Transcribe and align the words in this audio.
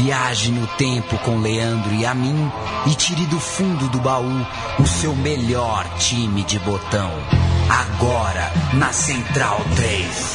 Viaje 0.00 0.52
no 0.52 0.64
tempo 0.64 1.18
com 1.24 1.40
Leandro 1.40 1.92
e 1.92 2.06
a 2.06 2.14
mim 2.14 2.52
e 2.86 2.94
tire 2.94 3.26
do 3.26 3.40
fundo 3.40 3.88
do 3.88 3.98
baú 3.98 4.46
o 4.78 4.86
seu 4.86 5.12
melhor 5.12 5.84
time 5.98 6.44
de 6.44 6.56
botão. 6.60 7.10
Agora 7.68 8.48
na 8.74 8.92
Central 8.92 9.58
3. 9.74 10.32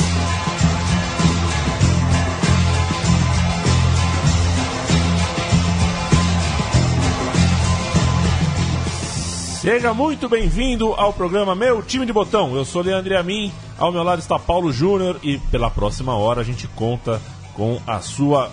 Seja 9.62 9.94
muito 9.94 10.28
bem-vindo 10.28 10.94
ao 10.96 11.14
programa 11.14 11.56
Meu 11.56 11.82
Time 11.82 12.06
de 12.06 12.12
Botão. 12.12 12.54
Eu 12.54 12.66
sou 12.66 12.82
Leandro 12.82 13.18
Amin, 13.18 13.50
ao 13.78 13.94
meu 13.94 14.04
lado 14.04 14.20
está 14.20 14.38
Paulo 14.38 14.74
Júnior 14.74 15.22
e 15.24 15.38
pela 15.38 15.72
próxima 15.72 16.14
hora 16.18 16.42
a 16.42 16.44
gente 16.44 16.68
conta 16.68 17.22
com 17.54 17.80
a 17.88 18.02
sua 18.02 18.52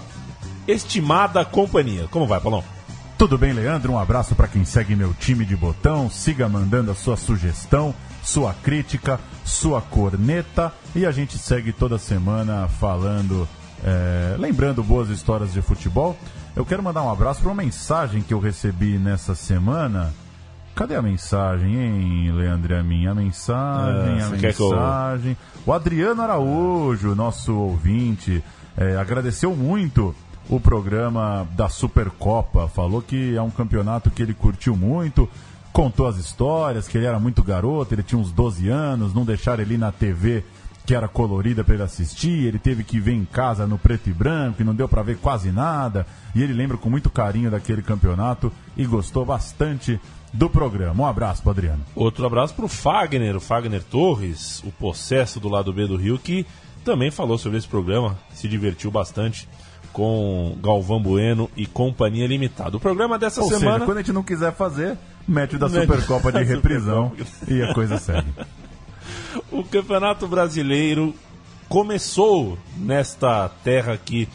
estimada 0.71 1.45
companhia. 1.45 2.07
Como 2.11 2.27
vai, 2.27 2.41
Paulão? 2.41 2.65
Tudo 3.19 3.37
bem, 3.37 3.53
Leandro? 3.53 3.93
Um 3.93 3.99
abraço 3.99 4.35
para 4.35 4.49
quem 4.49 4.65
segue 4.65 4.97
meu 4.97 5.13
time 5.15 5.45
de 5.45 5.57
botão. 5.57 6.09
Siga 6.09 6.49
mandando 6.49 6.91
a 6.91 6.95
sua 6.95 7.17
sugestão, 7.17 7.95
sua 8.23 8.55
crítica, 8.55 9.21
sua 9.45 9.83
corneta 9.83 10.73
e 10.95 11.05
a 11.05 11.11
gente 11.11 11.37
segue 11.37 11.73
toda 11.73 11.99
semana 11.99 12.67
falando, 12.69 13.47
é, 13.85 14.37
lembrando 14.39 14.83
boas 14.83 15.11
histórias 15.11 15.53
de 15.53 15.61
futebol. 15.61 16.17
Eu 16.57 16.65
quero 16.65 16.83
mandar 16.83 17.03
um 17.03 17.11
abraço 17.11 17.43
para 17.43 17.51
uma 17.51 17.63
mensagem 17.63 18.23
que 18.23 18.33
eu 18.33 18.41
recebi 18.41 18.99
nessa 18.99 19.35
semana 19.35 20.13
Cadê 20.75 20.95
a 20.95 21.03
mensagem, 21.03 21.77
hein, 21.77 22.33
Leandro? 22.33 22.75
A 22.75 22.83
minha 22.83 23.15
mensagem, 23.15 24.19
é, 24.19 24.23
a 24.23 24.29
mensagem. 24.31 25.33
Eu... 25.33 25.63
O 25.67 25.73
Adriano 25.75 26.23
Araújo, 26.23 27.15
nosso 27.15 27.55
ouvinte, 27.55 28.43
é, 28.77 28.97
agradeceu 28.97 29.55
muito 29.55 30.15
o 30.51 30.59
programa 30.59 31.47
da 31.53 31.69
Supercopa. 31.69 32.69
Falou 32.69 33.01
que 33.01 33.37
é 33.37 33.41
um 33.41 33.51
campeonato 33.51 34.11
que 34.11 34.23
ele 34.23 34.35
curtiu 34.35 34.77
muito, 34.77 35.29
contou 35.73 36.07
as 36.07 36.17
histórias, 36.17 36.89
que 36.89 36.99
ele 36.99 37.07
era 37.07 37.21
muito 37.21 37.43
garoto, 37.43 37.95
ele 37.95 38.03
tinha 38.03 38.21
uns 38.21 38.33
12 38.33 38.69
anos, 38.69 39.15
não 39.15 39.25
deixaram 39.25 39.63
ele 39.63 39.79
na 39.79 39.93
TV 39.93 40.45
que 40.85 40.95
era 40.95 41.07
colorida 41.07 41.63
para 41.63 41.75
ele 41.75 41.85
assistir, 41.85 42.47
ele 42.47 42.59
teve 42.59 42.83
que 42.83 42.99
ver 42.99 43.13
em 43.13 43.25
casa 43.25 43.65
no 43.65 43.79
preto 43.79 44.11
e 44.11 44.13
branco 44.13 44.61
e 44.61 44.65
não 44.65 44.75
deu 44.75 44.89
para 44.89 45.05
ver 45.05 45.19
quase 45.19 45.53
nada. 45.53 46.05
E 46.35 46.43
ele 46.43 46.53
lembra 46.53 46.77
com 46.77 46.91
muito 46.91 47.09
carinho 47.09 47.49
daquele 47.49 47.81
campeonato 47.81 48.51
e 48.77 48.85
gostou 48.85 49.25
bastante 49.25 50.01
do 50.33 50.51
programa. 50.51 51.05
Um 51.05 51.07
abraço 51.07 51.43
para 51.43 51.53
Adriano. 51.53 51.85
Outro 51.95 52.27
abraço 52.27 52.55
para 52.55 52.65
o 52.65 52.69
Fagner, 52.69 53.37
o 53.37 53.41
Fagner 53.41 53.85
Torres, 53.85 54.65
o 54.65 54.73
possesso 54.73 55.39
do 55.39 55.49
lado 55.49 55.73
B 55.73 55.87
do 55.87 55.97
Rio, 55.97 56.19
que 56.19 56.45
também 56.85 57.11
falou 57.13 57.39
sobre 57.39 57.59
esse 57.59 57.69
programa, 57.69 58.19
se 58.33 58.49
divertiu 58.49 58.91
bastante 58.91 59.49
com 59.93 60.57
Galvão 60.63 61.01
Bueno 61.01 61.51
e 61.57 61.67
Companhia 61.67 62.27
Limitada. 62.27 62.77
O 62.77 62.81
programa 62.81 63.19
dessa 63.19 63.43
Ou 63.43 63.49
semana. 63.49 63.73
Seja, 63.73 63.85
quando 63.85 63.99
a 63.99 64.01
gente 64.01 64.13
não 64.13 64.23
quiser 64.23 64.53
fazer, 64.53 64.97
mete 65.27 65.59
da 65.59 65.69
Supercopa 65.69 66.33
de 66.33 66.43
reprisão 66.45 67.13
e 67.49 67.63
a 67.63 67.75
coisa 67.75 67.99
segue. 67.99 68.29
O 69.51 69.63
Campeonato 69.63 70.27
Brasileiro 70.27 71.15
começou 71.69 72.59
nesta 72.77 73.49
terra 73.63 73.97
que 73.97 74.29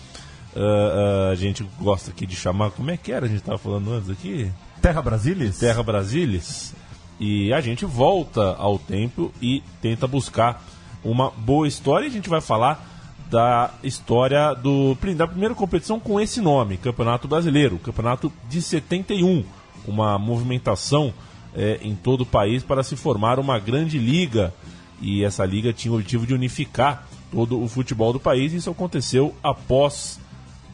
uh, 0.55 0.59
uh, 0.59 1.31
a 1.31 1.35
gente 1.35 1.67
gosta 1.79 2.11
aqui 2.11 2.25
de 2.25 2.35
chamar. 2.35 2.71
Como 2.71 2.89
é 2.91 2.95
que 2.95 3.11
era? 3.11 3.25
A 3.25 3.29
gente 3.29 3.39
estava 3.39 3.57
falando 3.57 3.91
antes 3.91 4.09
aqui? 4.09 4.49
Terra 4.81 5.01
Brasilis? 5.01 5.57
Terra 5.57 5.83
Brasilis. 5.83 6.73
E 7.19 7.51
a 7.53 7.59
gente 7.59 7.85
volta 7.85 8.55
ao 8.55 8.79
tempo 8.79 9.33
e 9.41 9.61
tenta 9.81 10.07
buscar 10.07 10.63
uma 11.03 11.29
boa 11.29 11.67
história. 11.67 12.05
E 12.05 12.09
a 12.09 12.11
gente 12.11 12.29
vai 12.29 12.41
falar 12.41 12.94
da 13.29 13.71
história 13.83 14.53
do, 14.53 14.95
da 15.15 15.27
primeira 15.27 15.55
competição 15.55 15.99
com 15.99 16.19
esse 16.19 16.39
nome, 16.41 16.77
Campeonato 16.77 17.27
Brasileiro, 17.27 17.79
Campeonato 17.79 18.31
de 18.47 18.61
71. 18.61 19.43
Uma 19.87 20.17
movimentação 20.17 21.13
é, 21.55 21.79
em 21.81 21.95
todo 21.95 22.21
o 22.21 22.25
país 22.25 22.63
para 22.63 22.83
se 22.83 22.95
formar 22.95 23.39
uma 23.39 23.57
grande 23.59 23.97
liga. 23.97 24.53
E 25.01 25.23
essa 25.23 25.45
liga 25.45 25.73
tinha 25.73 25.91
o 25.91 25.95
objetivo 25.95 26.25
de 26.25 26.33
unificar 26.33 27.07
todo 27.31 27.61
o 27.61 27.67
futebol 27.67 28.13
do 28.13 28.19
país. 28.19 28.53
Isso 28.53 28.69
aconteceu 28.69 29.35
após 29.43 30.19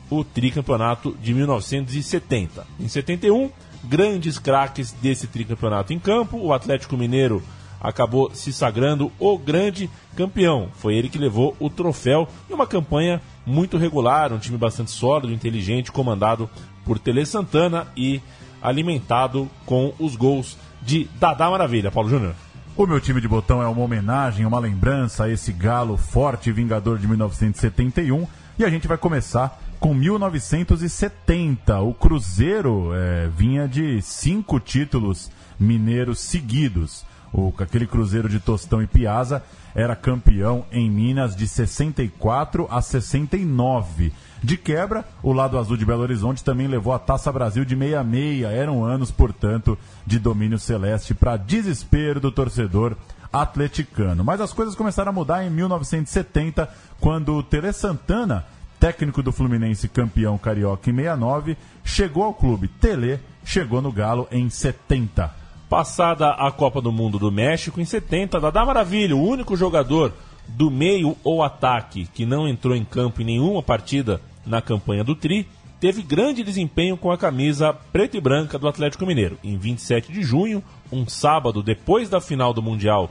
o 0.09 0.23
tricampeonato 0.23 1.17
de 1.21 1.33
1970. 1.33 2.67
Em 2.79 2.87
71 2.87 3.49
grandes 3.83 4.37
craques 4.37 4.91
desse 4.91 5.27
tricampeonato 5.27 5.93
em 5.93 5.99
campo. 5.99 6.37
O 6.37 6.53
Atlético 6.53 6.97
Mineiro 6.97 7.41
acabou 7.81 8.33
se 8.33 8.53
sagrando 8.53 9.11
o 9.19 9.37
grande 9.37 9.89
campeão. 10.15 10.69
Foi 10.75 10.95
ele 10.95 11.09
que 11.09 11.17
levou 11.17 11.55
o 11.59 11.69
troféu 11.69 12.27
e 12.49 12.53
uma 12.53 12.67
campanha 12.67 13.21
muito 13.45 13.77
regular, 13.77 14.31
um 14.31 14.39
time 14.39 14.57
bastante 14.57 14.91
sólido, 14.91 15.33
inteligente, 15.33 15.91
comandado 15.91 16.49
por 16.85 16.99
Tele 16.99 17.25
Santana 17.25 17.87
e 17.97 18.21
alimentado 18.61 19.49
com 19.65 19.93
os 19.99 20.15
gols 20.15 20.57
de 20.81 21.09
Dadá 21.19 21.49
Maravilha. 21.49 21.91
Paulo 21.91 22.09
Júnior. 22.09 22.35
O 22.77 22.87
meu 22.87 23.01
time 23.01 23.19
de 23.19 23.27
botão 23.27 23.61
é 23.61 23.67
uma 23.67 23.81
homenagem, 23.83 24.45
uma 24.45 24.59
lembrança 24.59 25.25
a 25.25 25.29
esse 25.29 25.51
galo 25.51 25.97
forte 25.97 26.49
e 26.49 26.53
vingador 26.53 26.97
de 26.97 27.07
1971 27.07 28.25
e 28.57 28.63
a 28.63 28.69
gente 28.69 28.87
vai 28.87 28.97
começar 28.97 29.59
com 29.79 29.93
1970. 29.93 31.79
O 31.81 31.93
Cruzeiro 31.93 32.91
é, 32.93 33.27
vinha 33.35 33.67
de 33.67 34.01
cinco 34.01 34.59
títulos 34.59 35.29
mineiros 35.59 36.19
seguidos. 36.19 37.03
O, 37.33 37.53
aquele 37.59 37.87
Cruzeiro 37.87 38.27
de 38.27 38.39
Tostão 38.39 38.81
e 38.81 38.87
Piazza 38.87 39.43
era 39.73 39.95
campeão 39.95 40.65
em 40.71 40.89
Minas 40.89 41.35
de 41.35 41.47
64 41.47 42.67
a 42.69 42.81
69. 42.81 44.11
De 44.43 44.57
quebra, 44.57 45.05
o 45.23 45.31
lado 45.31 45.57
azul 45.57 45.77
de 45.77 45.85
Belo 45.85 46.01
Horizonte 46.01 46.43
também 46.43 46.67
levou 46.67 46.93
a 46.93 46.99
Taça 46.99 47.31
Brasil 47.31 47.63
de 47.63 47.75
66. 47.75 48.43
Eram 48.43 48.83
anos, 48.83 49.11
portanto, 49.11 49.77
de 50.05 50.19
domínio 50.19 50.59
celeste 50.59 51.13
para 51.13 51.37
desespero 51.37 52.19
do 52.19 52.31
torcedor 52.31 52.97
atleticano. 53.31 54.23
Mas 54.23 54.41
as 54.41 54.51
coisas 54.51 54.75
começaram 54.75 55.09
a 55.09 55.13
mudar 55.13 55.45
em 55.45 55.49
1970, 55.49 56.69
quando 56.99 57.35
o 57.35 57.43
Tele 57.43 57.71
Santana 57.71 58.45
técnico 58.81 59.21
do 59.21 59.31
Fluminense 59.31 59.87
campeão 59.87 60.39
carioca 60.39 60.89
em 60.89 60.95
69, 60.95 61.55
chegou 61.83 62.23
ao 62.23 62.33
clube. 62.33 62.67
Tele 62.67 63.19
chegou 63.45 63.79
no 63.79 63.91
Galo 63.91 64.27
em 64.31 64.49
70. 64.49 65.40
Passada 65.71 66.31
a 66.31 66.51
Copa 66.51 66.81
do 66.81 66.91
Mundo 66.91 67.17
do 67.17 67.31
México 67.31 67.79
em 67.79 67.85
70, 67.85 68.41
Dadá 68.41 68.65
Maravilha, 68.65 69.15
o 69.15 69.25
único 69.25 69.55
jogador 69.55 70.11
do 70.45 70.69
meio 70.69 71.15
ou 71.23 71.41
ataque 71.41 72.09
que 72.13 72.25
não 72.25 72.45
entrou 72.45 72.75
em 72.75 72.83
campo 72.83 73.21
em 73.21 73.23
nenhuma 73.23 73.63
partida 73.63 74.19
na 74.45 74.61
campanha 74.61 75.01
do 75.01 75.15
Tri, 75.15 75.47
teve 75.79 76.01
grande 76.01 76.43
desempenho 76.43 76.97
com 76.97 77.09
a 77.09 77.17
camisa 77.17 77.71
preta 77.71 78.17
e 78.17 78.19
branca 78.19 78.59
do 78.59 78.67
Atlético 78.67 79.05
Mineiro. 79.05 79.37
Em 79.41 79.57
27 79.57 80.11
de 80.11 80.21
junho, 80.23 80.61
um 80.91 81.07
sábado 81.07 81.63
depois 81.63 82.09
da 82.09 82.19
final 82.19 82.53
do 82.53 82.61
Mundial 82.61 83.09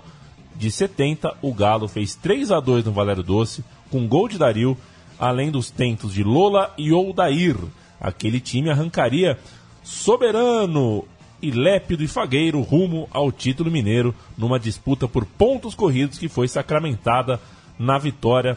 de 0.55 0.71
70, 0.71 1.39
o 1.41 1.55
Galo 1.55 1.89
fez 1.89 2.15
3 2.15 2.53
a 2.53 2.61
2 2.61 2.85
no 2.85 2.93
Valério 2.93 3.23
Doce, 3.23 3.65
com 3.91 4.07
gol 4.07 4.29
de 4.29 4.37
Dario 4.37 4.77
além 5.19 5.51
dos 5.51 5.71
tentos 5.71 6.13
de 6.13 6.23
Lola 6.23 6.75
e 6.77 6.93
Oldair. 6.93 7.57
Aquele 7.99 8.39
time 8.39 8.69
arrancaria 8.69 9.39
soberano 9.83 11.07
e 11.43 11.51
lépido 11.51 12.03
e 12.03 12.09
fagueiro 12.09 12.61
rumo 12.61 13.09
ao 13.11 13.31
título 13.33 13.71
mineiro 13.71 14.15
numa 14.37 14.59
disputa 14.59 15.09
por 15.09 15.25
pontos 15.25 15.75
corridos 15.75 16.19
que 16.19 16.29
foi 16.29 16.49
sacramentada 16.49 17.41
na 17.79 17.99
vitória 17.99 18.57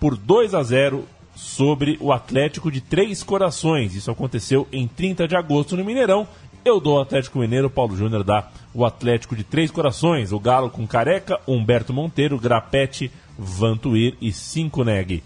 por 0.00 0.16
2 0.16 0.54
a 0.54 0.62
0 0.62 1.04
sobre 1.34 1.96
o 2.00 2.12
Atlético 2.12 2.70
de 2.70 2.80
Três 2.80 3.22
Corações. 3.22 3.94
Isso 3.94 4.10
aconteceu 4.10 4.68
em 4.72 4.86
30 4.86 5.26
de 5.26 5.36
agosto 5.36 5.76
no 5.76 5.84
Mineirão. 5.84 6.26
Eu 6.64 6.80
dou 6.80 6.96
o 6.96 7.00
Atlético 7.00 7.38
Mineiro, 7.38 7.68
Paulo 7.68 7.96
Júnior 7.96 8.24
dá 8.24 8.48
o 8.72 8.84
Atlético 8.84 9.36
de 9.36 9.44
Três 9.44 9.70
Corações. 9.70 10.32
O 10.32 10.40
Galo 10.40 10.70
com 10.70 10.86
Careca, 10.86 11.38
Humberto 11.46 11.92
Monteiro, 11.92 12.38
Grapete, 12.38 13.10
Vantuir 13.38 14.16
e 14.20 14.32
Cinco 14.32 14.84
Negue. 14.84 15.22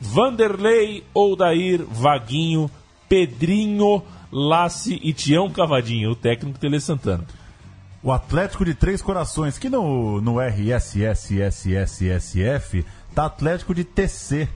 Vanderlei, 0.00 1.02
Oldair, 1.12 1.82
Vaguinho, 1.82 2.70
Pedrinho, 3.08 4.02
Lasse 4.30 5.00
e 5.02 5.12
Tião 5.12 5.50
Cavadinho, 5.50 6.10
o 6.10 6.16
técnico 6.16 6.58
Tele 6.58 6.80
Santana. 6.80 7.24
O 8.02 8.12
Atlético 8.12 8.64
de 8.64 8.74
Três 8.74 9.02
Corações, 9.02 9.58
que 9.58 9.68
no, 9.68 10.20
no 10.20 10.38
RSSSSSF 10.40 11.26
tá 13.14 13.26
Atlético 13.26 13.74
de 13.74 13.84
TC. 13.84 14.48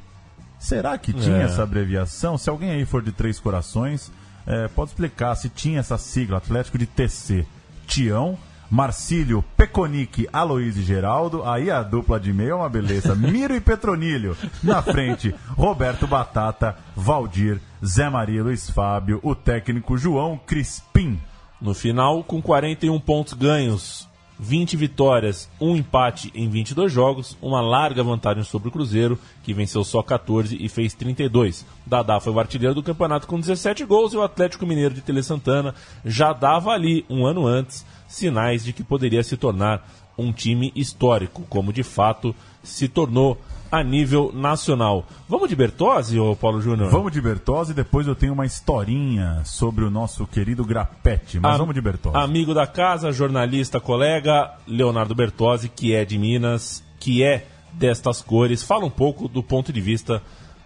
Será 0.58 0.96
que 0.98 1.12
tinha 1.12 1.38
é. 1.38 1.42
essa 1.42 1.62
abreviação? 1.62 2.36
Se 2.36 2.50
alguém 2.50 2.70
aí 2.70 2.84
for 2.84 3.02
de 3.02 3.12
Três 3.12 3.40
Corações, 3.40 4.12
é, 4.46 4.68
pode 4.68 4.90
explicar 4.90 5.34
se 5.34 5.48
tinha 5.48 5.80
essa 5.80 5.96
sigla, 5.98 6.36
Atlético 6.36 6.78
de 6.78 6.86
TC. 6.86 7.46
Tião, 7.86 8.38
Marcílio, 8.70 9.44
Peconic, 9.56 10.28
Aloysio 10.32 10.82
e 10.82 10.84
Geraldo. 10.84 11.42
Aí 11.44 11.70
a 11.70 11.82
dupla 11.82 12.20
de 12.20 12.32
meio 12.32 12.50
é 12.50 12.54
uma 12.54 12.68
beleza. 12.68 13.14
Miro 13.18 13.54
e 13.54 13.60
Petronilho. 13.60 14.36
Na 14.62 14.80
frente, 14.80 15.34
Roberto 15.56 16.06
Batata, 16.06 16.76
Valdir, 16.94 17.60
Zé 17.84 18.08
Maria 18.08 18.44
Luiz 18.44 18.70
Fábio, 18.70 19.18
o 19.22 19.34
técnico 19.34 19.98
João 19.98 20.38
Crispim. 20.46 21.20
No 21.60 21.74
final, 21.74 22.22
com 22.22 22.40
41 22.40 22.98
pontos 23.00 23.34
ganhos 23.34 24.08
20 24.40 24.74
vitórias, 24.74 25.50
um 25.60 25.76
empate 25.76 26.32
em 26.34 26.48
22 26.48 26.90
jogos, 26.90 27.36
uma 27.42 27.60
larga 27.60 28.02
vantagem 28.02 28.42
sobre 28.42 28.68
o 28.68 28.72
Cruzeiro, 28.72 29.18
que 29.42 29.52
venceu 29.52 29.84
só 29.84 30.02
14 30.02 30.56
e 30.58 30.66
fez 30.66 30.94
32. 30.94 31.66
Dadá 31.84 32.18
foi 32.18 32.32
o 32.32 32.40
artilheiro 32.40 32.74
do 32.74 32.82
campeonato 32.82 33.26
com 33.26 33.38
17 33.38 33.84
gols 33.84 34.14
e 34.14 34.16
o 34.16 34.22
Atlético 34.22 34.66
Mineiro 34.66 34.94
de 34.94 35.02
Tele 35.02 35.22
Santana 35.22 35.74
já 36.06 36.32
dava 36.32 36.70
ali, 36.70 37.04
um 37.10 37.26
ano 37.26 37.46
antes, 37.46 37.84
sinais 38.10 38.64
de 38.64 38.72
que 38.72 38.82
poderia 38.82 39.22
se 39.22 39.36
tornar 39.36 39.88
um 40.18 40.32
time 40.32 40.72
histórico, 40.74 41.42
como 41.48 41.72
de 41.72 41.82
fato 41.82 42.34
se 42.62 42.88
tornou 42.88 43.40
a 43.70 43.84
nível 43.84 44.32
nacional. 44.34 45.06
Vamos 45.28 45.48
de 45.48 45.54
Bertozzi, 45.54 46.18
ô 46.18 46.34
Paulo 46.34 46.60
Júnior? 46.60 46.90
Vamos 46.90 47.12
de 47.12 47.20
Bertozzi, 47.20 47.72
depois 47.72 48.06
eu 48.06 48.16
tenho 48.16 48.32
uma 48.32 48.44
historinha 48.44 49.42
sobre 49.44 49.84
o 49.84 49.90
nosso 49.90 50.26
querido 50.26 50.64
Grapete, 50.64 51.38
mas 51.38 51.56
vamos 51.56 51.74
de 51.74 51.80
Bertozzi. 51.80 52.16
Amigo 52.16 52.52
da 52.52 52.66
casa, 52.66 53.12
jornalista, 53.12 53.80
colega, 53.80 54.52
Leonardo 54.66 55.14
Bertozzi, 55.14 55.68
que 55.68 55.94
é 55.94 56.04
de 56.04 56.18
Minas, 56.18 56.84
que 56.98 57.22
é 57.22 57.46
destas 57.72 58.20
cores. 58.20 58.62
Fala 58.62 58.84
um 58.84 58.90
pouco 58.90 59.28
do 59.28 59.42
ponto 59.42 59.72
de 59.72 59.80
vista 59.80 60.20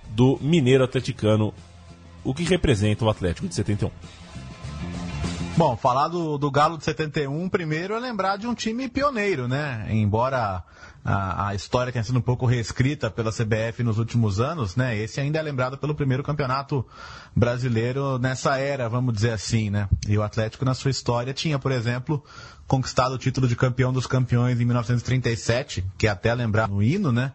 do 0.09 0.39
mineiro 0.41 0.83
atleticano, 0.83 1.53
o 2.25 2.33
que 2.33 2.45
representa 2.45 3.05
o 3.05 3.11
Atlético 3.11 3.47
de 3.47 3.55
71. 3.55 3.91
Bom, 5.57 5.77
falar 5.77 6.09
do, 6.09 6.37
do 6.37 6.51
Galo 6.51 6.77
de 6.77 6.85
71, 6.85 7.49
primeiro 7.49 7.95
é 7.95 8.01
lembrar 8.01 8.37
de 8.37 8.45
um 8.45 8.55
time 8.55 8.89
pioneiro, 8.89 9.47
né? 9.47 9.87
Embora 9.89 10.65
a, 11.05 11.49
a, 11.49 11.55
história 11.55 11.93
tenha 11.93 12.03
sido 12.03 12.19
um 12.19 12.23
pouco 12.23 12.45
reescrita 12.45 13.09
pela 13.09 13.31
CBF 13.31 13.85
nos 13.85 14.01
últimos 14.01 14.41
anos, 14.41 14.75
né? 14.75 14.99
Esse 14.99 15.21
ainda 15.21 15.39
é 15.39 15.43
lembrado 15.43 15.79
pelo 15.79 15.95
primeiro 15.95 16.25
campeonato 16.25 16.85
brasileiro 17.37 18.19
nessa 18.19 18.59
era, 18.59 18.89
vamos 18.89 19.15
dizer 19.15 19.31
assim, 19.31 19.71
né? 19.71 19.89
E 20.09 20.19
o 20.19 20.25
Atlético, 20.25 20.65
na 20.65 20.75
sua 20.75 20.91
história, 20.91 21.33
tinha, 21.33 21.57
por 21.57 21.71
exemplo, 21.71 22.25
conquistado 22.67 23.13
o 23.13 23.19
título 23.19 23.47
de 23.47 23.55
campeão 23.55 23.93
dos 23.93 24.09
campeões 24.09 24.61
em 24.61 24.65
1937, 24.65 25.85
que 25.97 26.09
é 26.09 26.11
até 26.11 26.35
lembrar 26.35 26.69
no 26.69 26.83
hino, 26.83 27.13
né? 27.13 27.33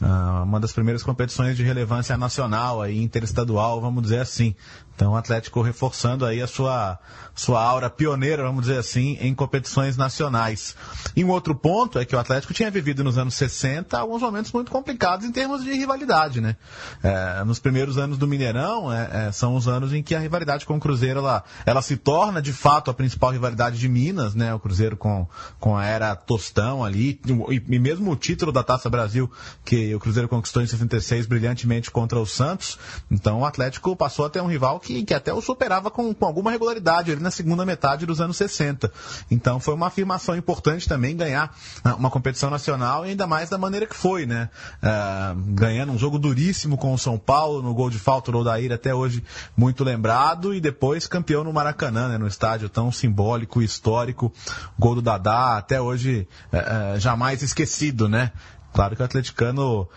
Uh, 0.00 0.42
uma 0.44 0.58
das 0.58 0.72
primeiras 0.72 1.02
competições 1.02 1.58
de 1.58 1.62
relevância 1.62 2.16
nacional 2.16 2.88
e 2.88 3.02
interestadual, 3.02 3.82
vamos 3.82 4.02
dizer 4.02 4.20
assim. 4.20 4.56
Então 5.00 5.12
o 5.12 5.16
Atlético 5.16 5.62
reforçando 5.62 6.26
aí 6.26 6.42
a 6.42 6.46
sua, 6.46 6.98
sua 7.34 7.62
aura 7.62 7.88
pioneira, 7.88 8.42
vamos 8.42 8.66
dizer 8.66 8.76
assim, 8.76 9.16
em 9.22 9.34
competições 9.34 9.96
nacionais. 9.96 10.76
E 11.16 11.24
um 11.24 11.30
outro 11.30 11.54
ponto 11.54 11.98
é 11.98 12.04
que 12.04 12.14
o 12.14 12.18
Atlético 12.18 12.52
tinha 12.52 12.70
vivido 12.70 13.02
nos 13.02 13.16
anos 13.16 13.32
60 13.32 13.98
alguns 13.98 14.20
momentos 14.20 14.52
muito 14.52 14.70
complicados 14.70 15.24
em 15.24 15.32
termos 15.32 15.64
de 15.64 15.72
rivalidade, 15.72 16.42
né? 16.42 16.54
É, 17.02 17.42
nos 17.44 17.58
primeiros 17.58 17.96
anos 17.96 18.18
do 18.18 18.26
Mineirão, 18.26 18.92
é, 18.92 19.28
é, 19.28 19.32
são 19.32 19.56
os 19.56 19.66
anos 19.66 19.94
em 19.94 20.02
que 20.02 20.14
a 20.14 20.18
rivalidade 20.18 20.66
com 20.66 20.76
o 20.76 20.80
Cruzeiro, 20.80 21.20
ela, 21.20 21.44
ela 21.64 21.80
se 21.80 21.96
torna 21.96 22.42
de 22.42 22.52
fato 22.52 22.90
a 22.90 22.94
principal 22.94 23.30
rivalidade 23.30 23.78
de 23.78 23.88
Minas, 23.88 24.34
né? 24.34 24.52
O 24.52 24.60
Cruzeiro 24.60 24.98
com, 24.98 25.26
com 25.58 25.78
a 25.78 25.86
era 25.86 26.14
Tostão 26.14 26.84
ali, 26.84 27.18
e, 27.48 27.62
e 27.74 27.78
mesmo 27.78 28.10
o 28.10 28.16
título 28.16 28.52
da 28.52 28.62
Taça 28.62 28.90
Brasil, 28.90 29.32
que 29.64 29.94
o 29.94 29.98
Cruzeiro 29.98 30.28
conquistou 30.28 30.62
em 30.62 30.66
66 30.66 31.24
brilhantemente 31.24 31.90
contra 31.90 32.20
o 32.20 32.26
Santos. 32.26 32.78
Então 33.10 33.40
o 33.40 33.46
Atlético 33.46 33.96
passou 33.96 34.26
a 34.26 34.28
ter 34.28 34.42
um 34.42 34.46
rival 34.46 34.78
que 34.78 34.89
que, 34.90 35.04
que 35.04 35.14
até 35.14 35.32
o 35.32 35.40
superava 35.40 35.90
com, 35.90 36.12
com 36.12 36.26
alguma 36.26 36.50
regularidade 36.50 37.12
ali 37.12 37.22
na 37.22 37.30
segunda 37.30 37.64
metade 37.64 38.04
dos 38.04 38.20
anos 38.20 38.36
60. 38.36 38.92
Então 39.30 39.60
foi 39.60 39.74
uma 39.74 39.86
afirmação 39.86 40.36
importante 40.36 40.88
também 40.88 41.16
ganhar 41.16 41.54
ah, 41.84 41.94
uma 41.94 42.10
competição 42.10 42.50
nacional 42.50 43.06
e 43.06 43.10
ainda 43.10 43.26
mais 43.26 43.48
da 43.48 43.56
maneira 43.56 43.86
que 43.86 43.94
foi, 43.94 44.26
né? 44.26 44.48
Uh, 44.82 45.40
ganhando 45.54 45.92
um 45.92 45.98
jogo 45.98 46.18
duríssimo 46.18 46.76
com 46.76 46.92
o 46.92 46.98
São 46.98 47.18
Paulo, 47.18 47.62
no 47.62 47.72
gol 47.72 47.90
de 47.90 47.98
falta 47.98 48.32
do 48.32 48.38
Odair, 48.38 48.72
até 48.72 48.94
hoje 48.94 49.22
muito 49.56 49.84
lembrado, 49.84 50.54
e 50.54 50.60
depois 50.60 51.06
campeão 51.06 51.44
no 51.44 51.52
Maracanã, 51.52 52.08
né? 52.08 52.18
no 52.18 52.26
estádio 52.26 52.68
tão 52.68 52.90
simbólico 52.90 53.62
e 53.62 53.64
histórico, 53.64 54.32
gol 54.78 54.96
do 54.96 55.02
Dadá, 55.02 55.56
até 55.56 55.80
hoje 55.80 56.26
uh, 56.52 56.98
jamais 56.98 57.42
esquecido, 57.42 58.08
né? 58.08 58.32
Claro 58.72 58.94
que 58.94 59.02
o 59.02 59.04
atleticano 59.04 59.88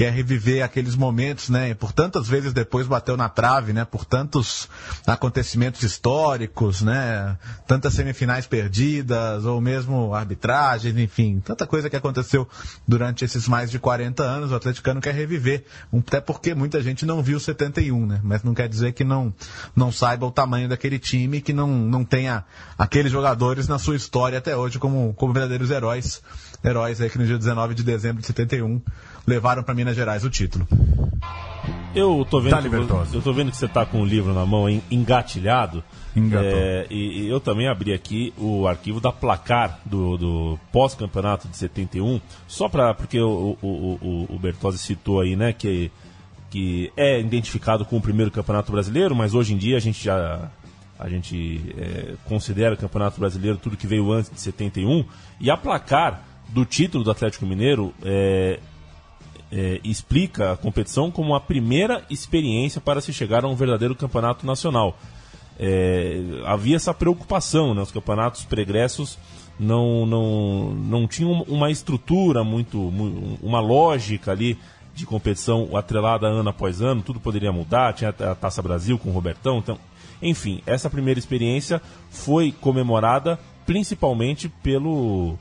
quer 0.00 0.14
reviver 0.14 0.64
aqueles 0.64 0.96
momentos, 0.96 1.50
né? 1.50 1.74
Por 1.74 1.92
tantas 1.92 2.26
vezes 2.26 2.54
depois 2.54 2.86
bateu 2.86 3.18
na 3.18 3.28
trave, 3.28 3.74
né? 3.74 3.84
Por 3.84 4.06
tantos 4.06 4.66
acontecimentos 5.06 5.82
históricos, 5.82 6.80
né? 6.80 7.36
Tantas 7.66 7.92
semifinais 7.92 8.46
perdidas, 8.46 9.44
ou 9.44 9.60
mesmo 9.60 10.14
arbitragens, 10.14 10.96
enfim, 10.96 11.38
tanta 11.44 11.66
coisa 11.66 11.90
que 11.90 11.96
aconteceu 11.96 12.48
durante 12.88 13.26
esses 13.26 13.46
mais 13.46 13.70
de 13.70 13.78
40 13.78 14.22
anos. 14.22 14.52
O 14.52 14.54
atleticano 14.54 15.02
quer 15.02 15.12
reviver, 15.14 15.66
até 15.94 16.18
porque 16.18 16.54
muita 16.54 16.80
gente 16.82 17.04
não 17.04 17.22
viu 17.22 17.38
71, 17.38 18.06
né? 18.06 18.20
Mas 18.24 18.42
não 18.42 18.54
quer 18.54 18.70
dizer 18.70 18.92
que 18.92 19.04
não, 19.04 19.34
não 19.76 19.92
saiba 19.92 20.24
o 20.24 20.30
tamanho 20.30 20.66
daquele 20.66 20.98
time, 20.98 21.42
que 21.42 21.52
não, 21.52 21.68
não 21.68 22.06
tenha 22.06 22.42
aqueles 22.78 23.12
jogadores 23.12 23.68
na 23.68 23.78
sua 23.78 23.96
história 23.96 24.38
até 24.38 24.56
hoje 24.56 24.78
como, 24.78 25.12
como 25.12 25.34
verdadeiros 25.34 25.70
heróis. 25.70 26.22
Heróis 26.64 27.02
aí 27.02 27.10
que 27.10 27.18
no 27.18 27.26
dia 27.26 27.36
19 27.36 27.74
de 27.74 27.82
dezembro 27.82 28.22
de 28.22 28.26
71 28.26 28.80
levaram 29.26 29.62
para 29.62 29.74
Minas 29.74 29.96
Gerais 29.96 30.24
o 30.24 30.30
título. 30.30 30.66
Eu 31.94 32.24
tô 32.28 32.40
vendo, 32.40 32.56
que, 32.68 33.16
eu 33.16 33.22
tô 33.22 33.32
vendo 33.32 33.50
que 33.50 33.56
você 33.56 33.66
tá 33.66 33.84
com 33.84 34.00
o 34.00 34.06
livro 34.06 34.32
na 34.32 34.46
mão 34.46 34.68
engatilhado. 34.90 35.82
É, 36.16 36.86
e, 36.88 37.22
e, 37.22 37.28
eu 37.28 37.40
também 37.40 37.68
abri 37.68 37.92
aqui 37.92 38.32
o 38.36 38.66
arquivo 38.66 39.00
da 39.00 39.10
placar 39.12 39.80
do, 39.84 40.16
do 40.16 40.58
pós-campeonato 40.72 41.48
de 41.48 41.56
71, 41.56 42.20
só 42.46 42.68
para 42.68 42.94
porque 42.94 43.20
o, 43.20 43.56
o, 43.60 43.66
o, 43.66 44.26
o 44.34 44.38
Bertozzi 44.38 44.78
citou 44.78 45.20
aí, 45.20 45.36
né, 45.36 45.52
que, 45.52 45.90
que 46.48 46.92
é 46.96 47.20
identificado 47.20 47.84
com 47.84 47.96
o 47.96 48.00
primeiro 48.00 48.30
campeonato 48.30 48.72
brasileiro, 48.72 49.14
mas 49.14 49.34
hoje 49.34 49.54
em 49.54 49.56
dia 49.56 49.76
a 49.76 49.80
gente 49.80 50.02
já 50.02 50.48
a 50.98 51.08
gente 51.08 51.74
é, 51.78 52.14
considera 52.26 52.74
o 52.74 52.76
campeonato 52.76 53.18
brasileiro 53.18 53.56
tudo 53.56 53.76
que 53.76 53.86
veio 53.86 54.12
antes 54.12 54.30
de 54.30 54.40
71 54.40 55.04
e 55.40 55.50
a 55.50 55.56
placar 55.56 56.22
do 56.48 56.64
título 56.64 57.02
do 57.02 57.10
Atlético 57.10 57.46
Mineiro 57.46 57.94
é, 58.04 58.58
é, 59.52 59.80
explica 59.82 60.52
a 60.52 60.56
competição 60.56 61.10
como 61.10 61.34
a 61.34 61.40
primeira 61.40 62.04
experiência 62.08 62.80
para 62.80 63.00
se 63.00 63.12
chegar 63.12 63.44
a 63.44 63.48
um 63.48 63.54
verdadeiro 63.54 63.94
campeonato 63.94 64.46
nacional. 64.46 64.98
É, 65.58 66.22
havia 66.46 66.76
essa 66.76 66.94
preocupação, 66.94 67.74
né? 67.74 67.82
os 67.82 67.90
campeonatos 67.90 68.44
pregressos 68.44 69.18
não, 69.58 70.06
não, 70.06 70.70
não 70.74 71.06
tinham 71.06 71.42
uma 71.42 71.70
estrutura 71.70 72.42
muito, 72.42 72.80
uma 73.42 73.60
lógica 73.60 74.30
ali 74.30 74.58
de 74.94 75.04
competição 75.04 75.76
atrelada 75.76 76.26
ano 76.26 76.48
após 76.48 76.80
ano, 76.80 77.02
tudo 77.02 77.20
poderia 77.20 77.52
mudar, 77.52 77.92
tinha 77.92 78.10
a 78.10 78.34
Taça 78.34 78.62
Brasil 78.62 78.98
com 78.98 79.10
o 79.10 79.12
Robertão, 79.12 79.58
então, 79.58 79.78
enfim, 80.22 80.62
essa 80.66 80.88
primeira 80.88 81.18
experiência 81.18 81.80
foi 82.10 82.52
comemorada 82.52 83.38
principalmente 83.66 84.48
pelo 84.48 85.38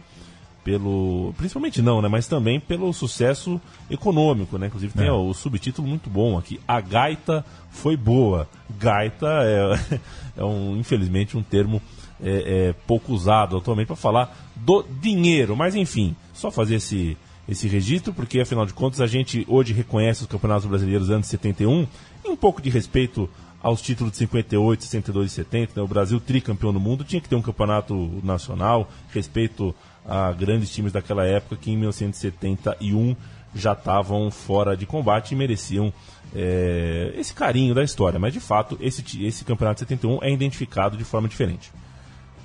pelo 0.70 1.34
principalmente 1.36 1.82
não, 1.82 2.00
né, 2.00 2.08
mas 2.08 2.28
também 2.28 2.60
pelo 2.60 2.94
sucesso 2.94 3.60
econômico, 3.90 4.56
né? 4.60 4.68
Inclusive 4.68 4.94
tem 4.94 5.08
é. 5.08 5.12
ó, 5.12 5.20
o 5.20 5.34
subtítulo 5.34 5.88
muito 5.88 6.12
bom 6.12 6.38
aqui. 6.38 6.60
A 6.68 6.80
gaita 6.80 7.44
foi 7.72 7.98
boa. 7.98 8.48
Gaita 8.78 9.28
é, 9.44 10.00
é 10.38 10.46
um 10.46 10.78
infelizmente 10.78 11.36
um 11.36 11.42
termo 11.42 11.82
é, 12.22 12.68
é 12.68 12.74
pouco 12.86 13.12
usado 13.14 13.58
atualmente 13.58 13.88
para 13.88 13.96
falar 13.96 14.38
do 14.56 14.86
dinheiro, 15.02 15.56
mas 15.56 15.74
enfim, 15.74 16.16
só 16.34 16.52
fazer 16.52 16.76
esse 16.76 17.18
esse 17.48 17.68
registro 17.68 18.14
porque 18.14 18.40
afinal 18.40 18.64
de 18.64 18.74
contas 18.76 19.02
a 19.02 19.08
gente 19.08 19.44
hoje 19.50 19.74
reconhece 19.74 20.22
os 20.22 20.28
campeonatos 20.28 20.68
brasileiros 20.68 21.10
antes 21.10 21.32
de 21.32 21.32
71 21.32 21.88
e 22.24 22.30
um 22.30 22.36
pouco 22.36 22.62
de 22.62 22.70
respeito 22.70 23.28
aos 23.60 23.82
títulos 23.82 24.12
de 24.12 24.20
58, 24.20 24.84
62 24.84 25.32
e 25.32 25.36
70, 25.36 25.74
né? 25.76 25.82
o 25.82 25.88
Brasil 25.88 26.20
tricampeão 26.20 26.72
do 26.72 26.80
mundo 26.80 27.04
tinha 27.04 27.20
que 27.20 27.28
ter 27.28 27.36
um 27.36 27.42
campeonato 27.42 27.96
nacional, 28.24 28.88
respeito 29.12 29.74
a 30.10 30.32
grandes 30.32 30.70
times 30.70 30.92
daquela 30.92 31.26
época 31.26 31.56
que 31.56 31.72
em 31.72 31.78
1971 31.78 33.16
já 33.54 33.74
estavam 33.74 34.30
fora 34.32 34.76
de 34.76 34.86
combate 34.86 35.32
e 35.32 35.36
mereciam 35.36 35.94
é, 36.36 37.14
esse 37.16 37.34
carinho 37.34 37.76
da 37.76 37.84
história. 37.84 38.20
Mas 38.20 38.34
de 38.34 38.40
fato, 38.40 38.78
esse, 38.82 39.04
esse 39.24 39.46
campeonato 39.46 39.84
de 39.84 39.90
71 39.90 40.20
é 40.24 40.32
identificado 40.32 40.98
de 40.98 41.04
forma 41.04 41.28
diferente. 41.28 41.72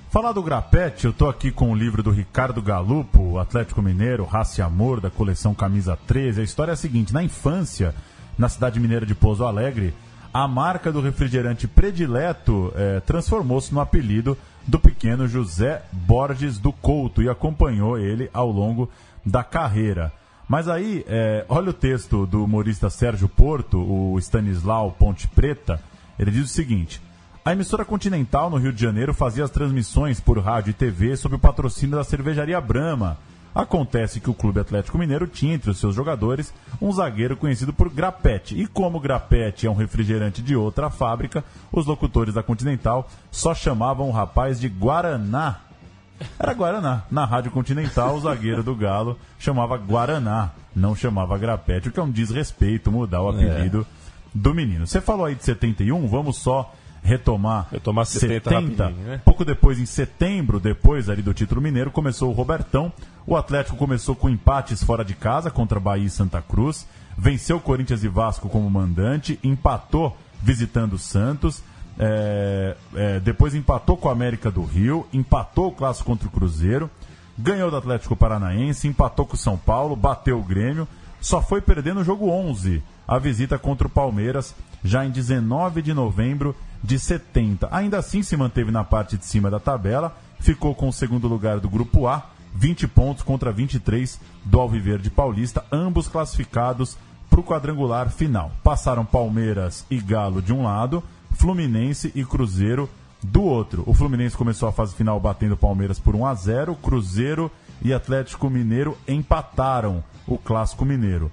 Falar 0.09 0.31
do 0.31 0.43
Grapete, 0.43 1.05
eu 1.05 1.11
estou 1.11 1.27
aqui 1.27 1.51
com 1.51 1.71
o 1.71 1.75
livro 1.75 2.01
do 2.01 2.09
Ricardo 2.09 2.61
Galupo, 2.61 3.37
Atlético 3.37 3.81
Mineiro, 3.81 4.23
Raça 4.23 4.61
e 4.61 4.63
Amor, 4.63 5.01
da 5.01 5.09
coleção 5.09 5.53
Camisa 5.53 5.97
13. 6.07 6.41
A 6.41 6.43
história 6.43 6.71
é 6.71 6.73
a 6.73 6.77
seguinte: 6.77 7.13
na 7.13 7.21
infância, 7.21 7.93
na 8.37 8.47
cidade 8.47 8.79
mineira 8.79 9.05
de 9.05 9.13
Pouso 9.13 9.43
Alegre, 9.43 9.93
a 10.33 10.47
marca 10.47 10.91
do 10.91 11.01
refrigerante 11.01 11.67
predileto 11.67 12.71
é, 12.75 12.99
transformou-se 13.01 13.73
no 13.73 13.81
apelido 13.81 14.37
do 14.67 14.79
pequeno 14.79 15.27
José 15.27 15.83
Borges 15.91 16.57
do 16.57 16.71
Couto 16.71 17.21
e 17.21 17.29
acompanhou 17.29 17.97
ele 17.97 18.29
ao 18.33 18.51
longo 18.51 18.89
da 19.25 19.43
carreira. 19.43 20.11
Mas 20.47 20.67
aí, 20.67 21.03
é, 21.07 21.45
olha 21.49 21.71
o 21.71 21.73
texto 21.73 22.25
do 22.25 22.43
humorista 22.43 22.89
Sérgio 22.89 23.27
Porto, 23.27 23.79
o 23.79 24.17
Stanislau 24.19 24.91
Ponte 24.91 25.27
Preta, 25.27 25.81
ele 26.19 26.31
diz 26.31 26.45
o 26.45 26.53
seguinte: 26.53 27.01
a 27.43 27.51
emissora 27.51 27.85
Continental 27.85 28.49
no 28.49 28.57
Rio 28.57 28.73
de 28.73 28.81
Janeiro 28.81 29.13
fazia 29.13 29.43
as 29.43 29.51
transmissões 29.51 30.19
por 30.19 30.39
rádio 30.39 30.71
e 30.71 30.73
TV 30.73 31.15
sob 31.15 31.35
o 31.35 31.39
patrocínio 31.39 31.95
da 31.95 32.03
cervejaria 32.03 32.59
Brahma 32.61 33.17
Acontece 33.55 34.19
que 34.19 34.29
o 34.29 34.33
Clube 34.33 34.59
Atlético 34.59 34.97
Mineiro 34.97 35.25
tinha 35.25 35.55
entre 35.55 35.71
os 35.71 35.79
seus 35.79 35.95
jogadores 35.95 36.53
um 36.81 36.91
zagueiro 36.91 37.37
conhecido 37.37 37.71
por 37.71 37.89
Grapete. 37.89 38.53
E 38.59 38.67
como 38.67 38.99
Grapete 38.99 39.65
é 39.65 39.71
um 39.71 39.75
refrigerante 39.75 40.41
de 40.41 40.57
outra 40.57 40.89
fábrica, 40.89 41.41
os 41.71 41.85
locutores 41.85 42.33
da 42.33 42.43
Continental 42.43 43.09
só 43.31 43.55
chamavam 43.55 44.09
o 44.09 44.11
rapaz 44.11 44.59
de 44.59 44.67
Guaraná. 44.67 45.61
Era 46.37 46.53
Guaraná. 46.53 47.03
Na 47.09 47.23
Rádio 47.23 47.49
Continental, 47.49 48.15
o 48.15 48.19
zagueiro 48.19 48.61
do 48.61 48.75
Galo 48.75 49.17
chamava 49.39 49.77
Guaraná, 49.77 50.51
não 50.75 50.93
chamava 50.93 51.37
Grapete, 51.37 51.87
o 51.87 51.91
que 51.93 51.99
é 51.99 52.03
um 52.03 52.11
desrespeito 52.11 52.91
mudar 52.91 53.21
o 53.21 53.29
apelido 53.29 53.81
é. 53.89 54.27
do 54.33 54.53
menino. 54.53 54.85
Você 54.85 54.99
falou 54.99 55.25
aí 55.25 55.35
de 55.35 55.45
71, 55.45 56.05
vamos 56.07 56.37
só 56.37 56.73
retomar, 57.05 57.67
retomar 57.71 58.05
70, 58.05 58.49
70 58.49 58.89
né? 58.89 59.21
pouco 59.23 59.45
depois, 59.45 59.79
em 59.79 59.85
setembro, 59.85 60.59
depois 60.59 61.07
ali 61.07 61.21
do 61.21 61.33
título 61.33 61.61
mineiro, 61.61 61.91
começou 61.91 62.31
o 62.31 62.33
Robertão. 62.33 62.91
O 63.27 63.35
Atlético 63.35 63.77
começou 63.77 64.15
com 64.15 64.27
empates 64.27 64.83
fora 64.83 65.05
de 65.05 65.13
casa 65.13 65.51
contra 65.51 65.79
Bahia 65.79 66.07
e 66.07 66.09
Santa 66.09 66.41
Cruz, 66.41 66.87
venceu 67.15 67.59
Corinthians 67.59 68.03
e 68.03 68.07
Vasco 68.07 68.49
como 68.49 68.67
mandante, 68.69 69.39
empatou 69.43 70.17
visitando 70.41 70.93
o 70.93 70.99
Santos, 70.99 71.61
é, 71.97 72.75
é, 72.95 73.19
depois 73.19 73.53
empatou 73.53 73.95
com 73.95 74.09
a 74.09 74.11
América 74.11 74.49
do 74.49 74.63
Rio, 74.63 75.07
empatou 75.13 75.67
o 75.67 75.71
clássico 75.71 76.07
contra 76.07 76.27
o 76.27 76.31
Cruzeiro, 76.31 76.89
ganhou 77.37 77.69
do 77.69 77.77
Atlético 77.77 78.15
Paranaense, 78.15 78.87
empatou 78.87 79.25
com 79.25 79.35
o 79.35 79.39
São 79.39 79.57
Paulo, 79.57 79.95
bateu 79.95 80.39
o 80.39 80.43
Grêmio, 80.43 80.87
só 81.21 81.41
foi 81.41 81.61
perdendo 81.61 82.01
o 82.01 82.03
jogo 82.03 82.29
11, 82.29 82.81
a 83.07 83.19
visita 83.19 83.57
contra 83.57 83.87
o 83.87 83.89
Palmeiras, 83.89 84.55
já 84.85 85.03
em 85.03 85.09
19 85.09 85.81
de 85.81 85.93
novembro 85.93 86.55
de 86.83 86.99
70. 86.99 87.67
Ainda 87.71 87.97
assim 87.97 88.21
se 88.21 88.37
manteve 88.37 88.71
na 88.71 88.83
parte 88.83 89.17
de 89.17 89.25
cima 89.25 89.49
da 89.49 89.59
tabela, 89.59 90.15
ficou 90.39 90.75
com 90.75 90.87
o 90.87 90.93
segundo 90.93 91.27
lugar 91.27 91.59
do 91.59 91.67
grupo 91.67 92.07
A, 92.07 92.23
20 92.53 92.87
pontos 92.87 93.23
contra 93.23 93.51
23 93.51 94.19
do 94.45 94.59
Alviverde 94.59 95.09
Paulista, 95.09 95.65
ambos 95.71 96.07
classificados 96.07 96.95
para 97.29 97.39
o 97.39 97.43
quadrangular 97.43 98.09
final. 98.09 98.51
Passaram 98.63 99.03
Palmeiras 99.03 99.83
e 99.89 99.99
Galo 99.99 100.41
de 100.41 100.53
um 100.53 100.63
lado, 100.63 101.03
Fluminense 101.31 102.11
e 102.13 102.23
Cruzeiro 102.23 102.87
do 103.23 103.41
outro. 103.41 103.83
O 103.87 103.93
Fluminense 103.93 104.37
começou 104.37 104.69
a 104.69 104.71
fase 104.71 104.93
final 104.93 105.19
batendo 105.19 105.57
Palmeiras 105.57 105.97
por 105.97 106.15
1 106.15 106.25
a 106.27 106.35
0, 106.35 106.75
Cruzeiro 106.75 107.51
e 107.81 107.91
Atlético 107.91 108.49
Mineiro 108.49 108.95
empataram 109.07 110.03
o 110.27 110.37
Clássico 110.37 110.85
Mineiro. 110.85 111.31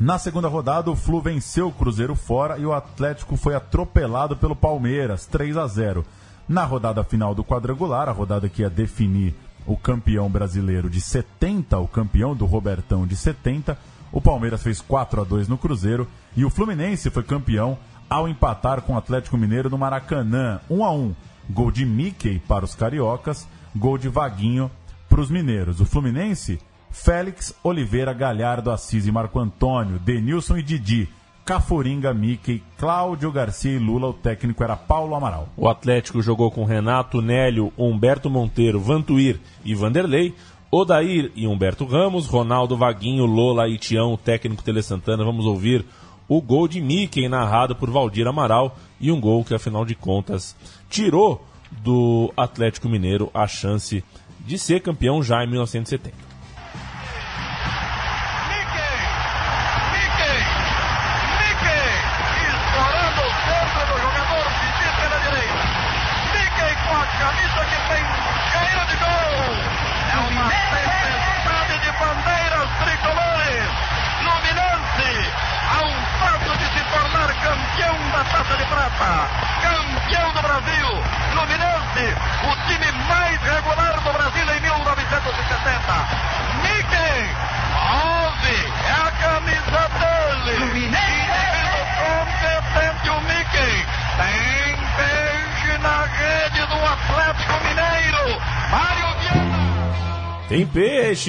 Na 0.00 0.16
segunda 0.16 0.46
rodada, 0.46 0.92
o 0.92 0.96
Flu 0.96 1.20
venceu 1.20 1.66
o 1.66 1.72
Cruzeiro 1.72 2.14
fora 2.14 2.56
e 2.56 2.64
o 2.64 2.72
Atlético 2.72 3.36
foi 3.36 3.56
atropelado 3.56 4.36
pelo 4.36 4.54
Palmeiras, 4.54 5.26
3 5.26 5.56
a 5.56 5.66
0. 5.66 6.04
Na 6.48 6.64
rodada 6.64 7.02
final 7.02 7.34
do 7.34 7.42
quadrangular, 7.42 8.08
a 8.08 8.12
rodada 8.12 8.48
que 8.48 8.62
ia 8.62 8.70
definir 8.70 9.34
o 9.66 9.76
campeão 9.76 10.30
brasileiro 10.30 10.88
de 10.88 11.00
70, 11.00 11.76
o 11.78 11.88
campeão 11.88 12.32
do 12.36 12.46
Robertão 12.46 13.08
de 13.08 13.16
70, 13.16 13.76
o 14.12 14.20
Palmeiras 14.20 14.62
fez 14.62 14.80
4 14.80 15.20
a 15.20 15.24
2 15.24 15.48
no 15.48 15.58
Cruzeiro 15.58 16.06
e 16.36 16.44
o 16.44 16.50
Fluminense 16.50 17.10
foi 17.10 17.24
campeão 17.24 17.76
ao 18.08 18.28
empatar 18.28 18.82
com 18.82 18.94
o 18.94 18.98
Atlético 18.98 19.36
Mineiro 19.36 19.68
no 19.68 19.76
Maracanã, 19.76 20.60
1 20.70 20.84
a 20.84 20.92
1. 20.92 21.14
Gol 21.50 21.72
de 21.72 21.84
Mickey 21.84 22.38
para 22.38 22.64
os 22.64 22.74
cariocas, 22.74 23.48
gol 23.74 23.98
de 23.98 24.08
Vaguinho 24.08 24.70
para 25.08 25.20
os 25.20 25.28
mineiros. 25.28 25.80
O 25.80 25.84
Fluminense 25.84 26.60
Félix, 26.90 27.54
Oliveira, 27.62 28.12
Galhardo, 28.12 28.70
Assis 28.70 29.06
e 29.06 29.12
Marco 29.12 29.38
Antônio, 29.38 29.98
Denilson 29.98 30.56
e 30.56 30.62
Didi, 30.62 31.08
Cafuringa, 31.44 32.12
Mickey, 32.12 32.62
Cláudio 32.76 33.32
Garcia 33.32 33.72
e 33.72 33.78
Lula. 33.78 34.08
O 34.08 34.12
técnico 34.12 34.62
era 34.62 34.76
Paulo 34.76 35.14
Amaral. 35.14 35.48
O 35.56 35.68
Atlético 35.68 36.20
jogou 36.20 36.50
com 36.50 36.64
Renato, 36.64 37.22
Nélio, 37.22 37.72
Humberto 37.76 38.28
Monteiro, 38.28 38.78
Vantuir 38.78 39.40
e 39.64 39.74
Vanderlei. 39.74 40.34
Odair 40.70 41.32
e 41.34 41.46
Humberto 41.46 41.86
Ramos, 41.86 42.26
Ronaldo 42.26 42.76
Vaguinho, 42.76 43.24
Lola 43.24 43.66
e 43.66 43.78
Tião, 43.78 44.12
o 44.12 44.18
técnico 44.18 44.62
Tele 44.62 44.82
Santana. 44.82 45.24
Vamos 45.24 45.46
ouvir 45.46 45.86
o 46.28 46.42
gol 46.42 46.68
de 46.68 46.82
Mickey 46.82 47.26
narrado 47.26 47.74
por 47.74 47.90
Valdir 47.90 48.26
Amaral 48.26 48.76
e 49.00 49.10
um 49.10 49.18
gol 49.18 49.42
que, 49.42 49.54
afinal 49.54 49.86
de 49.86 49.94
contas, 49.94 50.54
tirou 50.90 51.42
do 51.82 52.30
Atlético 52.36 52.88
Mineiro 52.88 53.30
a 53.32 53.46
chance 53.46 54.04
de 54.40 54.58
ser 54.58 54.80
campeão 54.80 55.22
já 55.22 55.42
em 55.42 55.46
1970. 55.46 56.27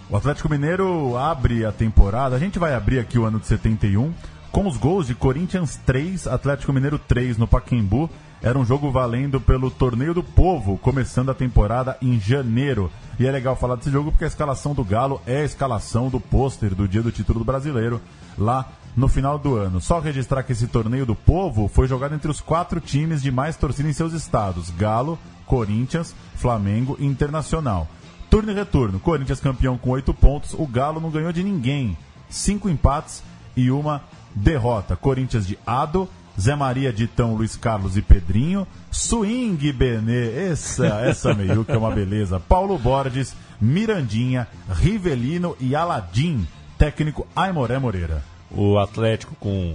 O 0.08 0.16
Atlético 0.16 0.48
Mineiro 0.48 1.16
abre 1.16 1.64
a 1.64 1.72
temporada, 1.72 2.36
a 2.36 2.38
gente 2.38 2.60
vai 2.60 2.74
abrir 2.74 3.00
aqui 3.00 3.18
o 3.18 3.24
ano 3.24 3.40
de 3.40 3.46
71 3.46 4.14
com 4.52 4.66
os 4.66 4.76
gols 4.76 5.06
de 5.06 5.14
Corinthians 5.14 5.76
3, 5.84 6.26
Atlético 6.26 6.72
Mineiro 6.72 6.98
3 6.98 7.36
no 7.36 7.46
Paquembu 7.46 8.10
era 8.42 8.58
um 8.58 8.64
jogo 8.64 8.90
valendo 8.90 9.40
pelo 9.40 9.70
Torneio 9.70 10.14
do 10.14 10.22
Povo, 10.22 10.78
começando 10.78 11.30
a 11.30 11.34
temporada 11.34 11.96
em 12.02 12.20
janeiro. 12.20 12.90
E 13.18 13.26
é 13.26 13.30
legal 13.30 13.56
falar 13.56 13.76
desse 13.76 13.90
jogo 13.90 14.12
porque 14.12 14.24
a 14.24 14.28
escalação 14.28 14.74
do 14.74 14.84
Galo 14.84 15.20
é 15.26 15.38
a 15.38 15.44
escalação 15.44 16.08
do 16.08 16.20
pôster 16.20 16.74
do 16.74 16.86
dia 16.86 17.02
do 17.02 17.10
título 17.10 17.40
do 17.40 17.44
brasileiro, 17.44 18.00
lá 18.36 18.68
no 18.94 19.08
final 19.08 19.38
do 19.38 19.56
ano. 19.56 19.80
Só 19.80 20.00
registrar 20.00 20.42
que 20.42 20.52
esse 20.52 20.66
Torneio 20.66 21.06
do 21.06 21.14
Povo 21.14 21.66
foi 21.66 21.88
jogado 21.88 22.14
entre 22.14 22.30
os 22.30 22.40
quatro 22.40 22.78
times 22.80 23.22
de 23.22 23.30
mais 23.30 23.56
torcida 23.56 23.88
em 23.88 23.94
seus 23.94 24.12
estados: 24.12 24.70
Galo, 24.70 25.18
Corinthians, 25.46 26.14
Flamengo 26.36 26.96
e 27.00 27.06
Internacional. 27.06 27.88
Turno 28.28 28.52
e 28.52 28.54
retorno: 28.54 29.00
Corinthians 29.00 29.40
campeão 29.40 29.78
com 29.78 29.90
oito 29.90 30.12
pontos, 30.12 30.54
o 30.54 30.66
Galo 30.66 31.00
não 31.00 31.10
ganhou 31.10 31.32
de 31.32 31.42
ninguém. 31.42 31.96
Cinco 32.28 32.68
empates 32.68 33.22
e 33.56 33.70
uma 33.70 34.02
derrota. 34.36 34.94
Corinthians 34.94 35.46
de 35.46 35.58
Ado 35.66 36.08
Zé 36.38 36.54
Maria, 36.54 36.92
Ditão, 36.92 37.34
Luiz 37.34 37.56
Carlos 37.56 37.96
e 37.96 38.02
Pedrinho, 38.02 38.66
Swing 38.90 39.72
Benê, 39.72 40.50
essa, 40.50 41.00
essa 41.00 41.32
meio 41.34 41.64
que 41.64 41.72
é 41.72 41.78
uma 41.78 41.90
beleza, 41.90 42.38
Paulo 42.38 42.78
Borges, 42.78 43.34
Mirandinha, 43.60 44.46
Rivelino 44.68 45.56
e 45.58 45.74
Aladim, 45.74 46.46
técnico 46.76 47.26
Aimoré 47.34 47.78
Moreira. 47.78 48.22
O 48.50 48.78
Atlético 48.78 49.34
com 49.36 49.74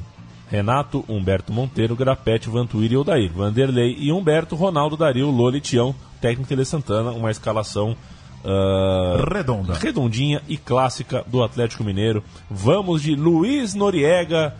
Renato, 0.50 1.04
Humberto 1.10 1.52
Monteiro, 1.52 1.96
Grapete, 1.96 2.50
Vantuíri 2.50 2.94
e 2.94 2.98
Odair, 2.98 3.32
Vanderlei 3.32 3.96
e 3.98 4.12
Humberto, 4.12 4.56
Ronaldo, 4.56 4.96
Dario, 4.96 5.32
Loli, 5.32 5.60
Tião, 5.60 5.96
técnico 6.22 6.48
Tele 6.48 6.64
Santana, 6.64 7.12
uma 7.12 7.32
escalação 7.32 7.98
Uh, 8.44 9.24
redonda, 9.32 9.76
redondinha 9.76 10.42
e 10.48 10.58
clássica 10.58 11.24
do 11.28 11.44
Atlético 11.44 11.84
Mineiro. 11.84 12.24
Vamos 12.50 13.04
de 13.04 13.16
Luiz 13.16 13.74
Noriega, 13.76 14.56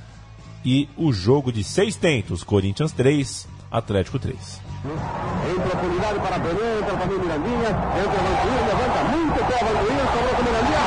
e 0.64 0.88
o 0.96 1.12
jogo 1.12 1.52
de 1.52 1.64
seis 1.64 1.96
tentos, 1.96 2.44
Corinthians 2.44 2.92
3, 2.92 3.48
Atlético 3.72 4.20
3. 4.20 4.62
Entra 4.84 5.66
a 5.66 6.20
para 6.20 6.40
Pelé, 6.40 6.80
entra 6.80 6.98
também 6.98 7.20
Mirandinha, 7.20 7.70
entra 7.70 8.22
levanta 8.68 9.04
muito 9.16 9.36
pé 9.48 9.58
sobrou 9.60 10.36
com 10.36 10.44
Mirandinha, 10.44 10.82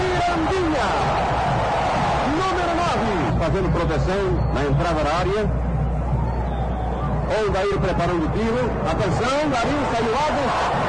Mirandinha, 0.00 0.86
número 2.30 2.72
9, 2.76 3.38
fazendo 3.38 3.72
proteção 3.72 4.22
na 4.54 4.64
entrada 4.64 5.04
da 5.04 5.14
área. 5.14 5.73
O 7.26 7.50
Daír 7.50 7.78
preparando 7.78 8.26
o 8.26 8.28
tiro. 8.30 8.70
Atenção, 8.90 9.50
Dario 9.50 9.78
saiu 9.92 10.14
alto. 10.14 10.84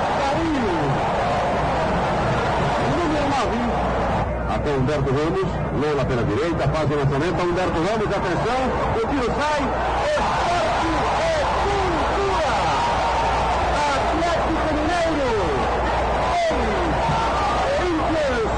até 4.65 4.71
Humberto 4.71 5.11
Ramos, 5.11 5.49
Lola 5.79 6.05
pela 6.05 6.23
direita, 6.23 6.67
faz 6.69 6.89
o 6.89 6.95
lançamento, 6.95 7.43
Humberto 7.43 7.77
Ramos, 7.77 8.07
atenção, 8.07 8.59
o 8.95 9.07
tiro 9.07 9.25
sai, 9.25 9.61
esporte 10.15 10.87
é 11.21 11.45
cultura, 11.61 12.55
Atlético 13.95 14.69
Mineiro, 14.73 15.29
6, 16.33 16.65
Corinthians, 18.09 18.51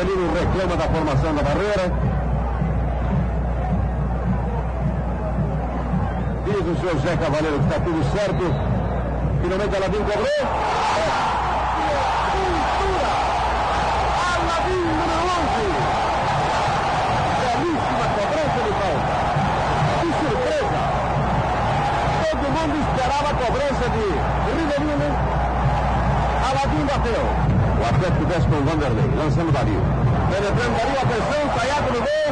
1. 0.00 0.32
reclama 0.34 0.76
da 0.76 0.88
formação 0.88 1.34
da 1.34 1.42
barreira. 1.42 2.19
O 6.70 6.76
senhor 6.76 6.96
Zé 6.98 7.16
Cavaleiro 7.16 7.58
está 7.62 7.80
tudo 7.80 7.98
certo. 8.12 8.44
Finalmente 9.42 9.74
ela 9.74 9.88
vem 9.88 10.04
cobrou. 10.04 10.40
Aladim 14.30 14.78
número 14.78 15.18
11. 15.34 15.66
Belíssima 17.42 18.06
cobrança 18.14 18.60
de 18.62 18.72
falta. 18.78 19.10
Que 19.98 20.08
surpresa! 20.20 20.80
Todo 22.22 22.44
mundo 22.54 22.74
esperava 22.86 23.28
a 23.30 23.34
cobrança 23.34 23.86
de 23.90 24.06
Riverino. 24.54 25.10
Aladim 26.50 26.82
bateu. 26.86 27.22
O 27.80 27.82
Atlético 27.82 28.24
desce 28.26 28.46
com 28.46 28.54
o 28.54 28.64
Vanderlei, 28.64 29.10
lançando 29.18 29.50
Dario. 29.50 29.82
Penetrando 30.30 30.74
Dario, 30.78 30.98
atenção, 31.02 31.42
Caiado 31.58 31.90
no 31.90 31.98
gol. 31.98 32.30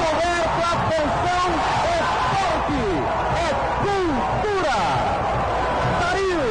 Coberto, 0.00 0.60
atenção, 0.72 1.84
forte, 2.34 2.80
é 3.36 3.48
cultura. 3.84 4.78
Dario, 6.00 6.42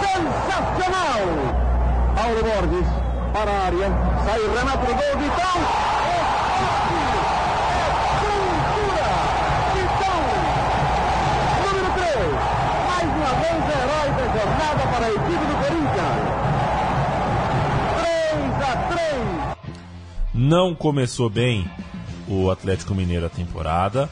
sensacional. 0.00 1.22
Paulo 2.14 2.42
Borges, 2.42 2.88
para 3.32 3.50
a 3.50 3.64
área, 3.66 3.88
sai 4.24 4.40
Renato 4.40 4.84
no 4.86 4.94
gol, 4.94 5.14
Vitão. 5.18 5.56
É 6.04 6.20
é 7.74 7.86
cultura. 8.20 9.08
Vitão, 9.74 10.20
número 11.64 11.90
3. 11.94 12.04
Mais 12.88 13.08
uma 13.16 13.32
vez, 13.40 13.60
herói 13.74 14.08
da 14.16 14.24
jornada 14.38 14.82
para 14.92 15.04
a 15.06 15.10
equipe 15.10 15.44
do 15.44 15.54
Corinthians. 15.62 16.22
3 18.00 18.62
a 18.62 18.72
3. 18.88 19.74
Não 20.34 20.74
começou 20.74 21.28
bem 21.30 21.70
o 22.28 22.50
Atlético 22.50 22.94
Mineiro 22.94 23.26
a 23.26 23.28
temporada 23.30 24.08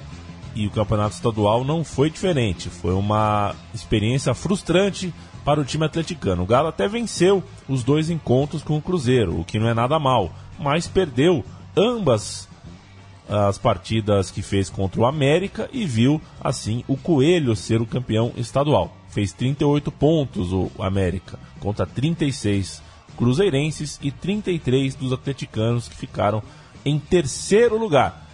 e 0.55 0.67
o 0.67 0.71
campeonato 0.71 1.15
estadual 1.15 1.65
não 1.65 1.85
foi 1.85 2.11
diferente. 2.11 2.69
Foi 2.69 2.95
uma 2.95 3.55
experiência 3.75 4.35
frustrante 4.35 5.13
para 5.45 5.61
o 5.61 5.65
time 5.65 5.85
atleticano. 5.85 6.43
O 6.43 6.47
Galo 6.47 6.69
até 6.69 6.87
venceu 6.87 7.43
os 7.69 7.83
dois 7.83 8.11
encontros 8.11 8.63
com 8.63 8.77
o 8.77 8.83
Cruzeiro, 8.83 9.41
o 9.41 9.45
que 9.45 9.59
não 9.59 9.69
é 9.69 9.75
nada 9.75 9.99
mal, 9.99 10.33
mas 10.59 10.87
perdeu 10.87 11.45
ambas 11.77 12.49
as 13.29 13.57
partidas 13.57 14.31
que 14.31 14.43
fez 14.43 14.69
contra 14.69 15.01
o 15.01 15.07
América 15.07 15.69
e 15.73 15.87
viu 15.87 16.21
assim 16.41 16.85
o 16.87 16.97
Coelho 16.97 17.57
ser 17.57 17.81
o 17.81 17.87
campeão 17.87 18.33
estadual. 18.37 18.95
Fez 19.09 19.33
38 19.33 19.91
pontos 19.91 20.53
o 20.53 20.71
América 20.79 21.39
contra 21.61 21.87
36 21.87 22.83
cruzeirenses 23.17 23.99
e 24.03 24.11
33 24.11 24.95
dos 24.95 25.13
atleticanos 25.13 25.89
que 25.89 25.97
ficaram 25.97 26.43
em 26.85 26.99
terceiro 26.99 27.79
lugar. 27.79 28.27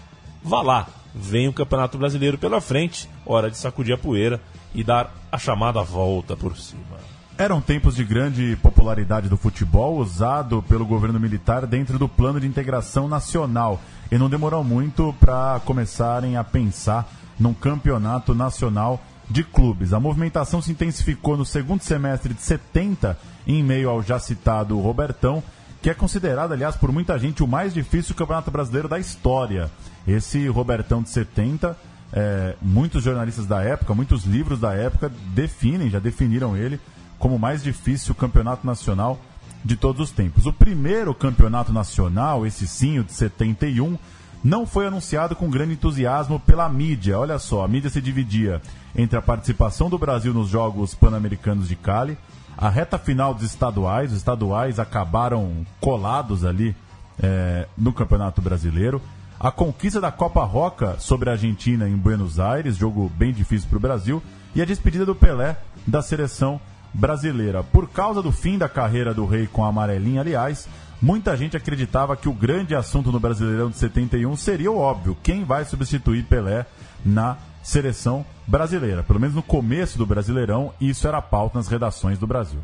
Vá 0.42 0.62
lá, 0.62 0.88
vem 1.15 1.49
o 1.49 1.53
Campeonato 1.53 1.99
Brasileiro 1.99 2.38
pela 2.38 2.61
frente, 2.61 3.09
hora 3.25 3.50
de 3.50 3.57
sacudir 3.57 3.95
a 3.95 3.99
poeira 3.99 4.41
e 4.75 4.85
dar 4.85 5.15
a 5.31 5.38
chamada 5.38 5.83
volta 5.83 6.37
por 6.37 6.57
cima. 6.57 6.99
Eram 7.37 7.61
tempos 7.61 7.95
de 7.95 8.03
grande 8.03 8.59
popularidade 8.61 9.29
do 9.29 9.37
futebol, 9.37 9.99
usado 9.99 10.61
pelo 10.62 10.85
governo 10.85 11.21
militar 11.21 11.67
dentro 11.67 11.97
do 11.97 12.09
plano 12.09 12.41
de 12.41 12.49
integração 12.49 13.07
nacional. 13.07 13.81
E 14.11 14.19
não 14.19 14.29
demorou 14.29 14.65
muito 14.65 15.15
para 15.21 15.61
começarem 15.65 16.37
a 16.37 16.43
pensar 16.43 17.09
num 17.38 17.55
campeonato 17.55 18.35
nacional 18.35 19.00
de 19.31 19.45
clubes. 19.45 19.93
A 19.93 20.00
movimentação 20.00 20.61
se 20.61 20.73
intensificou 20.73 21.37
no 21.37 21.45
segundo 21.45 21.83
semestre 21.83 22.35
de 22.35 22.43
70, 22.43 23.17
em 23.47 23.62
meio 23.62 23.88
ao 23.88 24.03
já 24.03 24.19
citado 24.19 24.81
Robertão, 24.81 25.41
que 25.81 25.88
é 25.88 25.95
considerado, 25.95 26.53
aliás, 26.53 26.75
por 26.75 26.91
muita 26.91 27.17
gente, 27.19 27.43
o 27.43 27.47
mais 27.47 27.73
difícil 27.73 28.17
campeonato 28.17 28.50
brasileiro 28.50 28.88
da 28.88 28.99
história. 28.99 29.71
Esse 30.09 30.49
Robertão 30.49 31.03
de 31.03 31.11
70, 31.11 31.77
é, 32.15 32.55
muitos 32.62 33.05
jornalistas 33.05 33.45
da 33.45 33.62
época, 33.62 33.95
muitos 33.95 34.25
livros 34.25 34.59
da 34.59 34.73
época 34.73 35.12
definem, 35.35 35.90
já 35.90 35.99
definiram 35.99 36.57
ele 36.57 36.81
como 37.18 37.37
o 37.37 37.38
mais 37.38 37.62
difícil 37.62 38.14
campeonato 38.14 38.66
nacional 38.66 39.21
de 39.62 39.77
todos 39.77 40.01
os 40.01 40.11
tempos. 40.11 40.47
O 40.47 40.53
primeiro 40.53 41.14
campeonato 41.14 41.75
nacional, 41.75 42.47
esse 42.47 42.66
sim, 42.66 42.99
o 42.99 43.05
de 43.05 43.12
71, 43.12 43.99
não 44.42 44.66
foi 44.66 44.87
anunciado 44.87 45.37
com 45.37 45.51
grande 45.51 45.75
entusiasmo 45.75 46.40
pela 46.40 46.68
mídia. 46.71 47.18
Olha 47.18 47.38
só, 47.38 47.62
a 47.62 47.68
mídia 47.68 47.90
se 47.90 48.01
dividia 48.01 48.62
entre 48.97 49.18
a 49.18 49.23
participação 49.23 49.90
do 49.90 49.99
Brasil 49.99 50.33
nos 50.33 50.49
Jogos 50.49 50.94
Pan-Americanos 50.94 51.68
de 51.68 51.77
Cali, 51.77 52.16
a 52.57 52.71
reta 52.71 52.99
final 52.99 53.35
dos 53.35 53.44
estaduais, 53.44 54.11
os 54.11 54.16
estaduais 54.16 54.79
acabaram 54.79 55.66
colados 55.81 56.44
ali 56.44 56.75
é, 57.23 57.68
no 57.77 57.92
Campeonato 57.92 58.40
Brasileiro, 58.40 59.03
a 59.40 59.51
conquista 59.53 60.01
da 60.01 60.11
Copa 60.11 60.44
Roca 60.44 60.96
sobre 60.98 61.29
a 61.29 61.33
Argentina 61.33 61.88
em 61.88 61.96
Buenos 61.96 62.40
Aires, 62.40 62.77
jogo 62.77 63.11
bem 63.16 63.33
difícil 63.33 63.68
para 63.68 63.79
o 63.79 63.81
Brasil, 63.81 64.22
e 64.55 64.61
a 64.61 64.64
despedida 64.64 65.07
do 65.07 65.14
Pelé 65.14 65.57
da 65.87 66.03
seleção 66.03 66.61
brasileira. 66.92 67.62
Por 67.62 67.88
causa 67.88 68.20
do 68.20 68.33
fim 68.33 68.59
da 68.59 68.68
carreira 68.68 69.14
do 69.14 69.27
Rei 69.27 69.46
com 69.46 69.64
a 69.64 69.68
amarelinha, 69.68 70.22
aliás, 70.22 70.68
muita 71.01 71.37
gente 71.37 71.57
acreditava 71.57 72.16
que 72.16 72.29
o 72.29 72.33
grande 72.33 72.74
assunto 72.74 73.12
no 73.12 73.20
Brasileirão 73.20 73.70
de 73.70 73.77
71 73.77 74.35
seria 74.37 74.72
o 74.72 74.79
óbvio: 74.79 75.16
quem 75.22 75.44
vai 75.44 75.64
substituir 75.64 76.24
Pelé 76.24 76.66
na 77.05 77.37
seleção 77.62 78.24
brasileira. 78.46 79.03
Pelo 79.05 79.20
menos 79.20 79.37
no 79.37 79.42
começo 79.42 79.98
do 79.98 80.07
Brasileirão, 80.07 80.72
isso 80.81 81.07
era 81.07 81.22
pauta 81.22 81.59
nas 81.59 81.68
redações 81.68 82.18
do 82.18 82.27
Brasil. 82.27 82.61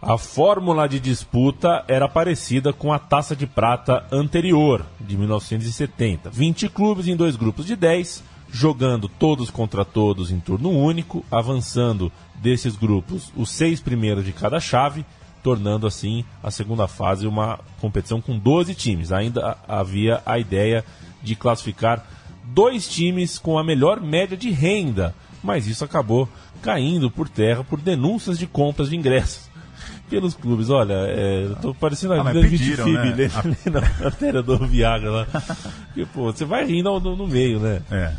A 0.00 0.16
fórmula 0.16 0.88
de 0.88 1.00
disputa 1.00 1.84
era 1.88 2.08
parecida 2.08 2.72
com 2.72 2.92
a 2.92 3.00
Taça 3.00 3.34
de 3.34 3.48
Prata 3.48 4.06
anterior, 4.12 4.86
de 5.00 5.16
1970. 5.16 6.30
20 6.30 6.68
clubes 6.68 7.08
em 7.08 7.16
dois 7.16 7.34
grupos 7.34 7.66
de 7.66 7.74
10, 7.74 8.22
jogando 8.48 9.08
todos 9.08 9.50
contra 9.50 9.84
todos 9.84 10.30
em 10.30 10.38
turno 10.38 10.70
único, 10.70 11.24
avançando 11.32 12.12
desses 12.36 12.76
grupos 12.76 13.32
os 13.36 13.50
seis 13.50 13.80
primeiros 13.80 14.24
de 14.24 14.32
cada 14.32 14.60
chave, 14.60 15.04
tornando 15.42 15.84
assim 15.84 16.24
a 16.44 16.50
segunda 16.52 16.86
fase 16.86 17.26
uma 17.26 17.58
competição 17.80 18.20
com 18.20 18.38
12 18.38 18.76
times. 18.76 19.10
Ainda 19.10 19.58
havia 19.66 20.22
a 20.24 20.38
ideia 20.38 20.84
de 21.20 21.34
classificar 21.34 22.06
dois 22.44 22.86
times 22.86 23.36
com 23.36 23.58
a 23.58 23.64
melhor 23.64 24.00
média 24.00 24.36
de 24.36 24.50
renda, 24.50 25.12
mas 25.42 25.66
isso 25.66 25.84
acabou 25.84 26.28
caindo 26.62 27.10
por 27.10 27.28
terra 27.28 27.64
por 27.64 27.80
denúncias 27.80 28.38
de 28.38 28.46
compras 28.46 28.90
de 28.90 28.96
ingressos 28.96 29.47
pelos 30.08 30.34
clubes. 30.34 30.70
Olha, 30.70 30.94
é, 30.94 31.44
eu 31.44 31.56
tô 31.56 31.74
parecendo 31.74 32.14
a 32.14 32.20
Ah, 32.20 32.24
mas 32.24 32.34
grande 32.34 32.50
pediram, 32.50 32.84
Fib 32.84 32.96
né? 32.96 33.10
ali 33.10 33.30
na 33.70 34.04
matéria 34.04 34.42
do 34.42 34.58
Viagra 34.66 35.10
lá. 35.10 35.26
Porque, 35.86 36.06
pô, 36.06 36.32
você 36.32 36.44
vai 36.44 36.64
rindo 36.64 36.98
no, 37.00 37.16
no 37.16 37.26
meio, 37.26 37.58
né? 37.60 37.82
É. 37.90 38.12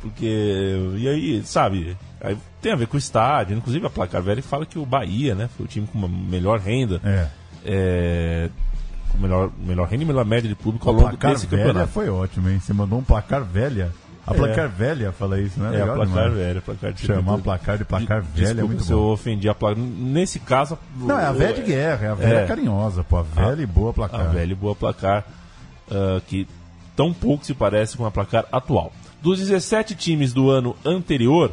Porque. 0.00 0.76
E 0.96 1.08
aí, 1.08 1.42
sabe? 1.44 1.96
Aí 2.20 2.36
tem 2.60 2.72
a 2.72 2.76
ver 2.76 2.86
com 2.86 2.96
o 2.96 2.98
estádio. 2.98 3.56
Inclusive 3.56 3.86
a 3.86 3.90
Placar 3.90 4.22
Velha 4.22 4.42
fala 4.42 4.66
que 4.66 4.78
o 4.78 4.86
Bahia, 4.86 5.34
né? 5.34 5.48
Foi 5.56 5.66
o 5.66 5.68
time 5.68 5.86
com 5.86 5.98
uma 5.98 6.08
melhor 6.08 6.58
renda. 6.58 7.00
É. 7.04 7.26
é, 7.64 8.50
com 9.10 9.18
melhor, 9.18 9.50
melhor 9.58 9.88
renda 9.88 10.02
e 10.02 10.06
melhor 10.06 10.24
média 10.24 10.48
de 10.48 10.54
público 10.54 10.88
ao 10.88 10.94
longo 10.94 11.16
desse 11.16 11.46
velha 11.46 11.64
campeonato. 11.64 11.92
foi 11.92 12.08
ótimo, 12.08 12.48
hein? 12.48 12.58
Você 12.60 12.72
mandou 12.72 12.98
um 12.98 13.04
placar 13.04 13.44
velha. 13.44 13.92
A 14.26 14.32
É. 14.32 14.36
placar 14.36 14.68
velha 14.68 15.12
fala 15.12 15.40
isso, 15.40 15.60
né? 15.60 15.66
É, 15.66 15.68
a 15.68 15.70
Legal 15.84 15.96
placar 15.96 16.14
demais. 16.24 16.34
velha, 16.34 16.60
placar 16.60 16.92
de 16.92 17.00
Chamar 17.06 17.18
a 17.18 17.22
70. 17.36 17.42
placar 17.42 17.78
de 17.78 17.84
placar 17.84 18.22
De- 18.22 18.44
velha 18.44 18.60
é 18.60 18.64
muito 18.64 18.82
se 18.82 18.92
eu 18.92 18.98
bom. 18.98 19.12
ofendi 19.12 19.48
a 19.48 19.54
placar. 19.54 19.78
Nesse 19.84 20.40
caso. 20.40 20.76
Não, 20.96 21.18
é 21.18 21.24
a 21.26 21.32
velha 21.32 21.54
de 21.54 21.62
guerra, 21.62 22.06
é 22.06 22.10
a 22.10 22.14
velha 22.14 22.38
É. 22.40 22.46
carinhosa, 22.46 23.04
pô. 23.04 23.18
A 23.18 23.22
velha 23.22 23.62
e 23.62 23.66
boa 23.66 23.90
A 23.90 23.94
placar. 23.94 24.30
velha 24.32 24.50
e 24.52 24.54
boa 24.56 24.74
placar, 24.74 25.24
ah, 25.90 26.20
que 26.26 26.46
tão 26.96 27.12
pouco 27.14 27.44
se 27.46 27.54
parece 27.54 27.96
com 27.96 28.04
a 28.04 28.10
placar 28.10 28.46
atual. 28.50 28.92
Dos 29.22 29.38
17 29.38 29.94
times 29.94 30.32
do 30.32 30.50
ano 30.50 30.74
anterior, 30.84 31.52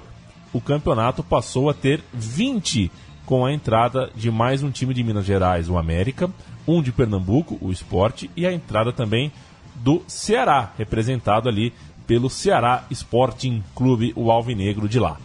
o 0.52 0.60
campeonato 0.60 1.22
passou 1.24 1.70
a 1.70 1.74
ter 1.74 2.02
20 2.14 2.92
com 3.26 3.46
a 3.46 3.54
entrada 3.54 4.10
de 4.16 4.30
mais 4.32 4.64
um 4.64 4.72
time 4.72 4.94
de 4.94 5.04
Minas 5.04 5.26
Gerais, 5.26 5.70
o 5.70 5.78
América, 5.78 6.30
um 6.68 6.82
de 6.82 6.92
Pernambuco, 6.92 7.58
o 7.62 7.72
Esporte, 7.72 8.30
e 8.36 8.46
a 8.48 8.52
entrada 8.54 8.92
também 8.92 9.32
do 9.76 10.02
Ceará, 10.08 10.72
representado 10.78 11.48
ali 11.50 11.74
pelo 12.06 12.30
Ceará 12.30 12.84
Sporting 12.90 13.64
Clube, 13.76 14.14
o 14.16 14.32
Alvinegro 14.32 14.88
de 14.88 15.00
lá. 15.00 15.18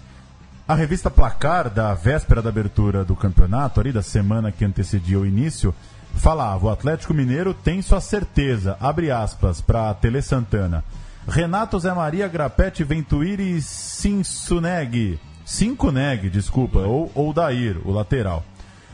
A 0.66 0.74
revista 0.74 1.10
Placar, 1.10 1.70
da 1.70 1.94
véspera 1.94 2.42
da 2.42 2.50
abertura 2.50 3.04
do 3.04 3.16
campeonato, 3.16 3.80
ali 3.80 3.90
da 3.90 4.02
semana 4.02 4.52
que 4.52 4.64
antecedia 4.64 5.18
o 5.18 5.26
início, 5.26 5.74
falava: 6.14 6.66
o 6.66 6.70
Atlético 6.70 7.14
Mineiro 7.14 7.54
tem 7.54 7.80
sua 7.80 8.00
certeza, 8.00 8.76
abre 8.80 9.10
aspas, 9.10 9.60
para 9.60 9.94
Tele 9.94 10.20
Santana. 10.20 10.84
Renato 11.26 11.78
Zé 11.78 11.92
Maria 11.92 12.28
Grapete 12.28 12.84
Ventuiri 12.84 13.60
Cinsuneg. 13.60 15.18
Cinconeg, 15.44 16.28
desculpa, 16.28 16.80
ou, 16.80 17.10
ou 17.14 17.32
Dair, 17.32 17.78
o 17.84 17.90
lateral. 17.90 18.44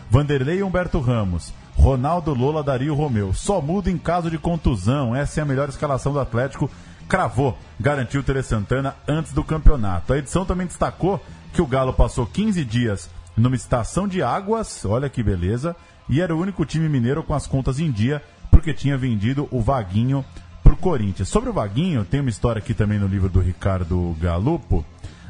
Vanderlei 0.08 0.58
e 0.58 0.62
Humberto 0.62 1.00
Ramos. 1.00 1.52
Ronaldo 1.76 2.32
Lola 2.32 2.62
Dario 2.62 2.94
Romeu. 2.94 3.34
Só 3.34 3.60
muda 3.60 3.90
em 3.90 3.98
caso 3.98 4.30
de 4.30 4.38
contusão. 4.38 5.14
Essa 5.14 5.40
é 5.40 5.42
a 5.42 5.46
melhor 5.46 5.68
escalação 5.68 6.12
do 6.12 6.20
Atlético. 6.20 6.70
Cravou, 7.08 7.56
garantiu 7.78 8.20
o 8.20 8.24
Tele 8.24 8.42
Santana 8.42 8.96
antes 9.06 9.32
do 9.32 9.44
campeonato. 9.44 10.12
A 10.12 10.18
edição 10.18 10.44
também 10.44 10.66
destacou 10.66 11.22
que 11.52 11.62
o 11.62 11.66
Galo 11.66 11.92
passou 11.92 12.26
15 12.26 12.64
dias 12.64 13.10
numa 13.36 13.56
estação 13.56 14.06
de 14.06 14.22
águas, 14.22 14.84
olha 14.84 15.08
que 15.08 15.22
beleza, 15.22 15.76
e 16.08 16.20
era 16.20 16.34
o 16.34 16.40
único 16.40 16.64
time 16.64 16.88
mineiro 16.88 17.22
com 17.22 17.34
as 17.34 17.46
contas 17.46 17.80
em 17.80 17.90
dia, 17.90 18.22
porque 18.50 18.72
tinha 18.72 18.96
vendido 18.96 19.48
o 19.50 19.60
Vaguinho 19.60 20.24
pro 20.62 20.76
Corinthians. 20.76 21.28
Sobre 21.28 21.50
o 21.50 21.52
Vaguinho, 21.52 22.04
tem 22.04 22.20
uma 22.20 22.30
história 22.30 22.58
aqui 22.58 22.74
também 22.74 22.98
no 22.98 23.06
livro 23.06 23.28
do 23.28 23.40
Ricardo 23.40 24.16
Galupo. 24.20 24.84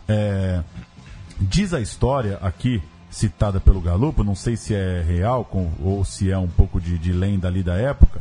É, 0.08 0.62
diz 1.40 1.72
a 1.72 1.80
história 1.80 2.38
aqui, 2.42 2.82
citada 3.10 3.60
pelo 3.60 3.80
Galupo, 3.80 4.24
não 4.24 4.34
sei 4.34 4.56
se 4.56 4.74
é 4.74 5.02
real 5.02 5.44
com, 5.44 5.70
ou 5.82 6.04
se 6.04 6.30
é 6.30 6.38
um 6.38 6.48
pouco 6.48 6.80
de, 6.80 6.98
de 6.98 7.12
lenda 7.12 7.48
ali 7.48 7.62
da 7.62 7.74
época, 7.74 8.20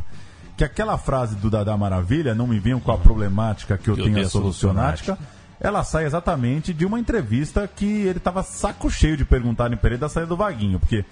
que 0.55 0.63
aquela 0.63 0.97
frase 0.97 1.35
do 1.35 1.49
Dadá 1.49 1.75
Maravilha, 1.75 2.35
não 2.35 2.47
me 2.47 2.59
venham 2.59 2.79
com 2.79 2.91
a 2.91 2.97
problemática 2.97 3.77
que 3.77 3.89
eu, 3.89 3.97
eu 3.97 4.03
tenho 4.03 4.19
a 4.19 4.21
a 4.21 4.29
solucionática, 4.29 5.17
ela 5.59 5.83
sai 5.83 6.05
exatamente 6.05 6.73
de 6.73 6.85
uma 6.85 6.99
entrevista 6.99 7.67
que 7.67 7.85
ele 7.85 8.17
estava 8.17 8.43
saco 8.43 8.89
cheio 8.89 9.17
de 9.17 9.25
perguntarem 9.25 9.77
para 9.77 9.91
ele 9.91 9.97
da 9.97 10.09
saída 10.09 10.27
do 10.27 10.37
Vaguinho, 10.37 10.79
porque 10.79 11.05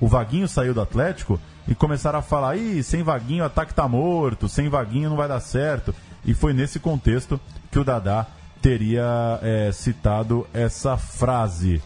o 0.00 0.08
Vaguinho 0.08 0.48
saiu 0.48 0.72
do 0.72 0.80
Atlético 0.80 1.38
e 1.68 1.74
começaram 1.74 2.18
a 2.18 2.22
falar: 2.22 2.56
Ih, 2.56 2.82
sem 2.82 3.02
Vaguinho 3.02 3.44
o 3.44 3.46
ataque 3.46 3.74
tá 3.74 3.86
morto, 3.86 4.48
sem 4.48 4.68
Vaguinho 4.68 5.10
não 5.10 5.16
vai 5.16 5.28
dar 5.28 5.40
certo. 5.40 5.94
E 6.24 6.34
foi 6.34 6.52
nesse 6.52 6.78
contexto 6.78 7.38
que 7.70 7.78
o 7.78 7.84
Dadá 7.84 8.26
teria 8.62 9.38
é, 9.42 9.70
citado 9.72 10.46
essa 10.52 10.96
frase. 10.96 11.82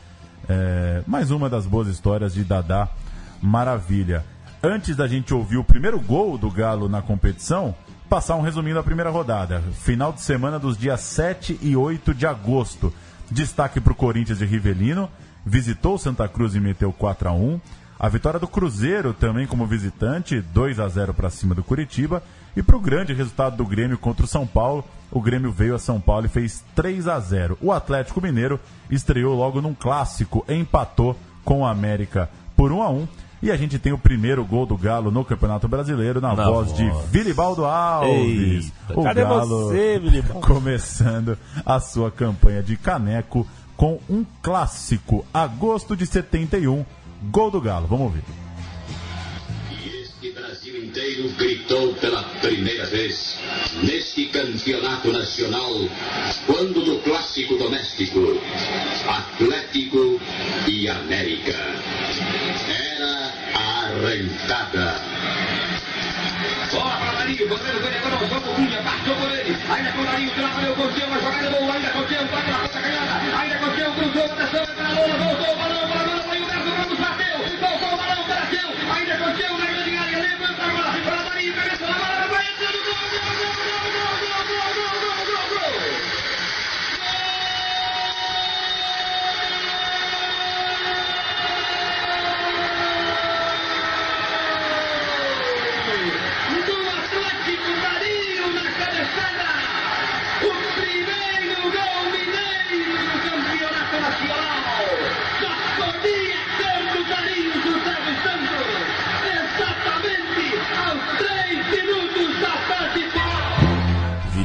É, 0.49 1.03
mais 1.07 1.31
uma 1.31 1.49
das 1.49 1.67
boas 1.67 1.89
histórias 1.89 2.35
de 2.35 2.45
Dadá 2.45 2.89
Maravilha. 3.43 4.25
Antes 4.67 4.97
da 4.97 5.07
gente 5.07 5.35
ouvir 5.35 5.59
o 5.59 5.63
primeiro 5.63 6.01
gol 6.01 6.39
do 6.39 6.51
Galo 6.51 6.89
na 6.89 7.03
competição, 7.03 7.75
passar 8.09 8.35
um 8.37 8.41
resuminho 8.41 8.77
da 8.77 8.83
primeira 8.83 9.11
rodada. 9.11 9.61
Final 9.83 10.11
de 10.11 10.23
semana 10.23 10.59
dos 10.59 10.79
dias 10.79 11.01
7 11.01 11.59
e 11.61 11.77
8 11.77 12.15
de 12.15 12.27
agosto. 12.27 12.91
Destaque 13.31 13.79
para 13.79 13.93
o 13.93 13.95
Corinthians 13.95 14.39
de 14.39 14.47
Rivelino. 14.47 15.11
Visitou 15.45 15.99
Santa 15.99 16.27
Cruz 16.27 16.55
e 16.55 16.61
meteu 16.61 16.95
4 16.95 17.29
a 17.29 17.33
1 17.35 17.61
A 18.01 18.09
vitória 18.09 18.41
do 18.41 18.49
Cruzeiro 18.49 19.13
também 19.13 19.47
como 19.47 19.67
visitante, 19.67 20.41
2 20.41 20.81
a 20.81 20.89
0 20.89 21.13
para 21.13 21.29
cima 21.29 21.55
do 21.55 21.63
Curitiba. 21.63 22.23
E 22.57 22.63
para 22.63 22.77
o 22.77 22.81
grande 22.81 23.13
resultado 23.13 23.59
do 23.59 23.67
Grêmio 23.67 23.99
contra 23.99 24.25
o 24.25 24.29
São 24.29 24.47
Paulo, 24.47 24.83
o 25.11 25.21
Grêmio 25.21 25.53
veio 25.53 25.75
a 25.75 25.79
São 25.79 26.01
Paulo 26.01 26.25
e 26.25 26.31
fez 26.31 26.65
3 26.75 27.07
a 27.07 27.21
0 27.21 27.59
O 27.61 27.71
Atlético 27.71 28.19
Mineiro 28.19 28.59
estreou 28.91 29.37
logo 29.37 29.61
num 29.61 29.75
clássico, 29.75 30.43
empatou 30.49 31.15
com 31.45 31.61
o 31.61 31.67
América 31.67 32.31
por 32.57 32.73
1 32.73 32.83
a 32.83 32.89
1 32.89 33.09
e 33.45 33.51
a 33.51 33.57
gente 33.59 33.79
tem 33.79 33.93
o 33.93 33.99
primeiro 33.99 34.43
gol 34.43 34.65
do 34.65 34.75
Galo 34.75 35.11
no 35.11 35.23
Campeonato 35.23 35.69
Brasileiro 35.69 36.19
na, 36.19 36.35
Na 36.35 36.45
voz, 36.49 36.69
voz. 36.71 36.79
de 36.79 36.91
Vilibaldo 37.11 37.67
Alves. 37.67 38.73
Eita, 38.89 39.03
cadê 39.03 39.23
você, 39.23 39.99
Vilibaldo? 39.99 40.41
começando 40.49 41.39
a 41.67 41.79
sua 41.79 42.11
campanha 42.11 42.63
de 42.63 42.75
caneco 42.79 43.47
com 43.77 44.01
um 44.09 44.25
clássico. 44.43 45.27
Agosto 45.33 45.95
de 45.95 46.07
71, 46.07 46.87
gol 47.25 47.51
do 47.51 47.61
Galo. 47.61 47.87
Vamos 47.87 48.07
ouvir. 48.07 48.23
E 49.71 50.03
este 50.03 50.31
Brasil 50.31 50.83
inteiro 50.83 51.29
gritou 51.37 51.93
pela 51.97 52.23
primeira 52.41 52.87
vez 52.87 53.39
neste 53.83 54.25
campeonato 54.27 55.13
nacional, 55.13 55.71
quando 56.47 56.83
no 56.83 56.99
clássico 57.01 57.59
doméstico, 57.59 58.21
Atlético 59.07 60.19
e 60.67 60.89
América 60.89 61.53
arrancada. 63.95 65.01
Bola 66.71 66.97
para 66.99 67.31
o 67.31 67.49
goleiro 67.49 67.81
dele 67.81 67.97
agora 67.99 68.25
o 68.25 68.29
jogo 68.29 68.55
Cunha, 68.55 68.83
partiu 68.83 69.15
por 69.15 69.31
ele, 69.31 69.57
ainda 69.71 69.93
com 69.93 70.01
o 70.01 70.05
Marinho 70.05 70.31
trabalhou 70.33 70.75
com 70.75 70.83
o 70.83 70.93
Gil, 70.93 71.07
a 71.13 71.19
jogada 71.19 71.51
boa, 71.51 71.75
ainda 71.75 71.91
com 71.91 71.99
o 72.01 72.09
Gil, 72.09 72.27
vai 72.27 72.43
para 72.43 72.55
a 72.55 72.59
ponta 72.59 72.81
canhada, 72.81 73.39
ainda 73.39 73.59
com 73.59 73.67
o 73.67 73.75
Gil, 73.75 73.93
cruzou, 73.93 74.25
atenção, 74.25 74.63
é 74.63 74.67
para 74.67 74.89
a 74.89 74.95
bola, 74.95 75.19
voltou, 75.19 75.57
para 75.57 75.74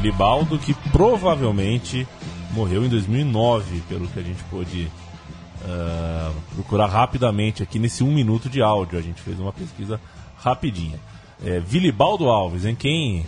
Vilibaldo, 0.00 0.58
que 0.58 0.74
provavelmente 0.90 2.06
morreu 2.52 2.84
em 2.84 2.88
2009, 2.88 3.82
pelo 3.88 4.08
que 4.08 4.18
a 4.18 4.22
gente 4.22 4.42
pôde 4.44 4.90
ah, 5.64 6.32
procurar 6.54 6.86
rapidamente 6.86 7.62
aqui 7.62 7.78
nesse 7.78 8.02
um 8.02 8.12
minuto 8.12 8.48
de 8.48 8.62
áudio. 8.62 8.98
A 8.98 9.02
gente 9.02 9.20
fez 9.20 9.38
uma 9.38 9.52
pesquisa 9.52 10.00
rapidinha. 10.36 10.98
É, 11.44 11.60
Vilibaldo 11.60 12.28
Alves, 12.28 12.64
em 12.64 12.74
quem 12.74 13.24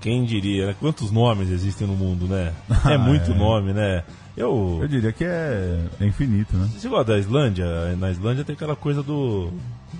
quem 0.00 0.22
diria, 0.22 0.66
né? 0.66 0.76
Quantos 0.78 1.10
nomes 1.10 1.48
existem 1.48 1.86
no 1.86 1.96
mundo, 1.96 2.26
né? 2.26 2.52
É 2.84 2.98
muito 2.98 3.32
é. 3.32 3.34
nome, 3.34 3.72
né? 3.72 4.04
Eu, 4.36 4.80
Eu 4.82 4.88
diria 4.88 5.12
que 5.12 5.24
é, 5.24 5.80
é 5.98 6.04
infinito, 6.04 6.56
né? 6.56 6.68
você 6.76 6.88
gosta 6.88 7.12
da 7.12 7.18
Islândia? 7.18 7.96
Na 7.96 8.10
Islândia 8.10 8.44
tem 8.44 8.54
aquela 8.54 8.76
coisa 8.76 9.02
do 9.02 9.50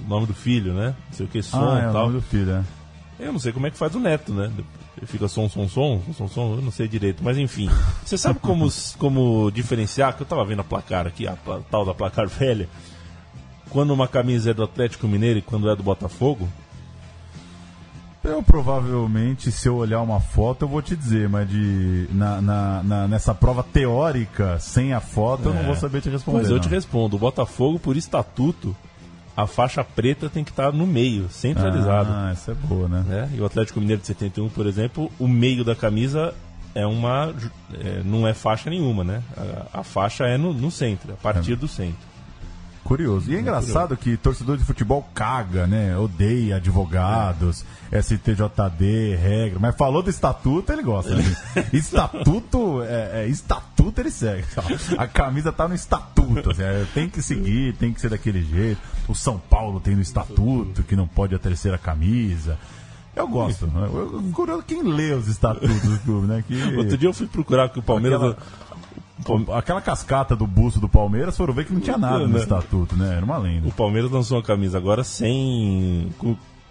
nome 0.07 0.26
do 0.26 0.35
filho, 0.35 0.74
né? 0.74 0.94
Não 1.09 1.16
sei 1.16 1.26
o 1.26 1.28
que, 1.28 1.40
som 1.42 1.70
ah, 1.70 1.80
é 1.80 1.85
e 1.85 1.88
o 1.88 1.92
tal. 1.92 2.07
nome 2.07 2.20
do 2.20 2.22
filho, 2.22 2.50
é. 2.50 2.64
Eu 3.18 3.33
não 3.33 3.38
sei 3.38 3.52
como 3.52 3.66
é 3.66 3.70
que 3.70 3.78
faz 3.78 3.94
o 3.94 4.00
neto, 4.00 4.35
né? 4.35 4.50
Fica 5.07 5.26
som, 5.28 5.48
som, 5.48 5.68
som, 5.68 6.00
som, 6.16 6.28
som, 6.28 6.54
eu 6.54 6.62
não 6.62 6.70
sei 6.70 6.87
direito. 6.88 7.22
Mas 7.22 7.37
enfim, 7.37 7.68
você 8.04 8.16
sabe 8.16 8.38
como, 8.38 8.68
como 8.98 9.50
diferenciar? 9.50 10.14
Que 10.16 10.22
eu 10.22 10.26
tava 10.26 10.44
vendo 10.44 10.61
a 10.61 10.64
placar 10.64 11.07
aqui, 11.07 11.26
a 11.26 11.37
tal 11.70 11.85
da 11.85 11.92
placar 11.94 12.26
velha. 12.28 12.68
Quando 13.70 13.92
uma 13.92 14.07
camisa 14.07 14.50
é 14.52 14.54
do 14.54 14.62
Atlético 14.62 15.09
Mineiro 15.09 15.40
e 15.40 15.42
quando 15.42 15.68
é 15.68 15.74
do 15.74 15.83
Botafogo. 15.83 16.48
Eu 18.22 18.42
provavelmente, 18.42 19.52
se 19.52 19.68
eu 19.68 19.76
olhar 19.76 20.00
uma 20.00 20.18
foto, 20.18 20.62
eu 20.62 20.68
vou 20.68 20.80
te 20.80 20.96
dizer, 20.96 21.28
mas 21.28 21.46
de, 21.46 22.09
na, 22.11 22.40
na- 22.40 22.83
na- 22.83 23.09
nessa 23.09 23.35
prova 23.35 23.62
teórica, 23.62 24.59
sem 24.59 24.94
a 24.94 25.00
foto, 25.00 25.50
eu 25.50 25.54
não 25.54 25.61
É. 25.61 25.66
vou 25.66 25.76
saber 25.76 26.00
te 26.00 26.09
responder. 26.09 26.38
Mas 26.38 26.50
eu 26.50 26.59
te 26.59 26.68
respondo: 26.68 27.16
o 27.16 27.18
Botafogo, 27.18 27.78
por 27.78 27.96
estatuto, 27.98 28.74
a 29.36 29.46
faixa 29.46 29.82
preta 29.82 30.28
tem 30.28 30.44
que 30.44 30.50
estar 30.50 30.72
no 30.72 30.86
meio, 30.86 31.28
centralizado. 31.28 32.10
Ah, 32.12 32.30
essa 32.32 32.52
é 32.52 32.54
boa, 32.54 32.88
né? 32.88 33.04
né? 33.06 33.30
E 33.34 33.40
o 33.40 33.44
Atlético 33.44 33.80
Mineiro 33.80 34.00
de 34.00 34.06
71, 34.06 34.48
por 34.48 34.66
exemplo, 34.66 35.10
o 35.18 35.26
meio 35.26 35.64
da 35.64 35.74
camisa 35.74 36.34
é 36.74 36.86
uma. 36.86 37.34
é, 37.72 38.02
não 38.04 38.26
é 38.26 38.34
faixa 38.34 38.70
nenhuma, 38.70 39.02
né? 39.02 39.22
A, 39.72 39.80
a 39.80 39.82
faixa 39.82 40.24
é 40.24 40.36
no, 40.36 40.52
no 40.52 40.70
centro, 40.70 41.12
a 41.12 41.16
partir 41.16 41.56
do 41.56 41.66
centro. 41.66 42.14
Curioso. 42.84 43.32
E 43.32 43.34
é 43.36 43.40
engraçado 43.40 43.96
que 43.96 44.14
torcedor 44.14 44.58
de 44.58 44.64
futebol 44.64 45.08
caga, 45.14 45.66
né? 45.66 45.96
Odeia 45.96 46.56
advogados, 46.56 47.64
STJD, 47.90 49.16
regra. 49.16 49.58
Mas 49.58 49.74
falou 49.74 50.02
do 50.02 50.10
estatuto, 50.10 50.70
ele 50.70 50.82
gosta. 50.82 51.14
Né? 51.14 51.24
estatuto, 51.72 52.82
é, 52.82 53.22
é, 53.22 53.26
estatuto 53.26 54.00
ele 54.02 54.10
segue. 54.10 54.44
A 54.98 55.06
camisa 55.06 55.50
tá 55.50 55.66
no 55.66 55.74
estatuto. 55.74 56.50
assim, 56.50 56.62
é, 56.62 56.86
tem 56.92 57.08
que 57.08 57.22
seguir, 57.22 57.74
tem 57.76 57.90
que 57.90 58.02
ser 58.02 58.10
daquele 58.10 58.44
jeito. 58.44 58.82
O 59.08 59.14
São 59.14 59.38
Paulo 59.38 59.80
tem 59.80 59.94
no 59.94 60.02
estatuto 60.02 60.82
que 60.82 60.96
não 60.96 61.06
pode 61.06 61.34
a 61.34 61.38
terceira 61.38 61.76
camisa. 61.78 62.58
Eu 63.14 63.28
gosto. 63.28 63.66
né? 63.66 63.88
Curioso 64.32 64.62
quem 64.64 64.82
lê 64.82 65.12
os 65.12 65.28
estatutos 65.28 65.80
do 65.82 65.98
clube, 66.00 66.26
né? 66.26 66.42
Que... 66.46 66.54
Outro 66.76 66.96
dia 66.98 67.08
eu 67.08 67.12
fui 67.14 67.26
procurar 67.26 67.68
que 67.68 67.78
o 67.78 67.82
Palmeiras. 67.82 68.20
Aquela- 68.20 68.36
Aquela 69.56 69.80
cascata 69.80 70.34
do 70.34 70.46
busto 70.46 70.80
do 70.80 70.88
Palmeiras, 70.88 71.36
foram 71.36 71.54
ver 71.54 71.64
que 71.64 71.72
não 71.72 71.80
tinha 71.80 71.96
nada 71.96 72.26
no 72.26 72.34
Né? 72.34 72.40
estatuto, 72.40 72.96
né? 72.96 73.14
Era 73.16 73.24
uma 73.24 73.38
lenda. 73.38 73.68
O 73.68 73.72
Palmeiras 73.72 74.10
lançou 74.10 74.36
uma 74.36 74.42
camisa 74.42 74.76
agora 74.76 75.04
sem. 75.04 76.08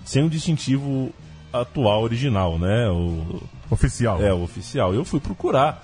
sem 0.03 0.25
o 0.25 0.29
distintivo 0.29 1.09
atual, 1.53 2.03
original, 2.03 2.59
né? 2.59 2.89
O, 2.89 3.41
Oficial. 3.71 4.21
é, 4.21 4.33
o 4.33 4.43
oficial. 4.43 4.93
Eu 4.93 5.05
fui 5.05 5.19
procurar 5.21 5.83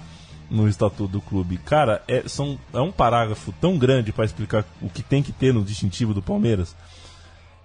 no 0.50 0.68
estatuto 0.68 1.08
do 1.08 1.22
clube. 1.22 1.58
Cara, 1.58 2.02
é, 2.08 2.24
são, 2.28 2.58
é 2.74 2.80
um 2.80 2.92
parágrafo 2.92 3.54
tão 3.62 3.78
grande 3.78 4.12
para 4.12 4.26
explicar 4.26 4.66
o 4.82 4.90
que 4.90 5.04
tem 5.04 5.22
que 5.22 5.32
ter 5.32 5.54
no 5.54 5.64
distintivo 5.64 6.14
do 6.14 6.22
Palmeiras. 6.22 6.76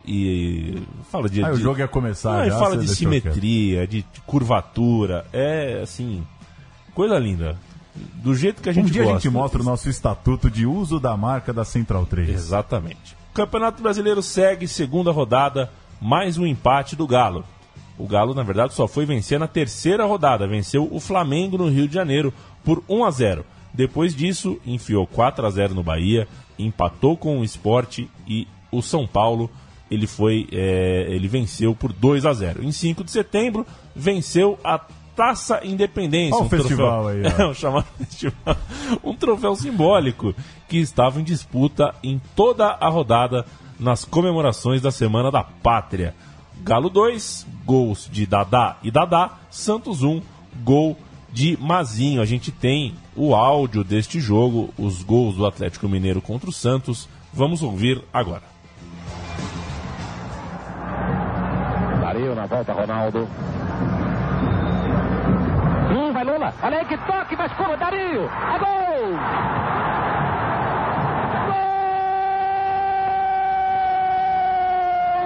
E 0.07 0.83
fala 1.11 1.29
de. 1.29 1.43
O 1.43 1.55
de- 1.57 1.63
jogo 1.63 1.79
ia 1.79 1.89
começar. 1.89 2.43
Ah, 2.43 2.47
e 2.47 2.51
já, 2.51 2.59
fala 2.59 2.77
de 2.77 2.89
simetria, 2.89 3.87
de, 3.87 4.05
curvatura. 4.27 5.25
É 5.33 5.81
assim. 5.83 6.23
Coisa 6.95 7.19
linda. 7.19 7.57
Do 8.17 8.35
jeito 8.35 8.61
que 8.61 8.69
a 8.69 8.73
Um 8.73 8.75
gente 8.75 8.91
dia 8.91 9.03
a 9.03 9.05
gosta. 9.07 9.21
gente 9.21 9.33
mostra 9.33 9.63
o 9.63 9.65
nosso 9.65 9.89
estatuto 9.89 10.51
de 10.51 10.67
uso 10.67 10.99
da 11.01 11.17
marca 11.17 11.53
da 11.53 11.65
Central 11.65 12.05
3. 12.05 12.29
Exatamente. 12.29 13.15
O 13.31 13.35
Campeonato 13.35 13.83
Brasileiro 13.83 14.21
segue 14.23 14.69
segunda 14.69 15.11
rodada, 15.11 15.71
mais 16.01 16.37
um 16.37 16.47
empate 16.47 16.95
do 16.97 17.07
Galo. 17.07 17.45
O 17.97 18.07
Galo, 18.09 18.35
na 18.35 18.43
verdade, 18.43 18.75
só 18.75 18.89
foi 18.89 19.07
vencer 19.07 19.39
na 19.39 19.47
terceira 19.47 20.05
rodada. 20.05 20.47
Venceu 20.47 20.89
o 20.91 20.99
Flamengo 20.99 21.57
no 21.57 21.69
Rio 21.69 21.87
de 21.89 21.95
Janeiro 21.95 22.35
por 22.65 22.83
1 22.89 23.05
a 23.05 23.11
0. 23.11 23.45
Depois 23.73 24.15
disso, 24.15 24.59
enfiou 24.65 25.07
4 25.07 25.47
a 25.47 25.51
0 25.51 25.75
no 25.75 25.83
Bahia, 25.83 26.29
empatou 26.59 27.17
com 27.17 27.41
o 27.41 27.45
Esporte 27.45 28.09
e 28.27 28.47
o 28.71 28.81
São 28.81 29.07
Paulo 29.07 29.51
ele 29.91 30.07
foi 30.07 30.49
é, 30.53 31.07
ele 31.09 31.29
venceu 31.29 31.75
por 31.75 31.93
2 31.93 32.25
a 32.27 32.33
0. 32.33 32.65
Em 32.65 32.73
5 32.73 33.05
de 33.05 33.11
setembro 33.11 33.67
venceu 33.95 34.59
a 34.65 34.81
Taça 35.15 35.61
Independência, 35.65 36.35
Olha 36.35 36.43
o 36.43 36.47
um 36.47 36.51
festival 36.51 37.05
troféu, 37.05 37.31
aí, 37.31 37.35
ó. 37.39 37.43
É, 37.43 37.47
um 37.47 37.55
chamado 37.55 37.87
festival, 37.99 38.57
um 39.05 39.15
troféu 39.15 39.55
simbólico 39.55 40.35
que 40.69 40.79
estava 40.79 41.21
em 41.21 41.25
disputa 41.25 41.95
em 42.03 42.21
toda 42.35 42.67
a 42.67 42.89
rodada 42.89 43.47
nas 43.79 44.05
comemorações 44.05 44.83
da 44.83 44.91
Semana 44.91 45.31
da 45.31 45.45
Pátria. 45.45 46.15
Galo 46.63 46.91
2, 46.91 47.47
gols 47.65 48.09
de 48.11 48.27
Dadá 48.27 48.77
e 48.83 48.91
Dadá, 48.91 49.39
Santos 49.51 50.03
1, 50.03 50.21
gol 50.65 50.97
de 51.35 51.59
Mazinho. 51.61 52.23
A 52.23 52.25
gente 52.25 52.53
tem 52.53 52.95
o 53.17 53.35
áudio 53.35 53.83
deste 53.83 54.21
jogo, 54.21 54.73
os 54.79 55.03
gols 55.03 55.35
do 55.35 55.45
Atlético 55.45 55.89
Mineiro 55.89 56.23
contra 56.23 56.49
o 56.49 56.53
Santos. 56.53 57.09
Vamos 57.33 57.61
ouvir 57.63 58.01
agora. 58.13 58.45
Dario 62.01 62.35
na 62.37 62.47
volta, 62.47 62.73
Ronaldo. 62.73 63.29
Hum, 65.91 66.13
vai 66.13 66.25
Lula. 66.25 66.55
Olha 66.63 66.79
aí 66.79 66.85
que 66.85 66.97
toque, 66.99 67.37
mas 67.37 67.53
como 67.55 67.77
Dario. 67.77 68.23
É 68.25 68.59
gol! 68.61 69.19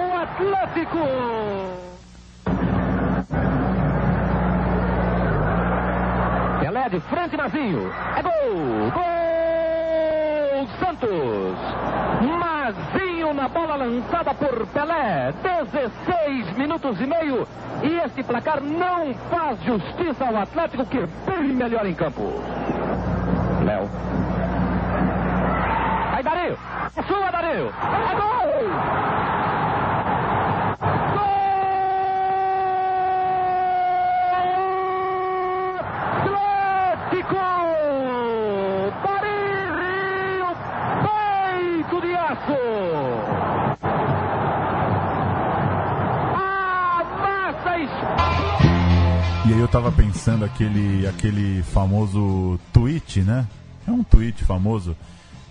Gol! 0.01 0.17
Atlético! 0.23 1.88
De 6.89 6.99
frente, 7.01 7.37
Mazinho. 7.37 7.93
É 8.17 8.21
gol! 8.23 8.91
Gol! 8.91 10.67
Santos! 10.79 11.55
Mazinho 12.39 13.31
na 13.35 13.47
bola 13.47 13.75
lançada 13.75 14.33
por 14.33 14.65
Pelé. 14.67 15.31
16 15.43 16.57
minutos 16.57 16.99
e 16.99 17.05
meio. 17.05 17.47
E 17.83 17.95
este 18.03 18.23
placar 18.23 18.59
não 18.61 19.13
faz 19.29 19.61
justiça 19.61 20.25
ao 20.25 20.37
Atlético, 20.37 20.83
que 20.87 20.97
é 20.97 21.07
bem 21.27 21.49
melhor 21.49 21.85
em 21.85 21.93
campo. 21.93 22.23
Léo. 23.63 23.87
Aí, 26.15 26.23
Dario. 26.23 26.57
É 26.97 27.03
sua, 27.03 27.29
Dario. 27.29 27.67
É! 27.67 28.15
Gol! 28.15 29.38
Aí 49.59 49.63
eu 49.63 49.67
tava 49.67 49.91
pensando 49.91 50.45
aquele, 50.45 51.05
aquele 51.05 51.61
famoso 51.63 52.57
tweet, 52.71 53.21
né? 53.21 53.45
É 53.85 53.91
um 53.91 54.03
tweet 54.03 54.45
famoso 54.45 54.95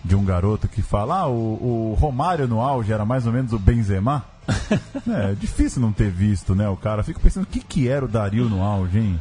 de 0.02 0.16
um 0.16 0.24
garoto 0.24 0.66
que 0.66 0.80
fala: 0.80 1.20
ah, 1.20 1.28
o, 1.28 1.92
o 1.92 1.94
Romário 1.94 2.48
no 2.48 2.60
auge 2.60 2.90
era 2.90 3.04
mais 3.04 3.26
ou 3.26 3.32
menos 3.32 3.52
o 3.52 3.58
Benzema. 3.58 4.24
é 5.06 5.34
difícil 5.34 5.82
não 5.82 5.92
ter 5.92 6.10
visto, 6.10 6.54
né? 6.54 6.66
O 6.70 6.76
cara 6.76 7.02
fica 7.02 7.20
pensando 7.20 7.44
o 7.44 7.46
que, 7.46 7.60
que 7.60 7.86
era 7.86 8.04
o 8.04 8.08
Dario 8.08 8.48
no 8.48 8.62
auge, 8.62 8.98
hein? 8.98 9.20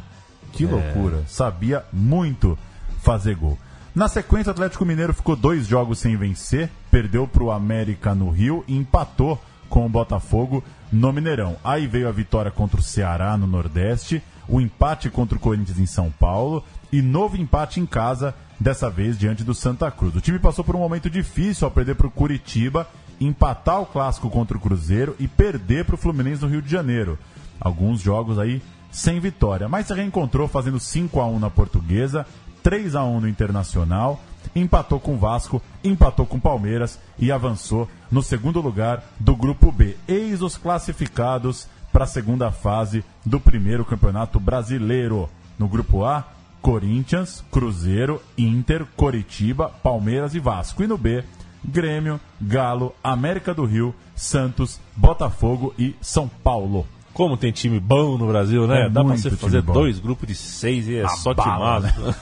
Que 0.52 0.64
loucura. 0.64 1.22
Sabia 1.26 1.84
muito 1.92 2.58
fazer 3.02 3.34
gol. 3.34 3.58
Na 3.94 4.08
sequência, 4.08 4.48
o 4.48 4.52
Atlético 4.52 4.86
Mineiro 4.86 5.12
ficou 5.12 5.36
dois 5.36 5.66
jogos 5.66 5.98
sem 5.98 6.16
vencer, 6.16 6.70
perdeu 6.90 7.28
para 7.28 7.42
o 7.42 7.50
América 7.50 8.14
no 8.14 8.30
Rio 8.30 8.64
e 8.66 8.74
empatou 8.74 9.38
com 9.68 9.84
o 9.84 9.88
Botafogo 9.88 10.64
no 10.90 11.12
Mineirão. 11.12 11.56
Aí 11.62 11.86
veio 11.86 12.08
a 12.08 12.12
vitória 12.12 12.50
contra 12.50 12.80
o 12.80 12.82
Ceará 12.82 13.36
no 13.36 13.46
Nordeste, 13.46 14.22
o 14.48 14.60
empate 14.60 15.10
contra 15.10 15.36
o 15.36 15.40
Corinthians 15.40 15.78
em 15.78 15.86
São 15.86 16.10
Paulo 16.10 16.64
e 16.90 17.02
novo 17.02 17.36
empate 17.36 17.80
em 17.80 17.86
casa, 17.86 18.34
dessa 18.58 18.90
vez 18.90 19.18
diante 19.18 19.44
do 19.44 19.54
Santa 19.54 19.90
Cruz. 19.90 20.16
O 20.16 20.20
time 20.20 20.38
passou 20.38 20.64
por 20.64 20.74
um 20.74 20.80
momento 20.80 21.10
difícil 21.10 21.66
ao 21.66 21.70
perder 21.70 21.94
para 21.94 22.06
o 22.06 22.10
Curitiba, 22.10 22.88
empatar 23.20 23.80
o 23.80 23.86
clássico 23.86 24.30
contra 24.30 24.56
o 24.56 24.60
Cruzeiro 24.60 25.14
e 25.18 25.28
perder 25.28 25.84
para 25.84 25.94
o 25.94 25.98
Fluminense 25.98 26.42
no 26.42 26.48
Rio 26.48 26.62
de 26.62 26.70
Janeiro. 26.70 27.18
Alguns 27.60 28.00
jogos 28.00 28.38
aí 28.38 28.62
sem 28.90 29.20
vitória, 29.20 29.68
mas 29.68 29.86
se 29.86 29.94
reencontrou 29.94 30.48
fazendo 30.48 30.80
5 30.80 31.20
a 31.20 31.26
1 31.26 31.38
na 31.38 31.50
Portuguesa, 31.50 32.26
3 32.62 32.94
a 32.94 33.04
1 33.04 33.20
no 33.20 33.28
Internacional, 33.28 34.20
empatou 34.54 34.98
com 34.98 35.14
o 35.14 35.18
Vasco, 35.18 35.62
empatou 35.84 36.26
com 36.26 36.38
o 36.38 36.40
Palmeiras 36.40 36.98
e 37.18 37.30
avançou 37.30 37.88
no 38.10 38.22
segundo 38.22 38.60
lugar 38.60 39.02
do 39.18 39.36
grupo 39.36 39.70
B. 39.70 39.96
Eis 40.06 40.42
os 40.42 40.56
classificados 40.56 41.68
para 41.98 42.04
a 42.04 42.06
segunda 42.06 42.52
fase 42.52 43.04
do 43.26 43.40
primeiro 43.40 43.84
Campeonato 43.84 44.38
Brasileiro. 44.38 45.28
No 45.58 45.66
grupo 45.66 46.04
A, 46.04 46.24
Corinthians, 46.62 47.44
Cruzeiro, 47.50 48.22
Inter, 48.38 48.86
Coritiba, 48.94 49.68
Palmeiras 49.82 50.32
e 50.32 50.38
Vasco. 50.38 50.80
E 50.84 50.86
no 50.86 50.96
B, 50.96 51.24
Grêmio, 51.64 52.20
Galo, 52.40 52.94
América 53.02 53.52
do 53.52 53.64
Rio, 53.64 53.92
Santos, 54.14 54.78
Botafogo 54.94 55.74
e 55.76 55.96
São 56.00 56.28
Paulo. 56.28 56.86
Como 57.12 57.36
tem 57.36 57.50
time 57.50 57.80
bom 57.80 58.16
no 58.16 58.28
Brasil, 58.28 58.64
né? 58.68 58.86
É 58.86 58.88
Dá 58.88 59.02
pra 59.02 59.16
você 59.16 59.32
fazer 59.32 59.62
bom. 59.62 59.72
dois 59.72 59.98
grupos 59.98 60.28
de 60.28 60.36
seis 60.36 60.86
e 60.86 60.98
é 60.98 61.04
A 61.04 61.08
só 61.08 61.34
bala, 61.34 61.90
timaço. 61.90 62.18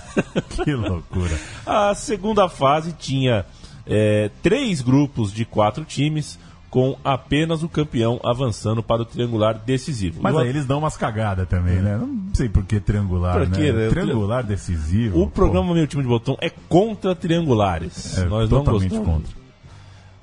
Que 0.65 0.73
loucura. 0.73 1.39
A 1.67 1.95
segunda 1.95 2.49
fase 2.49 2.95
tinha 2.95 3.45
é, 3.87 4.31
três 4.43 4.81
grupos 4.81 5.31
de 5.31 5.45
quatro 5.45 5.85
times, 5.85 6.39
com 6.77 6.95
apenas 7.03 7.62
o 7.62 7.71
campeão 7.71 8.21
avançando 8.23 8.83
para 8.83 9.01
o 9.01 9.05
triangular 9.07 9.55
decisivo. 9.65 10.21
Mas 10.21 10.35
E 10.35 10.37
o 10.37 10.41
aí 10.41 10.49
eles 10.51 10.67
dão 10.67 10.81
umas 10.81 10.95
cagadas 10.95 11.49
também, 11.49 11.77
né? 11.77 11.97
Não 11.97 12.29
sei 12.35 12.51
por 12.51 12.67
que 12.67 12.79
triangular, 12.79 13.39
Por 13.39 13.51
quê, 13.51 13.73
né? 13.73 13.85
né? 13.85 13.89
Triangular 13.89 14.45
decisivo. 14.45 15.23
O 15.23 15.27
programa 15.31 15.73
Meu 15.73 15.87
Time 15.87 16.03
de 16.03 16.09
Botão 16.11 16.37
é 16.39 16.51
contra 16.51 17.15
triangulares. 17.15 18.17
pô, 18.17 18.21
é 18.21 18.25
Nós 18.27 18.51
não 18.51 18.59
totalmente 18.59 18.91
gostamos. 18.91 19.11
contra. 19.23 19.37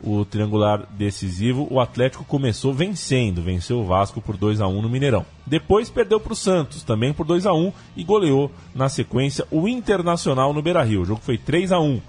O 0.03 0.23
triangular 0.25 0.85
decisivo, 0.95 1.67
o 1.71 1.79
Atlético 1.79 2.23
começou 2.23 2.71
vencendo, 2.71 3.41
venceu 3.41 3.79
o 3.79 3.85
Vasco 3.87 4.21
por 4.21 4.37
2 4.37 4.61
a 4.61 4.67
1 4.67 4.79
no 4.79 4.87
Mineirão. 4.89 5.25
Depois 5.47 5.89
perdeu 5.89 6.19
para 6.19 6.33
o 6.33 6.35
Santos, 6.35 6.83
também 6.83 7.13
por 7.13 7.25
2 7.25 7.47
a 7.47 7.53
1 7.55 7.73
e 7.97 8.03
goleou 8.03 8.51
na 8.75 8.89
sequência 8.89 9.43
o 9.49 9.67
Internacional 9.67 10.53
no 10.53 10.61
Beira-Rio. 10.61 11.01
O 11.01 11.05
jogo 11.05 11.21
foi 11.23 11.35
3 11.35 11.71
a 11.71 11.79
1 11.79 11.99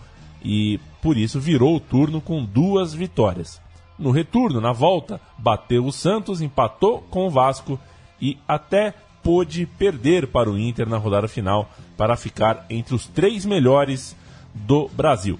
e 0.44 0.78
por 1.00 1.16
isso 1.16 1.40
virou 1.40 1.74
o 1.76 1.80
turno 1.80 2.20
com 2.20 2.44
duas 2.44 2.92
vitórias. 2.92 3.63
No 3.98 4.10
retorno, 4.10 4.60
na 4.60 4.72
volta, 4.72 5.20
bateu 5.38 5.86
o 5.86 5.92
Santos, 5.92 6.40
empatou 6.40 7.02
com 7.10 7.26
o 7.26 7.30
Vasco 7.30 7.78
e 8.20 8.38
até 8.46 8.94
pôde 9.22 9.66
perder 9.66 10.26
para 10.26 10.50
o 10.50 10.58
Inter 10.58 10.88
na 10.88 10.98
rodada 10.98 11.28
final 11.28 11.70
para 11.96 12.16
ficar 12.16 12.66
entre 12.68 12.94
os 12.94 13.06
três 13.06 13.46
melhores 13.46 14.14
do 14.52 14.88
Brasil. 14.88 15.38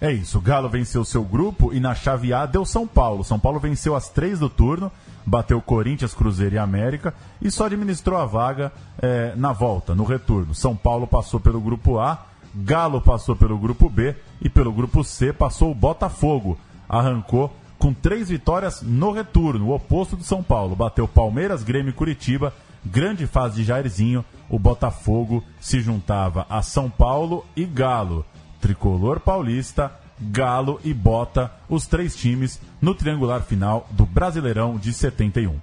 É 0.00 0.10
isso, 0.10 0.38
o 0.38 0.40
Galo 0.40 0.68
venceu 0.68 1.04
seu 1.04 1.22
grupo 1.22 1.72
e 1.72 1.78
na 1.78 1.94
chave 1.94 2.32
A 2.32 2.44
deu 2.44 2.64
São 2.64 2.88
Paulo. 2.88 3.22
São 3.22 3.38
Paulo 3.38 3.60
venceu 3.60 3.94
as 3.94 4.08
três 4.08 4.40
do 4.40 4.50
turno, 4.50 4.90
bateu 5.24 5.62
Corinthians, 5.62 6.12
Cruzeiro 6.12 6.56
e 6.56 6.58
América 6.58 7.14
e 7.40 7.52
só 7.52 7.66
administrou 7.66 8.18
a 8.18 8.26
vaga 8.26 8.72
eh, 9.00 9.32
na 9.36 9.52
volta, 9.52 9.94
no 9.94 10.02
retorno. 10.02 10.56
São 10.56 10.74
Paulo 10.74 11.06
passou 11.06 11.38
pelo 11.38 11.60
grupo 11.60 12.00
A, 12.00 12.26
Galo 12.52 13.00
passou 13.00 13.36
pelo 13.36 13.56
grupo 13.56 13.88
B 13.88 14.14
e 14.40 14.48
pelo 14.48 14.72
grupo 14.72 15.04
C 15.04 15.32
passou 15.32 15.70
o 15.70 15.74
Botafogo. 15.74 16.58
Arrancou 16.88 17.54
com 17.82 17.92
três 17.92 18.28
vitórias 18.28 18.80
no 18.80 19.10
retorno, 19.10 19.66
o 19.66 19.74
oposto 19.74 20.14
do 20.14 20.22
São 20.22 20.40
Paulo. 20.40 20.76
Bateu 20.76 21.08
Palmeiras, 21.08 21.64
Grêmio 21.64 21.90
e 21.90 21.92
Curitiba. 21.92 22.54
Grande 22.86 23.26
fase 23.26 23.56
de 23.56 23.64
Jairzinho, 23.64 24.24
o 24.48 24.56
Botafogo 24.56 25.42
se 25.60 25.80
juntava 25.80 26.46
a 26.48 26.62
São 26.62 26.88
Paulo 26.88 27.44
e 27.56 27.64
Galo. 27.64 28.24
Tricolor 28.60 29.18
Paulista, 29.18 29.90
Galo 30.20 30.80
e 30.84 30.94
Bota, 30.94 31.50
os 31.68 31.84
três 31.84 32.14
times 32.14 32.60
no 32.80 32.94
triangular 32.94 33.42
final 33.42 33.88
do 33.90 34.06
Brasileirão 34.06 34.76
de 34.76 34.92
71. 34.92 35.58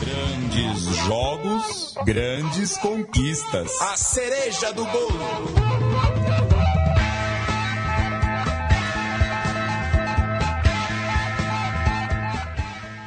Grandes 0.00 0.96
jogos, 1.04 1.94
grandes 2.06 2.78
conquistas. 2.78 3.78
A 3.82 3.96
cereja 3.96 4.72
do 4.72 4.84
bolo. 4.86 5.87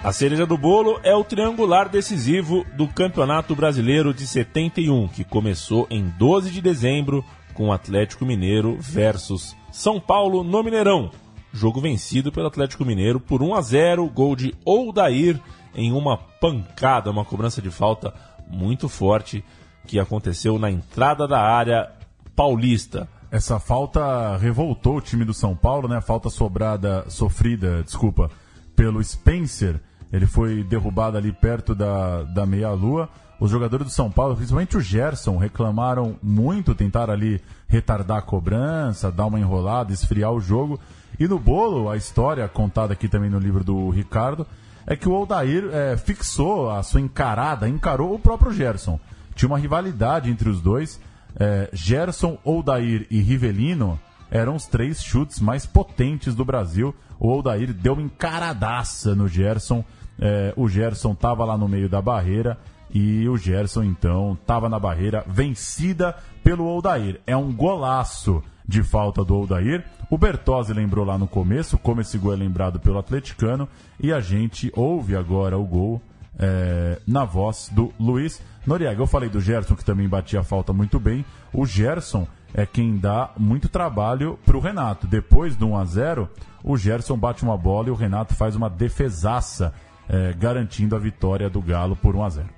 A 0.03 0.11
cereja 0.11 0.47
do 0.47 0.57
bolo 0.57 0.99
é 1.03 1.13
o 1.13 1.23
triangular 1.23 1.87
decisivo 1.87 2.65
do 2.75 2.87
Campeonato 2.87 3.55
Brasileiro 3.55 4.11
de 4.11 4.25
71, 4.25 5.07
que 5.09 5.23
começou 5.23 5.85
em 5.91 6.09
12 6.17 6.49
de 6.49 6.59
dezembro 6.59 7.23
com 7.53 7.71
Atlético 7.71 8.25
Mineiro 8.25 8.77
versus 8.79 9.55
São 9.71 9.99
Paulo 9.99 10.43
no 10.43 10.63
Mineirão. 10.63 11.11
Jogo 11.53 11.79
vencido 11.79 12.31
pelo 12.31 12.47
Atlético 12.47 12.83
Mineiro 12.83 13.19
por 13.19 13.43
1 13.43 13.53
a 13.53 13.61
0, 13.61 14.09
gol 14.09 14.35
de 14.35 14.55
Oldair 14.65 15.39
em 15.75 15.91
uma 15.91 16.17
pancada, 16.17 17.11
uma 17.11 17.23
cobrança 17.23 17.61
de 17.61 17.69
falta 17.69 18.11
muito 18.47 18.89
forte 18.89 19.43
que 19.85 19.99
aconteceu 19.99 20.57
na 20.57 20.71
entrada 20.71 21.27
da 21.27 21.39
área 21.39 21.91
paulista. 22.35 23.07
Essa 23.29 23.59
falta 23.59 24.35
revoltou 24.37 24.97
o 24.97 25.01
time 25.01 25.23
do 25.23 25.33
São 25.33 25.55
Paulo, 25.55 25.87
né? 25.87 25.97
A 25.97 26.01
falta 26.01 26.27
sobrada, 26.27 27.05
sofrida, 27.07 27.83
desculpa, 27.83 28.31
pelo 28.75 29.03
Spencer. 29.03 29.79
Ele 30.11 30.25
foi 30.25 30.63
derrubado 30.63 31.17
ali 31.17 31.31
perto 31.31 31.73
da, 31.73 32.23
da 32.23 32.45
meia-lua. 32.45 33.09
Os 33.39 33.49
jogadores 33.49 33.87
do 33.87 33.91
São 33.91 34.11
Paulo, 34.11 34.35
principalmente 34.35 34.77
o 34.77 34.81
Gerson, 34.81 35.37
reclamaram 35.37 36.15
muito, 36.21 36.75
tentaram 36.75 37.13
ali 37.13 37.41
retardar 37.67 38.17
a 38.17 38.21
cobrança, 38.21 39.11
dar 39.11 39.25
uma 39.25 39.39
enrolada, 39.39 39.93
esfriar 39.93 40.31
o 40.31 40.41
jogo. 40.41 40.79
E 41.19 41.27
no 41.27 41.39
bolo, 41.39 41.89
a 41.89 41.97
história 41.97 42.47
contada 42.47 42.93
aqui 42.93 43.07
também 43.07 43.29
no 43.29 43.39
livro 43.39 43.63
do 43.63 43.89
Ricardo, 43.89 44.45
é 44.85 44.95
que 44.95 45.07
o 45.07 45.15
Aldair 45.15 45.69
é, 45.71 45.97
fixou 45.97 46.69
a 46.69 46.83
sua 46.83 47.01
encarada, 47.01 47.69
encarou 47.69 48.13
o 48.13 48.19
próprio 48.19 48.51
Gerson. 48.51 48.99
Tinha 49.35 49.49
uma 49.49 49.59
rivalidade 49.59 50.29
entre 50.29 50.49
os 50.49 50.61
dois. 50.61 50.99
É, 51.39 51.69
Gerson, 51.71 52.37
Aldair 52.45 53.07
e 53.09 53.21
Rivelino 53.21 53.99
eram 54.29 54.55
os 54.55 54.65
três 54.65 55.01
chutes 55.01 55.39
mais 55.39 55.65
potentes 55.65 56.35
do 56.35 56.45
Brasil. 56.45 56.95
O 57.19 57.31
Aldair 57.31 57.73
deu 57.73 57.93
uma 57.93 58.01
encaradaça 58.01 59.13
no 59.15 59.27
Gerson. 59.27 59.83
É, 60.21 60.53
o 60.55 60.69
Gerson 60.69 61.13
estava 61.13 61.43
lá 61.43 61.57
no 61.57 61.67
meio 61.67 61.89
da 61.89 62.01
barreira 62.01 62.57
e 62.93 63.27
o 63.27 63.37
Gerson 63.37 63.83
então 63.83 64.37
estava 64.39 64.69
na 64.69 64.79
barreira 64.79 65.23
vencida 65.27 66.15
pelo 66.43 66.67
Aldair. 66.67 67.19
É 67.25 67.35
um 67.35 67.51
golaço 67.51 68.43
de 68.67 68.83
falta 68.83 69.25
do 69.25 69.33
Aldair. 69.33 69.83
O 70.09 70.17
Bertozzi 70.17 70.73
lembrou 70.73 71.03
lá 71.03 71.17
no 71.17 71.27
começo 71.27 71.77
como 71.77 72.01
esse 72.01 72.17
gol 72.17 72.33
é 72.33 72.35
lembrado 72.35 72.79
pelo 72.79 72.99
atleticano 72.99 73.67
e 73.99 74.13
a 74.13 74.19
gente 74.19 74.71
ouve 74.75 75.15
agora 75.15 75.57
o 75.57 75.65
gol 75.65 76.01
é, 76.37 76.99
na 77.07 77.25
voz 77.25 77.69
do 77.71 77.93
Luiz 77.99 78.41
Noriega. 78.65 79.01
Eu 79.01 79.07
falei 79.07 79.29
do 79.29 79.41
Gerson 79.41 79.75
que 79.75 79.85
também 79.85 80.07
batia 80.07 80.41
a 80.41 80.43
falta 80.43 80.71
muito 80.71 80.99
bem. 80.99 81.25
O 81.53 81.65
Gerson 81.65 82.27
é 82.53 82.65
quem 82.65 82.97
dá 82.97 83.31
muito 83.37 83.69
trabalho 83.69 84.37
para 84.45 84.57
o 84.57 84.59
Renato. 84.59 85.07
Depois 85.07 85.55
do 85.55 85.67
1 85.69 85.77
a 85.77 85.85
0 85.85 86.29
o 86.63 86.77
Gerson 86.77 87.17
bate 87.17 87.43
uma 87.43 87.57
bola 87.57 87.87
e 87.87 87.91
o 87.91 87.95
Renato 87.95 88.35
faz 88.35 88.55
uma 88.55 88.69
defesaça, 88.69 89.73
é, 90.11 90.33
garantindo 90.33 90.93
a 90.93 90.99
vitória 90.99 91.49
do 91.49 91.61
Galo 91.61 91.95
por 91.95 92.15
1 92.17 92.23
a 92.23 92.29
0 92.29 92.49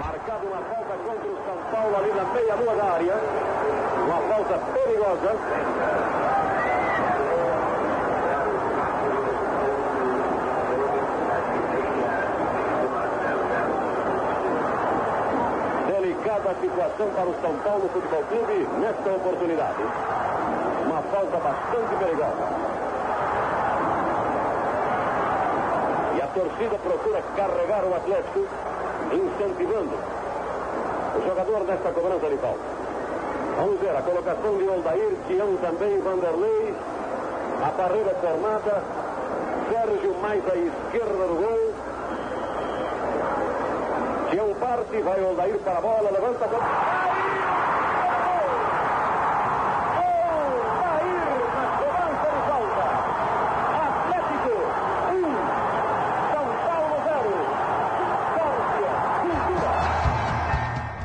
Marcado 0.00 0.46
uma 0.46 0.56
falta 0.56 0.94
contra 1.04 1.28
o 1.28 1.36
São 1.44 1.58
Paulo 1.70 1.96
ali 1.96 2.12
na 2.12 2.24
meia-lua 2.24 2.74
da 2.74 2.84
área. 2.94 3.14
Uma 4.06 4.20
falta 4.34 4.58
perigosa. 4.74 5.36
Delicada 15.86 16.56
situação 16.60 17.08
para 17.14 17.28
o 17.28 17.34
São 17.40 17.54
Paulo 17.62 17.88
Futebol 17.92 18.24
Clube 18.24 18.68
nesta 18.80 19.10
oportunidade. 19.10 19.82
Uma 20.86 21.02
falta 21.02 21.36
bastante 21.38 21.96
perigosa. 22.00 22.80
E 26.16 26.22
a 26.22 26.26
torcida 26.40 26.78
procura 26.78 27.20
carregar 27.36 27.84
o 27.84 27.94
Atlético, 27.94 28.46
incentivando 29.12 29.94
o 31.16 31.28
jogador 31.28 31.64
nesta 31.66 31.90
cobrança 31.92 32.28
de 32.28 32.36
falta. 32.38 32.60
Vamos 33.58 33.78
ver 33.80 33.94
a 33.94 34.00
colocação 34.00 34.56
de 34.56 34.66
Aldair, 34.68 35.16
Tião 35.26 35.56
também, 35.56 36.00
Vanderlei, 36.00 36.74
a 37.62 37.70
barreira 37.72 38.14
formada, 38.14 38.82
Sérgio 39.70 40.14
mais 40.22 40.42
à 40.48 40.56
esquerda 40.56 41.26
do 41.28 41.34
gol. 41.34 41.74
Tião 44.30 44.54
parte, 44.54 45.02
vai 45.02 45.22
Aldair 45.22 45.58
para 45.58 45.76
a 45.76 45.80
bola, 45.82 46.10
levanta 46.10 46.44
a 46.44 46.48
bola. 46.48 46.64
Aldair 50.00 51.20
na 51.54 51.64
cobrança 51.76 52.28
de 52.32 52.40
falta. 52.48 52.86
Atlético 53.90 54.56
1, 55.10 55.22
São 56.32 56.46
Paulo 56.64 56.96
0. 57.04 57.30
Córcia, 58.34 58.92
Cultura. 59.20 59.72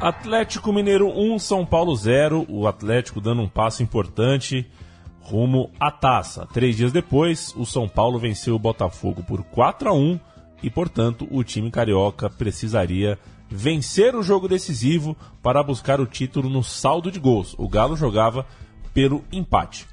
Atlético 0.05 0.71
Mineiro 0.71 1.07
1, 1.07 1.39
São 1.39 1.65
Paulo 1.65 1.95
0. 1.95 2.45
O 2.47 2.67
Atlético 2.67 3.19
dando 3.19 3.41
um 3.41 3.49
passo 3.49 3.81
importante 3.81 4.63
rumo 5.19 5.71
à 5.79 5.89
taça. 5.89 6.47
Três 6.53 6.77
dias 6.77 6.91
depois, 6.91 7.51
o 7.57 7.65
São 7.65 7.89
Paulo 7.89 8.19
venceu 8.19 8.53
o 8.53 8.59
Botafogo 8.59 9.23
por 9.23 9.41
4 9.41 9.89
a 9.89 9.93
1 9.93 10.19
e, 10.61 10.69
portanto, 10.69 11.27
o 11.31 11.43
time 11.43 11.71
carioca 11.71 12.29
precisaria 12.29 13.17
vencer 13.49 14.15
o 14.15 14.21
jogo 14.21 14.47
decisivo 14.47 15.17
para 15.41 15.63
buscar 15.63 15.99
o 15.99 16.05
título 16.05 16.51
no 16.51 16.63
saldo 16.63 17.09
de 17.09 17.19
gols. 17.19 17.55
O 17.57 17.67
Galo 17.67 17.97
jogava 17.97 18.45
pelo 18.93 19.23
empate. 19.31 19.87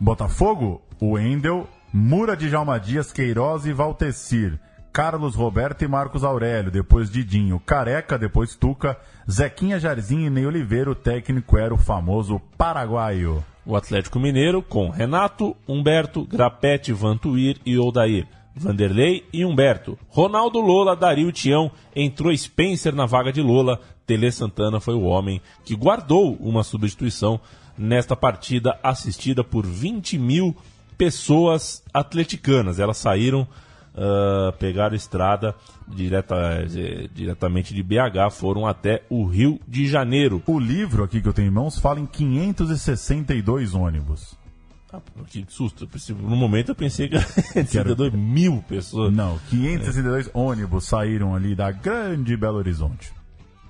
Botafogo, 0.00 0.82
o 1.00 1.16
Endel, 1.16 1.68
Mura 1.92 2.36
de 2.36 2.50
Dias, 2.82 3.12
Queiroz 3.12 3.64
e 3.64 3.72
Valtecir. 3.72 4.58
Carlos 4.96 5.34
Roberto 5.34 5.82
e 5.82 5.86
Marcos 5.86 6.24
Aurélio, 6.24 6.70
depois 6.70 7.10
Didinho, 7.10 7.60
Careca, 7.60 8.18
depois 8.18 8.56
Tuca, 8.56 8.96
Zequinha 9.30 9.78
Jardim 9.78 10.24
e 10.24 10.30
Ney 10.30 10.46
Oliveira, 10.46 10.90
o 10.90 10.94
técnico 10.94 11.58
era 11.58 11.74
o 11.74 11.76
famoso 11.76 12.40
paraguaio. 12.56 13.44
O 13.66 13.76
Atlético 13.76 14.18
Mineiro 14.18 14.62
com 14.62 14.88
Renato, 14.88 15.54
Humberto, 15.68 16.24
Grapete, 16.24 16.94
Vantuir 16.94 17.60
e 17.66 17.78
Odair. 17.78 18.26
Vanderlei 18.54 19.22
e 19.34 19.44
Humberto. 19.44 19.98
Ronaldo 20.08 20.60
Lola, 20.60 20.96
Dario 20.96 21.30
Tião, 21.30 21.70
entrou 21.94 22.34
Spencer 22.34 22.94
na 22.94 23.04
vaga 23.04 23.30
de 23.30 23.42
Lola. 23.42 23.78
Tele 24.06 24.32
Santana 24.32 24.80
foi 24.80 24.94
o 24.94 25.02
homem 25.02 25.42
que 25.62 25.76
guardou 25.76 26.38
uma 26.40 26.64
substituição 26.64 27.38
nesta 27.76 28.16
partida 28.16 28.78
assistida 28.82 29.44
por 29.44 29.66
20 29.66 30.16
mil 30.18 30.56
pessoas 30.96 31.84
atleticanas. 31.92 32.78
Elas 32.78 32.96
saíram, 32.96 33.46
uh, 33.96 34.52
pegaram 34.58 34.94
estrada 34.94 35.54
direta, 35.88 36.34
eh, 36.74 37.08
diretamente 37.12 37.72
de 37.72 37.82
BH, 37.82 38.30
foram 38.32 38.66
até 38.66 39.02
o 39.08 39.24
Rio 39.24 39.60
de 39.66 39.86
Janeiro. 39.86 40.42
O 40.46 40.58
livro 40.58 41.02
aqui 41.02 41.20
que 41.20 41.28
eu 41.28 41.32
tenho 41.32 41.48
em 41.48 41.52
mãos 41.52 41.78
fala 41.78 42.00
em 42.00 42.06
562 42.06 43.74
ônibus. 43.74 44.36
Ah, 44.92 45.00
que 45.26 45.44
susto. 45.48 45.88
No 46.20 46.36
momento 46.36 46.70
eu 46.70 46.74
pensei 46.74 47.08
que 47.08 47.16
era 47.16 47.26
62 47.26 48.12
mil 48.12 48.64
pessoas. 48.68 49.12
Não, 49.12 49.38
562 49.50 50.30
ônibus 50.32 50.84
saíram 50.84 51.34
ali 51.34 51.54
da 51.54 51.70
grande 51.70 52.36
Belo 52.36 52.58
Horizonte. 52.58 53.12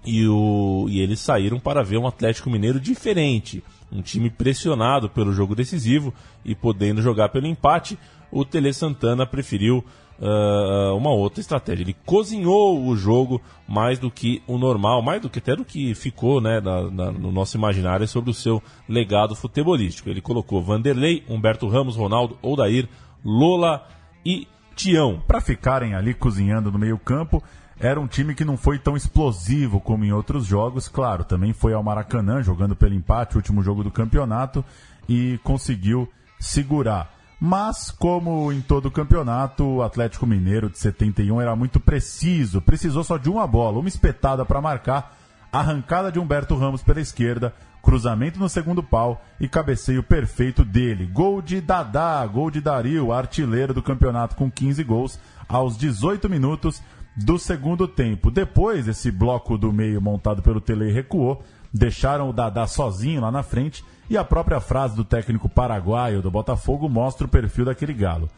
E, 0.04 0.26
o, 0.28 0.86
e 0.88 1.00
eles 1.00 1.18
saíram 1.18 1.58
para 1.58 1.82
ver 1.82 1.98
um 1.98 2.06
Atlético 2.06 2.48
Mineiro 2.48 2.78
diferente. 2.78 3.62
Um 3.90 4.02
time 4.02 4.30
pressionado 4.30 5.08
pelo 5.08 5.32
jogo 5.32 5.54
decisivo 5.54 6.14
e 6.44 6.54
podendo 6.54 7.02
jogar 7.02 7.30
pelo 7.30 7.46
empate. 7.46 7.98
O 8.30 8.44
Tele 8.44 8.72
Santana 8.72 9.26
preferiu 9.26 9.84
ah, 10.20 10.92
uma 10.94 11.10
outra 11.10 11.40
estratégia. 11.40 11.82
Ele 11.82 11.96
cozinhou 12.04 12.84
o 12.86 12.96
jogo 12.96 13.40
mais 13.68 13.98
do 13.98 14.10
que 14.10 14.42
o 14.46 14.56
normal, 14.58 15.02
mais 15.02 15.20
do 15.20 15.28
que 15.28 15.38
até 15.38 15.54
do 15.56 15.64
que 15.64 15.94
ficou 15.94 16.40
né, 16.40 16.60
na- 16.60 16.90
na- 16.90 17.12
no 17.12 17.30
nosso 17.32 17.56
imaginário 17.56 18.06
sobre 18.08 18.30
o 18.30 18.34
seu 18.34 18.62
legado 18.88 19.34
futebolístico. 19.34 20.08
Ele 20.08 20.20
colocou 20.20 20.62
Vanderlei, 20.62 21.22
Humberto 21.28 21.68
Ramos, 21.68 21.96
Ronaldo, 21.96 22.38
Odair, 22.42 22.88
Lola 23.24 23.86
e 24.24 24.46
Tião. 24.74 25.22
Para 25.26 25.40
ficarem 25.40 25.94
ali 25.94 26.14
cozinhando 26.14 26.70
no 26.70 26.78
meio-campo, 26.78 27.42
era 27.78 28.00
um 28.00 28.06
time 28.06 28.34
que 28.34 28.44
não 28.44 28.56
foi 28.56 28.78
tão 28.78 28.96
explosivo 28.96 29.80
como 29.80 30.04
em 30.04 30.12
outros 30.12 30.46
jogos. 30.46 30.88
Claro, 30.88 31.24
também 31.24 31.52
foi 31.52 31.74
ao 31.74 31.82
Maracanã 31.82 32.42
jogando 32.42 32.74
pelo 32.76 32.94
empate, 32.94 33.34
o 33.34 33.38
último 33.38 33.62
jogo 33.62 33.82
do 33.84 33.90
campeonato, 33.90 34.64
e 35.08 35.38
conseguiu 35.44 36.08
segurar. 36.38 37.15
Mas, 37.38 37.90
como 37.90 38.50
em 38.50 38.62
todo 38.62 38.86
o 38.86 38.90
campeonato, 38.90 39.64
o 39.64 39.82
Atlético 39.82 40.26
Mineiro 40.26 40.70
de 40.70 40.78
71 40.78 41.40
era 41.40 41.54
muito 41.54 41.78
preciso, 41.78 42.62
precisou 42.62 43.04
só 43.04 43.18
de 43.18 43.28
uma 43.28 43.46
bola, 43.46 43.78
uma 43.78 43.88
espetada 43.88 44.44
para 44.44 44.60
marcar, 44.60 45.14
arrancada 45.52 46.10
de 46.10 46.18
Humberto 46.18 46.56
Ramos 46.56 46.82
pela 46.82 47.00
esquerda, 47.00 47.54
cruzamento 47.82 48.38
no 48.38 48.48
segundo 48.48 48.82
pau 48.82 49.22
e 49.38 49.46
cabeceio 49.46 50.02
perfeito 50.02 50.64
dele. 50.64 51.06
Gol 51.06 51.42
de 51.42 51.60
Dadá, 51.60 52.26
gol 52.26 52.50
de 52.50 52.60
Dario, 52.60 53.12
artilheiro 53.12 53.74
do 53.74 53.82
campeonato 53.82 54.34
com 54.34 54.50
15 54.50 54.82
gols 54.82 55.20
aos 55.46 55.76
18 55.76 56.28
minutos 56.30 56.82
do 57.16 57.38
segundo 57.38 57.86
tempo. 57.86 58.30
Depois, 58.30 58.88
esse 58.88 59.10
bloco 59.10 59.58
do 59.58 59.72
meio 59.72 60.00
montado 60.00 60.42
pelo 60.42 60.60
Tele 60.60 60.90
recuou, 60.90 61.44
deixaram 61.72 62.30
o 62.30 62.32
Dadá 62.32 62.66
sozinho 62.66 63.20
lá 63.20 63.30
na 63.30 63.42
frente 63.42 63.84
e 64.08 64.16
a 64.16 64.24
própria 64.24 64.60
frase 64.60 64.96
do 64.96 65.04
técnico 65.04 65.48
paraguaio 65.48 66.22
do 66.22 66.30
Botafogo 66.30 66.88
mostra 66.88 67.26
o 67.26 67.30
perfil 67.30 67.64
daquele 67.64 67.92
galo. 67.92 68.28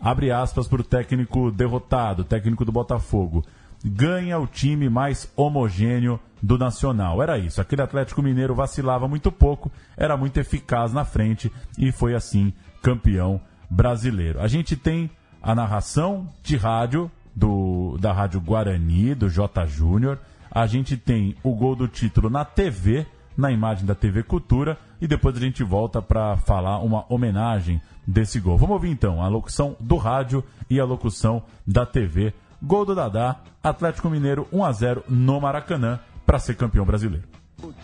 Abre 0.00 0.30
aspas 0.30 0.68
para 0.68 0.80
o 0.80 0.84
técnico 0.84 1.50
derrotado, 1.50 2.24
técnico 2.24 2.64
do 2.64 2.72
Botafogo. 2.72 3.44
Ganha 3.84 4.38
o 4.38 4.46
time 4.46 4.88
mais 4.88 5.30
homogêneo 5.36 6.20
do 6.42 6.58
Nacional. 6.58 7.22
Era 7.22 7.38
isso. 7.38 7.60
Aquele 7.60 7.82
Atlético 7.82 8.22
Mineiro 8.22 8.54
vacilava 8.54 9.08
muito 9.08 9.32
pouco, 9.32 9.70
era 9.96 10.16
muito 10.16 10.38
eficaz 10.38 10.92
na 10.92 11.04
frente 11.04 11.50
e 11.78 11.90
foi 11.90 12.14
assim 12.14 12.52
campeão 12.82 13.40
brasileiro. 13.70 14.40
A 14.40 14.48
gente 14.48 14.76
tem 14.76 15.10
a 15.42 15.54
narração 15.54 16.28
de 16.42 16.56
rádio 16.56 17.10
do, 17.34 17.96
da 17.98 18.12
Rádio 18.12 18.40
Guarani, 18.40 19.14
do 19.14 19.28
J. 19.28 19.66
Júnior. 19.66 20.18
A 20.50 20.66
gente 20.66 20.96
tem 20.96 21.34
o 21.42 21.54
gol 21.54 21.74
do 21.74 21.88
título 21.88 22.30
na 22.30 22.44
TV 22.44 23.06
na 23.36 23.50
imagem 23.50 23.86
da 23.86 23.94
TV 23.94 24.22
Cultura 24.22 24.78
e 25.00 25.06
depois 25.06 25.36
a 25.36 25.40
gente 25.40 25.62
volta 25.62 26.00
para 26.00 26.36
falar 26.38 26.78
uma 26.78 27.04
homenagem 27.08 27.80
desse 28.06 28.40
gol. 28.40 28.56
Vamos 28.56 28.74
ouvir 28.74 28.90
então 28.90 29.22
a 29.22 29.28
locução 29.28 29.76
do 29.80 29.96
rádio 29.96 30.44
e 30.68 30.78
a 30.78 30.84
locução 30.84 31.42
da 31.66 31.84
TV. 31.84 32.32
Gol 32.62 32.84
do 32.84 32.94
Dadá, 32.94 33.36
Atlético 33.62 34.08
Mineiro 34.08 34.46
1 34.52 34.64
a 34.64 34.72
0 34.72 35.04
no 35.08 35.40
Maracanã 35.40 36.00
para 36.24 36.38
ser 36.38 36.54
campeão 36.54 36.84
brasileiro. 36.84 37.26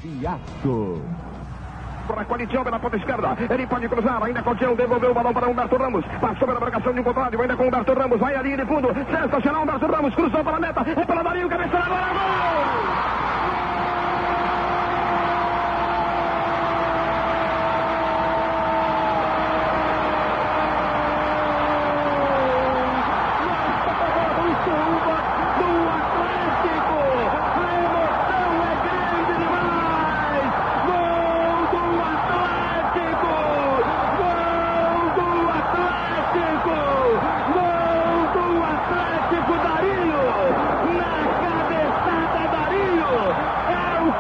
Tiago. 0.01 1.03
Para 2.07 2.25
Qualitião 2.25 2.65
pela 2.65 2.79
ponta 2.79 2.97
esquerda. 2.97 3.37
Ele 3.49 3.67
pode 3.67 3.89
cruzar. 3.89 4.23
Ainda 4.23 4.43
Tião. 4.57 4.75
Devolveu 4.75 5.13
o 5.13 5.15
balão 5.15 5.33
para 5.33 5.49
Humberto 5.49 5.77
Ramos. 5.77 6.05
Passou 6.21 6.49
pela 6.49 6.61
marcação 6.61 6.93
de 6.93 7.01
um 7.01 7.05
contrário. 7.05 7.41
Ainda 7.41 7.57
com 7.57 7.69
Humberto 7.69 7.95
Ramos. 7.95 8.19
Vai 8.19 8.35
ali 8.35 8.57
de 8.57 8.67
fundo. 8.67 8.89
Sensacional. 8.89 9.63
Humberto 9.63 9.87
Ramos 9.87 10.15
cruzou 10.15 10.43
para 10.43 10.57
a 10.57 10.61
meta. 10.61 10.81
É 10.81 11.05
para 11.05 11.23
Dario. 11.23 11.49
Cabeça 11.49 11.79
agora. 11.79 12.07
Gol! 12.13 12.71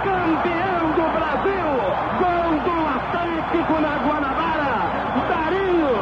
campeão 0.02 0.84
do 0.96 1.06
Brasil, 1.12 1.70
gol 2.20 2.52
do 2.64 2.76
Atlético 2.96 3.74
na 3.80 3.94
Guanabara, 4.06 4.72
Darinho, 5.28 5.94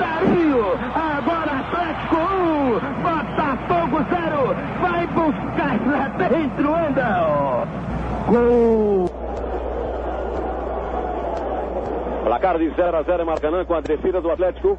Darinho, 0.00 0.64
agora 0.94 1.52
Atlético 1.60 2.16
1, 2.16 2.80
Botafogo 3.02 3.96
0, 4.10 4.56
vai 4.80 5.06
buscar 5.06 5.76
lá 5.86 6.08
dentro, 6.18 6.74
Andel. 6.74 7.68
Gol. 8.28 9.06
Placar 12.24 12.58
de 12.58 12.68
0 12.70 12.96
a 12.98 13.02
0 13.02 13.22
em 13.22 13.26
Maracanã 13.26 13.64
com 13.64 13.74
a 13.74 13.80
descida 13.80 14.20
do 14.20 14.30
Atlético. 14.30 14.78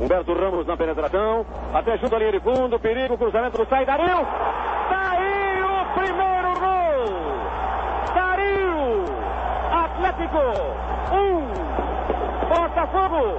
Humberto 0.00 0.32
Ramos 0.32 0.66
na 0.66 0.76
penetração, 0.76 1.44
até 1.74 1.98
junto 1.98 2.14
a 2.14 2.18
linha 2.18 2.32
de 2.32 2.40
fundo, 2.40 2.78
perigo, 2.78 3.18
cruzamento 3.18 3.58
do 3.58 3.68
sai, 3.68 3.84
Darinho! 3.84 4.24
Daí 4.90 5.60
o 5.60 5.84
primeiro 5.98 6.54
gol! 6.60 8.14
Darinho! 8.14 9.04
Atlético 9.72 10.38
1, 11.10 11.18
um, 11.18 11.48
Botafogo 12.48 13.38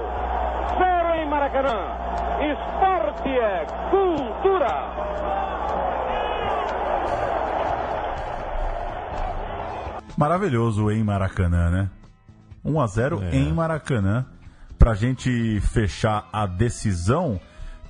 0 0.78 1.22
em 1.22 1.26
Maracanã. 1.28 1.96
Esporte 2.40 3.28
é 3.30 3.66
cultura. 3.90 4.89
Maravilhoso 10.20 10.90
em 10.90 11.02
Maracanã, 11.02 11.70
né? 11.70 11.90
1 12.62 12.78
a 12.78 12.86
0 12.86 13.22
É. 13.22 13.36
em 13.36 13.50
Maracanã. 13.54 14.26
Pra 14.78 14.92
gente 14.92 15.58
fechar 15.62 16.28
a 16.30 16.44
decisão, 16.44 17.40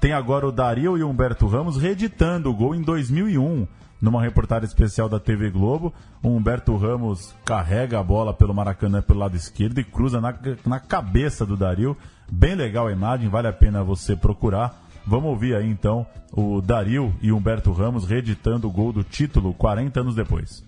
tem 0.01 0.12
agora 0.12 0.47
o 0.47 0.53
Dario 0.53 0.97
e 0.97 1.03
o 1.03 1.09
Humberto 1.11 1.49
Ramos 1.49 1.76
reeditando 1.76 2.49
o 2.49 2.55
gol 2.55 2.72
em 2.72 2.83
2001. 2.83 3.66
Numa 4.01 4.22
reportagem 4.22 4.64
especial 4.64 5.09
da 5.09 5.18
TV 5.18 5.51
Globo, 5.51 5.93
o 6.22 6.28
Humberto 6.28 6.76
Ramos 6.76 7.35
carrega 7.45 7.99
a 7.99 8.03
bola 8.03 8.33
pelo 8.33 8.55
Maracanã 8.55 9.03
pelo 9.03 9.18
lado 9.18 9.35
esquerdo 9.35 9.81
e 9.81 9.85
cruza 9.85 10.20
na, 10.20 10.33
na 10.64 10.78
cabeça 10.78 11.45
do 11.45 11.57
Dario. 11.57 11.97
Bem 12.31 12.55
legal 12.55 12.87
a 12.87 12.93
imagem, 12.93 13.28
vale 13.28 13.49
a 13.49 13.53
pena 13.53 13.83
você 13.83 14.14
procurar. 14.14 14.85
Vamos 15.05 15.31
ouvir 15.31 15.57
aí 15.57 15.68
então 15.68 16.07
o 16.33 16.61
Dario 16.61 17.12
e 17.20 17.33
o 17.33 17.37
Humberto 17.37 17.72
Ramos 17.72 18.07
reeditando 18.07 18.68
o 18.68 18.70
gol 18.70 18.93
do 18.93 19.03
título 19.03 19.53
40 19.53 20.01
anos 20.01 20.14
depois. 20.14 20.64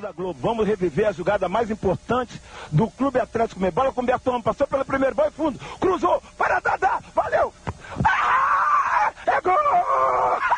Da 0.00 0.12
Globo, 0.12 0.38
vamos 0.40 0.66
reviver 0.66 1.08
a 1.08 1.12
jogada 1.12 1.48
mais 1.48 1.70
importante 1.70 2.40
do 2.70 2.88
Clube 2.90 3.18
Atlético 3.18 3.60
Mineiro. 3.60 3.74
Bola 3.74 3.92
com 3.92 4.02
o 4.02 4.06
Bertão, 4.06 4.42
passou 4.42 4.66
pelo 4.66 4.84
primeiro, 4.84 5.14
vai 5.14 5.30
fundo, 5.30 5.58
cruzou, 5.80 6.22
para 6.36 6.60
Dadá, 6.60 7.00
valeu! 7.14 7.52
Ah, 8.04 9.12
é 9.26 9.40
gol! 9.40 9.54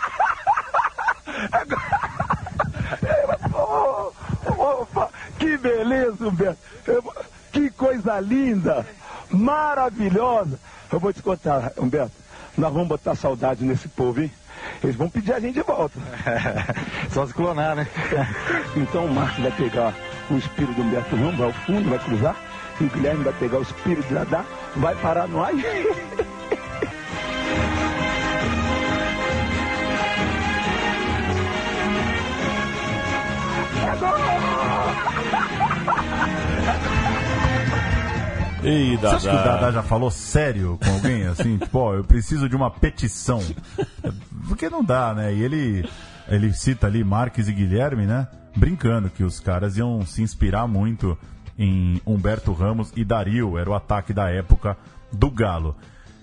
É 1.53 1.65
gol! 3.51 4.15
Opa, 4.59 5.11
que 5.39 5.57
beleza, 5.59 6.29
Humberto! 6.29 6.59
Que 7.53 7.71
coisa 7.71 8.19
linda! 8.21 8.87
Maravilhosa! 9.31 10.59
Eu 10.91 10.99
vou 10.99 11.13
te 11.13 11.23
contar, 11.23 11.73
Humberto, 11.77 12.13
nós 12.57 12.73
vamos 12.73 12.89
botar 12.89 13.15
saudade 13.15 13.65
nesse 13.65 13.89
povo, 13.89 14.23
hein? 14.23 14.33
Eles 14.83 14.97
vão 14.97 15.09
pedir 15.09 15.33
a 15.33 15.41
gente 15.41 15.55
de 15.55 15.63
volta. 15.63 15.99
Só 17.17 17.27
se 17.27 17.33
clonar, 17.33 17.75
né? 17.75 17.87
Então 18.77 19.07
o 19.07 19.15
Márcio 19.15 19.43
vai 19.43 19.53
pegar 19.53 19.95
o 20.31 20.37
espírito 20.37 20.75
do 20.75 20.83
Humberto 20.83 21.17
Ramos, 21.17 21.37
vai 21.37 21.47
ao 21.47 21.53
fundo, 21.55 21.89
vai 21.89 21.99
cruzar. 21.99 22.37
E 22.79 22.85
o 22.85 22.91
Guilherme 22.91 23.25
vai 23.25 23.33
pegar 23.33 23.59
o 23.59 23.63
espírito 23.63 24.07
de 24.07 24.15
Dadá, 24.15 24.45
vai 24.77 24.95
parar 24.97 25.27
no 25.27 25.43
ar. 25.43 25.55
e- 25.55 25.65
Ei, 38.63 38.97
Você 38.97 39.07
acha 39.07 39.29
que 39.31 39.35
o 39.35 39.39
Dadá 39.39 39.53
Dadá. 39.57 39.71
já 39.73 39.83
falou 39.83 40.11
sério 40.11 40.79
com 40.83 40.91
alguém, 40.91 41.25
assim? 41.27 41.57
tipo, 41.59 41.79
ó, 41.79 41.95
eu 41.95 42.05
preciso 42.05 42.49
de 42.49 42.57
uma 42.57 42.71
petição. 42.71 43.41
Porque 44.49 44.69
não 44.69 44.83
dá, 44.83 45.15
né? 45.15 45.33
E 45.33 45.43
ele, 45.43 45.89
ele 46.29 46.53
cita 46.53 46.87
ali 46.87 47.03
Marques 47.05 47.49
e 47.49 47.53
Guilherme, 47.53 48.07
né? 48.07 48.29
Brincando 48.57 49.11
que 49.11 49.23
os 49.23 49.39
caras 49.39 49.77
iam 49.77 50.05
se 50.05 50.23
inspirar 50.23 50.67
muito 50.67 51.17
em 51.59 52.01
Humberto 52.07 52.53
Ramos 52.53 52.93
e 52.97 53.05
Dario, 53.05 53.59
era 53.59 53.71
o 53.71 53.75
ataque 53.75 54.13
da 54.13 54.31
época 54.31 54.77
do 55.13 55.31
Galo. 55.31 55.77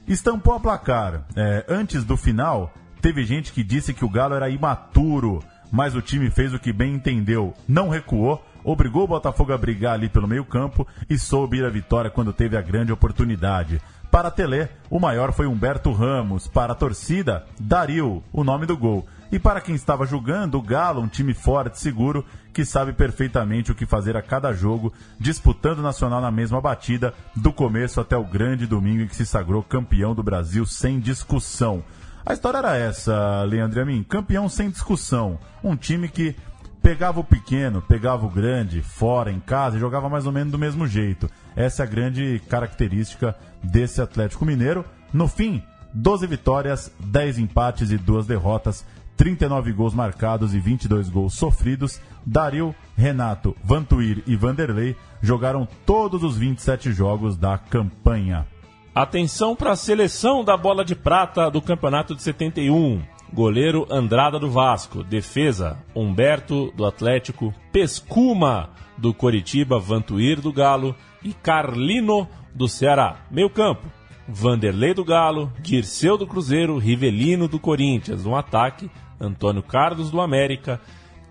Estampou 0.08 0.54
a 0.54 0.60
placar. 0.60 1.26
É, 1.36 1.66
antes 1.68 2.04
do 2.04 2.18
final, 2.18 2.74
teve 3.02 3.24
gente 3.24 3.52
que 3.52 3.64
disse 3.64 3.94
que 3.94 4.06
o 4.06 4.10
Galo 4.10 4.36
era 4.36 4.50
imaturo, 4.50 5.44
mas 5.72 5.96
o 5.96 6.02
time 6.02 6.30
fez 6.30 6.54
o 6.54 6.60
que 6.60 6.74
bem 6.74 6.94
entendeu, 6.94 7.54
não 7.68 7.90
recuou, 7.90 8.44
obrigou 8.64 9.04
o 9.04 9.08
Botafogo 9.08 9.54
a 9.54 9.58
brigar 9.58 9.94
ali 9.94 10.08
pelo 10.10 10.28
meio-campo 10.28 10.88
e 11.10 11.18
soube 11.18 11.58
ir 11.58 11.66
à 11.66 11.70
vitória 11.70 12.12
quando 12.12 12.34
teve 12.34 12.56
a 12.58 12.62
grande 12.62 12.92
oportunidade. 12.92 13.82
Para 14.12 14.30
Telê, 14.30 14.68
o 14.92 15.00
maior 15.00 15.34
foi 15.34 15.48
Humberto 15.48 15.92
Ramos. 15.92 16.48
Para 16.48 16.74
a 16.74 16.76
torcida, 16.76 17.48
Dario, 17.60 18.24
o 18.32 18.44
nome 18.44 18.68
do 18.68 18.78
gol. 18.78 19.08
E 19.34 19.40
para 19.40 19.60
quem 19.60 19.74
estava 19.74 20.06
julgando, 20.06 20.60
o 20.60 20.62
Galo, 20.62 21.02
um 21.02 21.08
time 21.08 21.34
forte, 21.34 21.80
seguro, 21.80 22.24
que 22.54 22.64
sabe 22.64 22.94
perfeitamente 22.94 23.72
o 23.72 23.76
que 23.76 23.84
fazer 23.84 24.16
a 24.16 24.22
cada 24.22 24.54
jogo, 24.54 24.94
disputando 25.20 25.80
o 25.80 25.82
Nacional 25.82 26.22
na 26.22 26.30
mesma 26.30 26.62
batida, 26.62 27.16
do 27.36 27.52
começo 27.52 28.00
até 28.00 28.16
o 28.16 28.24
grande 28.24 28.68
domingo 28.68 29.02
em 29.02 29.08
que 29.08 29.16
se 29.16 29.26
sagrou 29.26 29.64
campeão 29.64 30.14
do 30.14 30.22
Brasil 30.22 30.68
sem 30.68 31.00
discussão. 31.00 31.84
A 32.24 32.32
história 32.32 32.60
era 32.60 32.78
essa, 32.78 33.42
Leandro 33.46 33.82
Amin, 33.82 34.04
campeão 34.04 34.48
sem 34.48 34.70
discussão. 34.70 35.40
Um 35.64 35.76
time 35.76 36.08
que 36.10 36.36
pegava 36.84 37.20
o 37.20 37.24
pequeno, 37.24 37.82
pegava 37.82 38.28
o 38.28 38.30
grande, 38.30 38.84
fora, 38.84 39.32
em 39.32 39.40
casa, 39.40 39.78
e 39.78 39.80
jogava 39.80 40.08
mais 40.08 40.28
ou 40.28 40.32
menos 40.32 40.52
do 40.52 40.60
mesmo 40.60 40.86
jeito. 40.86 41.28
Essa 41.56 41.82
é 41.82 41.88
a 41.88 41.90
grande 41.90 42.40
característica 42.48 43.36
desse 43.64 44.00
Atlético 44.00 44.46
Mineiro. 44.46 44.86
No 45.12 45.28
fim, 45.28 45.64
12 45.92 46.28
vitórias, 46.28 46.92
10 47.00 47.40
empates 47.40 47.92
e 47.92 47.98
2 47.98 48.28
derrotas, 48.28 48.86
39 49.16 49.72
gols 49.74 49.94
marcados 49.94 50.54
e 50.54 50.60
22 50.60 51.10
gols 51.10 51.34
sofridos. 51.34 52.02
Dario, 52.26 52.74
Renato, 52.96 53.56
Vantuir 53.64 54.24
e 54.26 54.36
Vanderlei 54.36 54.96
jogaram 55.22 55.68
todos 55.86 56.24
os 56.24 56.38
27 56.38 56.92
jogos 56.92 57.38
da 57.38 57.58
campanha. 57.58 58.48
Atenção 58.96 59.56
para 59.56 59.72
a 59.72 59.76
seleção 59.76 60.44
da 60.44 60.56
bola 60.56 60.86
de 60.86 60.96
prata 60.96 61.50
do 61.50 61.62
campeonato 61.62 62.16
de 62.16 62.22
71. 62.22 63.02
Goleiro 63.34 63.88
Andrada 63.90 64.38
do 64.38 64.52
Vasco. 64.52 65.04
Defesa 65.04 65.80
Humberto 65.96 66.72
do 66.78 66.86
Atlético. 66.86 67.52
Pescuma 67.72 68.70
do 68.96 69.12
Coritiba. 69.12 69.80
Vantuir 69.80 70.40
do 70.40 70.54
Galo. 70.54 70.96
E 71.24 71.34
Carlino 71.34 72.28
do 72.54 72.68
Ceará. 72.68 73.22
Meio 73.32 73.50
campo. 73.50 73.92
Vanderlei 74.28 74.94
do 74.94 75.04
Galo. 75.04 75.52
Dirceu 75.60 76.18
do 76.18 76.28
Cruzeiro. 76.28 76.78
Rivelino 76.78 77.48
do 77.48 77.60
Corinthians. 77.60 78.26
No 78.26 78.36
ataque. 78.36 78.90
Antônio 79.20 79.64
Carlos 79.64 80.12
do 80.12 80.22
América. 80.22 80.80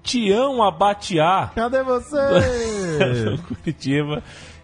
Tião 0.03 0.62
Abatiá 0.62 1.53
Cadê 1.55 1.82
você? 1.82 2.16
do 3.36 3.43
Curitiba. 3.43 4.22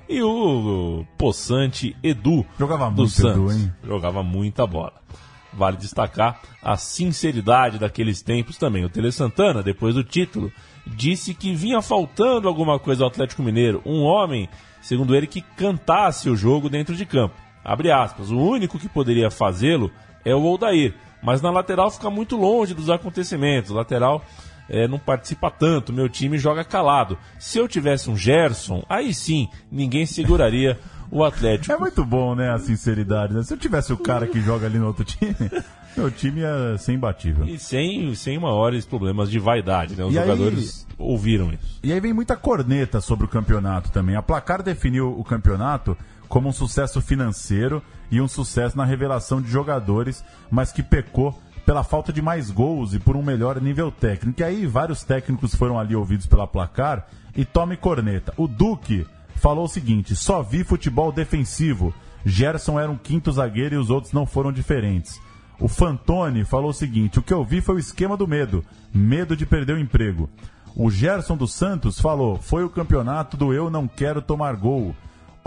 E 0.08 0.22
o 0.22 1.04
possante 1.18 1.94
Edu 2.02 2.44
Jogava 2.58 2.90
do 2.90 2.96
muito, 2.96 3.10
Santos. 3.10 3.52
Edu, 3.52 3.52
hein? 3.52 3.72
Jogava 3.84 4.22
muita 4.22 4.66
bola. 4.66 4.94
Vale 5.52 5.76
destacar 5.76 6.40
a 6.62 6.76
sinceridade 6.76 7.78
daqueles 7.78 8.22
tempos 8.22 8.56
também. 8.56 8.84
O 8.84 8.88
Tele 8.88 9.12
Santana, 9.12 9.62
depois 9.62 9.94
do 9.94 10.04
título, 10.04 10.50
disse 10.86 11.34
que 11.34 11.54
vinha 11.54 11.82
faltando 11.82 12.48
alguma 12.48 12.78
coisa 12.78 13.04
ao 13.04 13.10
Atlético 13.10 13.42
Mineiro. 13.42 13.82
Um 13.84 14.02
homem, 14.02 14.48
segundo 14.80 15.14
ele, 15.14 15.26
que 15.26 15.40
cantasse 15.40 16.30
o 16.30 16.36
jogo 16.36 16.68
dentro 16.70 16.94
de 16.96 17.04
campo. 17.04 17.34
Abre 17.64 17.90
aspas. 17.90 18.30
O 18.30 18.38
único 18.38 18.78
que 18.78 18.88
poderia 18.88 19.30
fazê-lo 19.30 19.90
é 20.24 20.34
o 20.34 20.44
Odair. 20.44 20.94
Mas 21.22 21.42
na 21.42 21.50
lateral 21.50 21.90
fica 21.90 22.08
muito 22.10 22.36
longe 22.36 22.74
dos 22.74 22.88
acontecimentos. 22.90 23.70
O 23.70 23.74
lateral 23.74 24.24
é, 24.68 24.86
não 24.86 24.98
participa 24.98 25.50
tanto, 25.50 25.92
meu 25.92 26.08
time 26.08 26.38
joga 26.38 26.62
calado. 26.62 27.18
Se 27.38 27.58
eu 27.58 27.66
tivesse 27.66 28.10
um 28.10 28.16
Gerson, 28.16 28.84
aí 28.88 29.12
sim, 29.14 29.48
ninguém 29.70 30.06
seguraria 30.06 30.78
o 31.10 31.24
Atlético. 31.24 31.72
É 31.72 31.78
muito 31.78 32.04
bom, 32.04 32.34
né, 32.34 32.50
a 32.50 32.58
sinceridade. 32.58 33.34
Né? 33.34 33.42
Se 33.42 33.52
eu 33.52 33.58
tivesse 33.58 33.92
o 33.92 33.96
cara 33.96 34.26
que 34.26 34.40
joga 34.40 34.66
ali 34.66 34.78
no 34.78 34.86
outro 34.86 35.04
time, 35.04 35.34
meu 35.96 36.10
time 36.10 36.40
ia 36.40 36.76
ser 36.78 36.92
imbatível. 36.92 37.46
E 37.46 37.58
sem, 37.58 38.14
sem 38.14 38.38
maiores 38.38 38.84
problemas 38.84 39.30
de 39.30 39.38
vaidade, 39.38 39.96
né? 39.96 40.04
Os 40.04 40.12
E 40.12 40.14
jogadores 40.14 40.86
ouviram 40.98 41.50
isso. 41.52 41.80
E 41.82 41.92
aí 41.92 42.00
vem 42.00 42.12
muita 42.12 42.36
corneta 42.36 43.00
sobre 43.00 43.24
o 43.24 43.28
campeonato 43.28 43.90
também. 43.90 44.16
A 44.16 44.22
Placar 44.22 44.62
definiu 44.62 45.18
o 45.18 45.24
campeonato 45.24 45.96
como 46.28 46.48
um 46.48 46.52
sucesso 46.52 47.00
financeiro 47.00 47.82
e 48.10 48.20
um 48.20 48.28
sucesso 48.28 48.76
na 48.76 48.84
revelação 48.84 49.40
de 49.40 49.50
jogadores, 49.50 50.24
mas 50.50 50.72
que 50.72 50.82
pecou 50.82 51.38
pela 51.64 51.84
falta 51.84 52.12
de 52.12 52.22
mais 52.22 52.50
gols 52.50 52.94
e 52.94 52.98
por 52.98 53.16
um 53.16 53.22
melhor 53.22 53.60
nível 53.60 53.90
técnico. 53.90 54.40
E 54.40 54.44
aí 54.44 54.66
vários 54.66 55.04
técnicos 55.04 55.54
foram 55.54 55.78
ali 55.78 55.94
ouvidos 55.94 56.26
pela 56.26 56.46
Placar 56.46 57.06
e 57.36 57.44
tome 57.44 57.76
corneta. 57.76 58.32
O 58.36 58.48
Duque 58.48 59.06
falou 59.36 59.64
o 59.64 59.68
seguinte: 59.68 60.16
só 60.16 60.42
vi 60.42 60.64
futebol 60.64 61.12
defensivo. 61.12 61.92
Gerson 62.24 62.78
era 62.80 62.90
um 62.90 62.96
quinto 62.96 63.30
zagueiro 63.30 63.74
e 63.74 63.78
os 63.78 63.90
outros 63.90 64.12
não 64.12 64.26
foram 64.26 64.52
diferentes. 64.52 65.20
O 65.60 65.68
Fantoni 65.68 66.44
falou 66.44 66.70
o 66.70 66.74
seguinte: 66.74 67.18
o 67.18 67.22
que 67.22 67.34
eu 67.34 67.44
vi 67.44 67.60
foi 67.60 67.76
o 67.76 67.78
esquema 67.78 68.16
do 68.16 68.26
medo, 68.26 68.64
medo 68.92 69.36
de 69.36 69.44
perder 69.44 69.74
o 69.74 69.80
emprego. 69.80 70.28
O 70.74 70.90
Gerson 70.90 71.36
dos 71.36 71.52
Santos 71.52 72.00
falou: 72.00 72.38
foi 72.38 72.64
o 72.64 72.70
campeonato 72.70 73.36
do 73.36 73.52
eu 73.52 73.68
não 73.68 73.86
quero 73.88 74.22
tomar 74.22 74.54
gol. 74.56 74.94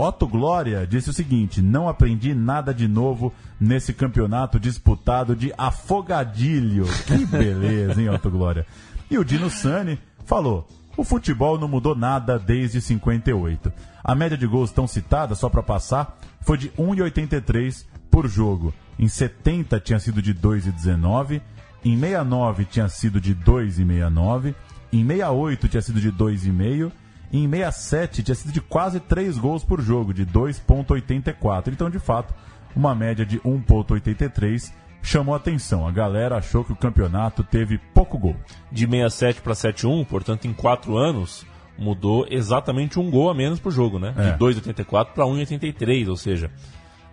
Otto 0.02 0.26
Glória 0.26 0.84
disse 0.84 1.10
o 1.10 1.12
seguinte: 1.12 1.62
não 1.62 1.88
aprendi 1.88 2.34
nada 2.34 2.74
de 2.74 2.88
novo 2.88 3.32
nesse 3.60 3.92
campeonato 3.92 4.58
disputado 4.58 5.36
de 5.36 5.52
afogadilho. 5.56 6.86
Que 7.06 7.24
beleza, 7.26 8.02
hein, 8.02 8.08
Otto 8.08 8.30
Glória? 8.30 8.66
E 9.08 9.16
o 9.16 9.24
Dino 9.24 9.48
Sani 9.48 9.98
falou: 10.24 10.66
o 10.96 11.04
futebol 11.04 11.56
não 11.56 11.68
mudou 11.68 11.94
nada 11.94 12.36
desde 12.36 12.80
58. 12.80 13.72
A 14.02 14.14
média 14.14 14.36
de 14.36 14.46
gols 14.46 14.72
tão 14.72 14.88
citada, 14.88 15.36
só 15.36 15.48
para 15.48 15.62
passar, 15.62 16.18
foi 16.40 16.58
de 16.58 16.70
1,83 16.70 17.86
por 18.10 18.26
jogo. 18.28 18.74
Em 18.98 19.06
70 19.06 19.78
tinha 19.78 20.00
sido 20.00 20.20
de 20.20 20.34
2,19, 20.34 21.40
em 21.84 21.96
69 21.96 22.64
tinha 22.64 22.88
sido 22.88 23.20
de 23.20 23.34
2,69, 23.36 24.54
em 24.92 25.06
68 25.06 25.68
tinha 25.68 25.80
sido 25.80 26.00
de 26.00 26.10
2,5 26.12 26.90
e 26.90 27.01
em 27.32 27.48
67 27.48 28.22
tinha 28.22 28.34
sido 28.34 28.52
de 28.52 28.60
quase 28.60 29.00
3 29.00 29.38
gols 29.38 29.64
por 29.64 29.80
jogo, 29.80 30.12
de 30.12 30.26
2,84. 30.26 31.68
Então, 31.68 31.88
de 31.88 31.98
fato, 31.98 32.34
uma 32.74 32.94
média 32.94 33.24
de 33.24 33.40
1,83 33.40 34.72
chamou 35.02 35.34
a 35.34 35.38
atenção. 35.38 35.86
A 35.86 35.90
galera 35.90 36.36
achou 36.36 36.64
que 36.64 36.72
o 36.72 36.76
campeonato 36.76 37.42
teve 37.42 37.78
pouco 37.78 38.18
gol. 38.18 38.36
De 38.70 38.86
67 38.86 39.40
para 39.40 39.54
71, 39.54 40.04
portanto, 40.04 40.46
em 40.46 40.52
4 40.52 40.96
anos, 40.96 41.46
mudou 41.78 42.26
exatamente 42.30 43.00
um 43.00 43.10
gol 43.10 43.30
a 43.30 43.34
menos 43.34 43.58
por 43.58 43.72
jogo, 43.72 43.98
né? 43.98 44.14
É. 44.16 44.32
De 44.32 44.38
2,84 44.38 45.06
para 45.12 45.24
1,83, 45.24 46.08
ou 46.08 46.16
seja, 46.16 46.50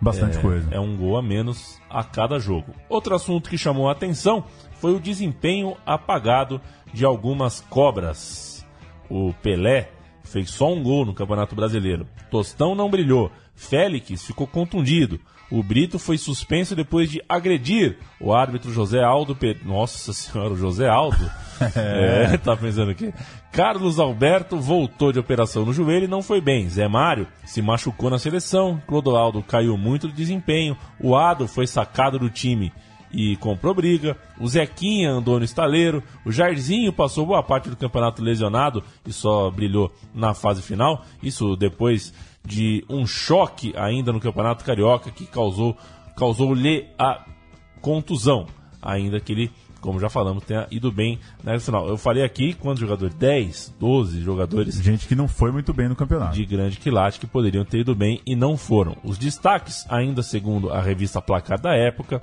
Bastante 0.00 0.38
é, 0.38 0.40
coisa. 0.40 0.68
É 0.70 0.80
um 0.80 0.96
gol 0.96 1.18
a 1.18 1.22
menos 1.22 1.78
a 1.88 2.02
cada 2.02 2.38
jogo. 2.38 2.74
Outro 2.88 3.14
assunto 3.14 3.50
que 3.50 3.58
chamou 3.58 3.88
a 3.88 3.92
atenção 3.92 4.44
foi 4.72 4.94
o 4.94 5.00
desempenho 5.00 5.76
apagado 5.84 6.60
de 6.92 7.04
algumas 7.04 7.60
cobras. 7.60 8.66
O 9.10 9.34
Pelé 9.42 9.90
fez 10.30 10.50
só 10.50 10.72
um 10.72 10.82
gol 10.82 11.04
no 11.04 11.14
Campeonato 11.14 11.54
Brasileiro. 11.54 12.06
Tostão 12.30 12.74
não 12.74 12.90
brilhou. 12.90 13.30
Félix 13.54 14.24
ficou 14.24 14.46
contundido. 14.46 15.20
O 15.50 15.64
Brito 15.64 15.98
foi 15.98 16.16
suspenso 16.16 16.76
depois 16.76 17.10
de 17.10 17.20
agredir 17.28 17.98
o 18.20 18.32
árbitro 18.32 18.72
José 18.72 19.02
Aldo. 19.02 19.34
Pe... 19.34 19.56
Nossa 19.64 20.12
senhora, 20.12 20.54
o 20.54 20.56
José 20.56 20.88
Aldo? 20.88 21.28
é, 21.74 22.36
tá 22.38 22.56
pensando 22.56 22.92
aqui. 22.92 23.12
Carlos 23.50 23.98
Alberto 23.98 24.56
voltou 24.58 25.12
de 25.12 25.18
operação 25.18 25.64
no 25.64 25.72
joelho 25.72 26.04
e 26.04 26.08
não 26.08 26.22
foi 26.22 26.40
bem. 26.40 26.68
Zé 26.68 26.86
Mário 26.86 27.26
se 27.44 27.60
machucou 27.60 28.08
na 28.08 28.18
seleção. 28.18 28.80
Clodoaldo 28.86 29.42
caiu 29.42 29.76
muito 29.76 30.06
de 30.06 30.14
desempenho. 30.14 30.76
O 31.00 31.16
Ado 31.16 31.48
foi 31.48 31.66
sacado 31.66 32.16
do 32.16 32.30
time 32.30 32.72
e 33.12 33.36
comprou 33.36 33.74
briga. 33.74 34.16
O 34.38 34.46
Zequinha 34.48 35.10
andou 35.10 35.38
no 35.38 35.44
estaleiro. 35.44 36.02
O 36.24 36.30
Jairzinho 36.32 36.92
passou 36.92 37.26
boa 37.26 37.42
parte 37.42 37.68
do 37.68 37.76
campeonato 37.76 38.22
lesionado 38.22 38.82
e 39.06 39.12
só 39.12 39.50
brilhou 39.50 39.92
na 40.14 40.34
fase 40.34 40.62
final. 40.62 41.04
Isso 41.22 41.56
depois 41.56 42.12
de 42.44 42.84
um 42.88 43.06
choque 43.06 43.72
ainda 43.76 44.12
no 44.12 44.20
campeonato 44.20 44.64
carioca 44.64 45.10
que 45.10 45.26
causou 45.26 45.76
causou-lhe 46.16 46.86
a 46.98 47.24
contusão. 47.80 48.46
Ainda 48.82 49.20
que 49.20 49.32
ele, 49.32 49.50
como 49.80 50.00
já 50.00 50.08
falamos, 50.08 50.44
tenha 50.44 50.66
ido 50.70 50.90
bem 50.90 51.18
na 51.42 51.58
final. 51.58 51.86
Eu 51.88 51.96
falei 51.96 52.22
aqui 52.22 52.54
quantos 52.54 52.80
jogadores? 52.80 53.14
10, 53.14 53.74
12 53.78 54.20
jogadores 54.22 54.74
Gente 54.82 55.06
que 55.06 55.14
não 55.14 55.28
foi 55.28 55.50
muito 55.50 55.72
bem 55.72 55.88
no 55.88 55.96
campeonato. 55.96 56.34
de 56.34 56.44
grande 56.46 56.78
quilate 56.78 57.20
que 57.20 57.26
poderiam 57.26 57.64
ter 57.64 57.80
ido 57.80 57.94
bem 57.94 58.20
e 58.26 58.34
não 58.34 58.56
foram. 58.56 58.96
Os 59.02 59.18
destaques, 59.18 59.84
ainda 59.88 60.22
segundo 60.22 60.70
a 60.70 60.80
revista 60.80 61.20
Placar 61.20 61.60
da 61.60 61.74
época, 61.74 62.22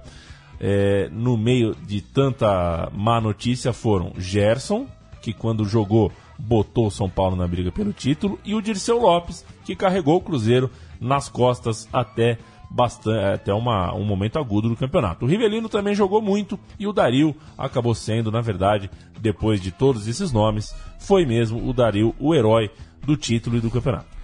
é, 0.60 1.10
no 1.12 1.38
meio 1.38 1.76
de 1.76 2.02
tanta 2.02 2.90
má 2.94 3.22
notícia 3.22 3.74
foram 3.74 4.14
Gerson, 4.18 4.88
que 5.22 5.34
quando 5.34 5.66
jogou 5.66 6.12
botou 6.38 6.88
o 6.88 6.92
São 6.92 7.10
Paulo 7.10 7.36
na 7.36 7.48
briga 7.48 7.72
pelo 7.72 7.92
título, 7.92 8.40
e 8.46 8.54
o 8.54 8.62
Dirceu 8.62 9.00
Lopes, 9.00 9.46
que 9.66 9.76
carregou 9.76 10.18
o 10.18 10.22
Cruzeiro 10.22 10.70
nas 11.00 11.28
costas 11.28 11.88
até 11.92 12.38
bastante, 12.70 13.24
até 13.26 13.54
uma, 13.54 13.94
um 13.96 14.04
momento 14.04 14.38
agudo 14.38 14.70
do 14.70 14.76
campeonato. 14.76 15.26
O 15.26 15.28
Rivelino 15.28 15.70
também 15.70 15.96
jogou 15.96 16.22
muito 16.22 16.60
e 16.78 16.86
o 16.86 16.94
Dario 16.94 17.36
acabou 17.58 17.96
sendo, 17.96 18.32
na 18.32 18.42
verdade, 18.42 18.90
depois 19.20 19.62
de 19.62 19.72
todos 19.72 20.08
esses 20.08 20.32
nomes, 20.32 20.76
foi 21.00 21.26
mesmo 21.26 21.68
o 21.68 21.74
Dario 21.74 22.14
o 22.20 22.36
herói 22.36 22.70
do 23.04 23.16
título 23.16 23.58
e 23.58 23.62
do 23.62 23.72
campeonato. 23.72 24.18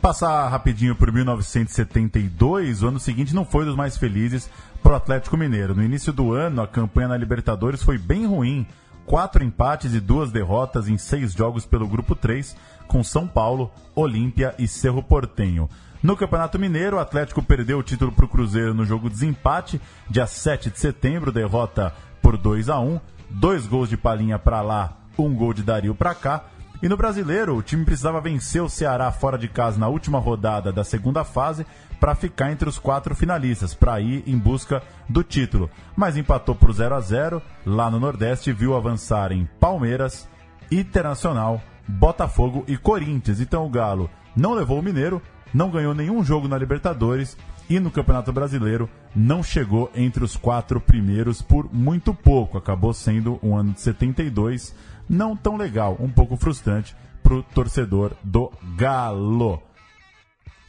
Passar 0.00 0.48
rapidinho 0.48 0.94
por 0.94 1.12
1972, 1.12 2.82
o 2.82 2.88
ano 2.88 3.00
seguinte 3.00 3.34
não 3.34 3.44
foi 3.44 3.64
dos 3.64 3.74
mais 3.74 3.96
felizes 3.96 4.48
para 4.82 4.92
o 4.92 4.96
Atlético 4.96 5.36
Mineiro. 5.36 5.74
No 5.74 5.82
início 5.82 6.12
do 6.12 6.32
ano, 6.32 6.62
a 6.62 6.66
campanha 6.66 7.08
na 7.08 7.16
Libertadores 7.16 7.82
foi 7.82 7.98
bem 7.98 8.26
ruim. 8.26 8.66
Quatro 9.06 9.42
empates 9.42 9.94
e 9.94 10.00
duas 10.00 10.30
derrotas 10.30 10.88
em 10.88 10.98
seis 10.98 11.32
jogos 11.32 11.64
pelo 11.64 11.88
Grupo 11.88 12.14
3, 12.14 12.54
com 12.86 13.02
São 13.02 13.26
Paulo, 13.26 13.70
Olímpia 13.94 14.54
e 14.58 14.68
Cerro 14.68 15.02
Portenho. 15.02 15.68
No 16.02 16.16
Campeonato 16.16 16.58
Mineiro, 16.58 16.96
o 16.96 17.00
Atlético 17.00 17.42
perdeu 17.42 17.78
o 17.78 17.82
título 17.82 18.12
para 18.12 18.24
o 18.24 18.28
Cruzeiro 18.28 18.74
no 18.74 18.84
jogo 18.84 19.08
de 19.08 19.14
desempate, 19.14 19.80
dia 20.08 20.26
7 20.26 20.70
de 20.70 20.78
setembro, 20.78 21.32
derrota 21.32 21.92
por 22.20 22.36
2 22.36 22.68
a 22.68 22.78
1 22.78 23.00
Dois 23.30 23.66
gols 23.66 23.88
de 23.88 23.96
Palinha 23.96 24.38
para 24.38 24.62
lá, 24.62 24.96
um 25.18 25.34
gol 25.34 25.52
de 25.52 25.62
Dario 25.62 25.94
para 25.94 26.14
cá. 26.14 26.44
E 26.82 26.88
no 26.88 26.96
Brasileiro, 26.96 27.56
o 27.56 27.62
time 27.62 27.84
precisava 27.84 28.20
vencer 28.20 28.62
o 28.62 28.68
Ceará 28.68 29.10
fora 29.10 29.36
de 29.36 29.48
casa 29.48 29.78
na 29.78 29.88
última 29.88 30.18
rodada 30.18 30.72
da 30.72 30.84
segunda 30.84 31.24
fase 31.24 31.66
para 32.00 32.14
ficar 32.14 32.52
entre 32.52 32.68
os 32.68 32.78
quatro 32.78 33.14
finalistas, 33.14 33.74
para 33.74 34.00
ir 34.00 34.22
em 34.26 34.38
busca 34.38 34.82
do 35.08 35.22
título. 35.22 35.70
Mas 35.96 36.16
empatou 36.16 36.54
por 36.54 36.72
0 36.72 36.94
a 36.94 37.00
0 37.00 37.42
lá 37.66 37.90
no 37.90 38.00
Nordeste 38.00 38.52
viu 38.52 38.76
avançar 38.76 39.32
em 39.32 39.48
Palmeiras, 39.58 40.28
Internacional, 40.70 41.60
Botafogo 41.86 42.64
e 42.66 42.76
Corinthians. 42.76 43.40
Então 43.40 43.66
o 43.66 43.70
Galo 43.70 44.10
não 44.36 44.54
levou 44.54 44.78
o 44.78 44.82
Mineiro, 44.82 45.20
não 45.52 45.70
ganhou 45.70 45.94
nenhum 45.94 46.22
jogo 46.22 46.46
na 46.46 46.58
Libertadores 46.58 47.36
e 47.68 47.78
no 47.78 47.90
Campeonato 47.90 48.32
Brasileiro 48.32 48.88
não 49.14 49.42
chegou 49.42 49.90
entre 49.94 50.24
os 50.24 50.36
quatro 50.36 50.80
primeiros 50.80 51.42
por 51.42 51.72
muito 51.72 52.14
pouco. 52.14 52.56
Acabou 52.56 52.92
sendo 52.92 53.38
um 53.42 53.56
ano 53.56 53.72
de 53.72 53.80
72 53.80 54.74
não 55.08 55.36
tão 55.36 55.56
legal, 55.56 55.96
um 55.98 56.08
pouco 56.08 56.36
frustrante 56.36 56.94
pro 57.22 57.42
torcedor 57.42 58.12
do 58.22 58.50
Galo. 58.76 59.67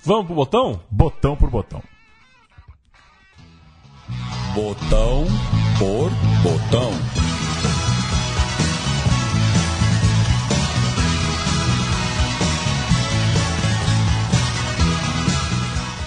Vamos 0.02 0.28
pro 0.28 0.36
botão? 0.36 0.80
Botão 0.89 1.36
por 1.36 1.50
botão. 1.50 1.84
Botão 4.56 5.26
por 5.78 6.10
botão. 6.41 6.91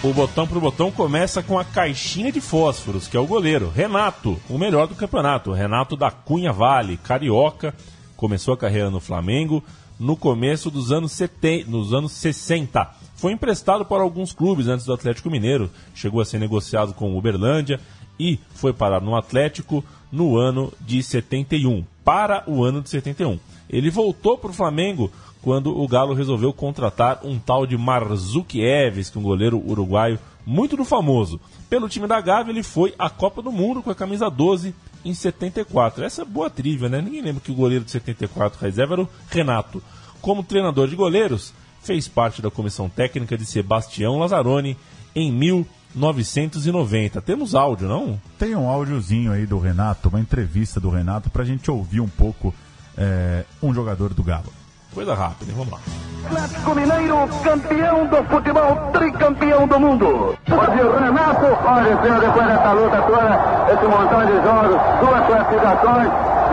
O 0.03 0.13
botão 0.15 0.47
pro 0.49 0.61
botão 0.61 0.91
começa 0.91 1.43
com 1.43 1.59
a 1.59 1.65
caixinha 1.65 2.33
de 2.33 2.41
fósforos, 2.41 3.07
que 3.07 3.17
é 3.17 3.21
o 3.21 3.27
goleiro, 3.27 3.71
Renato, 3.71 4.41
o 4.49 4.57
melhor 4.57 4.89
do 4.89 4.95
campeonato. 4.95 5.53
Renato 5.53 5.97
da 5.97 6.11
Cunha 6.11 6.53
Vale, 6.53 6.97
carioca, 6.97 7.75
começou 8.17 8.55
a 8.55 8.57
carreira 8.57 8.91
no 8.91 9.01
Flamengo 9.01 9.63
no 10.01 10.17
começo 10.17 10.71
dos 10.71 10.91
anos, 10.91 11.13
70, 11.13 11.71
nos 11.71 11.93
anos 11.95 12.13
60. 12.13 13.02
Foi 13.23 13.31
emprestado 13.31 13.85
para 13.85 14.03
alguns 14.03 14.33
clubes 14.33 14.67
antes 14.67 14.85
do 14.85 14.93
Atlético 14.93 15.31
Mineiro, 15.31 15.71
chegou 15.95 16.21
a 16.21 16.25
ser 16.25 16.41
negociado 16.41 16.93
com 16.93 17.13
o 17.13 17.17
Uberlândia 17.17 17.79
e 18.19 18.37
foi 18.53 18.73
parar 18.73 19.01
no 19.01 19.15
Atlético 19.15 19.85
no 20.11 20.37
ano 20.37 20.73
de 20.81 21.01
71. 21.05 21.85
para 22.05 22.43
o 22.49 22.65
ano 22.65 22.83
de 22.83 22.91
71. 22.91 23.39
Ele 23.71 23.91
voltou 23.91 24.37
para 24.37 24.51
o 24.51 24.53
Flamengo 24.53 25.09
quando 25.41 25.71
o 25.71 25.87
Galo 25.87 26.15
resolveu 26.15 26.53
contratar 26.53 27.21
um 27.23 27.39
tal 27.39 27.65
de 27.65 27.79
Marzukiewicz, 27.79 29.09
que 29.09 29.17
é 29.17 29.21
um 29.21 29.23
goleiro 29.23 29.63
uruguaio 29.65 30.19
muito 30.45 30.77
do 30.77 30.85
famoso. 30.85 31.41
Pelo 31.71 31.89
time 31.89 32.09
da 32.09 32.21
Gávea, 32.21 32.51
ele 32.51 32.65
foi 32.65 32.93
à 32.99 33.09
Copa 33.09 33.41
do 33.41 33.53
Mundo 33.53 33.85
com 33.85 33.91
a 33.91 33.95
camisa 33.95 34.29
12 34.29 34.75
em 35.05 35.15
74. 35.15 36.03
Essa 36.03 36.23
é 36.23 36.25
boa 36.25 36.51
trivia, 36.51 36.89
né? 36.89 37.01
Ninguém 37.01 37.23
lembra 37.23 37.41
que 37.41 37.53
o 37.53 37.55
goleiro 37.55 37.85
de 37.85 37.93
74 37.93 38.61
reserva 38.61 38.95
era 38.95 39.03
o 39.03 39.09
Renato. 39.31 39.81
Como 40.21 40.43
treinador 40.43 40.89
de 40.89 40.97
goleiros, 40.97 41.55
fez 41.83 42.09
parte 42.09 42.41
da 42.41 42.51
comissão 42.51 42.89
técnica 42.89 43.37
de 43.37 43.45
Sebastião 43.45 44.19
Lazzaroni 44.19 44.77
em 45.15 45.31
1990. 45.33 47.21
Temos 47.21 47.55
áudio, 47.55 47.89
não? 47.89 48.19
Tem 48.39 48.55
um 48.55 48.69
áudiozinho 48.69 49.33
aí 49.33 49.47
do 49.47 49.59
Renato, 49.59 50.09
uma 50.09 50.21
entrevista 50.21 50.81
do 50.81 50.89
Renato, 50.91 51.29
pra 51.29 51.45
gente 51.45 51.71
ouvir 51.71 52.01
um 52.01 52.09
pouco 52.09 52.55
é, 52.97 53.45
um 53.63 53.75
jogador 53.75 54.15
do 54.15 54.23
Galo. 54.23 54.53
Coisa 54.95 55.15
rápida, 55.15 55.53
vamos 55.57 55.73
lá. 55.73 55.81
Atlético 56.27 56.75
Mineiro, 56.75 57.29
campeão 57.43 58.07
do 58.07 58.25
futebol, 58.25 58.77
tricampeão 58.93 59.67
do 59.67 59.81
mundo. 59.81 60.07
O 60.07 60.99
Renato, 61.01 61.47
olha, 61.67 62.03
senhor, 62.03 62.21
depois 62.21 62.47
dessa 62.47 62.73
luta 62.73 63.03
toda, 63.03 63.73
esse 63.73 63.85
montão 63.87 64.27
de 64.27 64.35
jogos, 64.43 64.81
duas 65.01 65.27
classificações, 65.27 66.09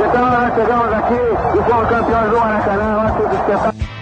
então 0.07 0.31
nós 0.31 0.55
chegamos 0.55 0.93
aqui 0.93 1.13
e 1.13 1.69
fomos 1.69 1.89
campeões 1.89 2.29
do 2.29 2.39
Maracanã, 2.39 2.93
eu 2.93 2.99
acho 3.01 3.23
espetacular. 3.35 3.98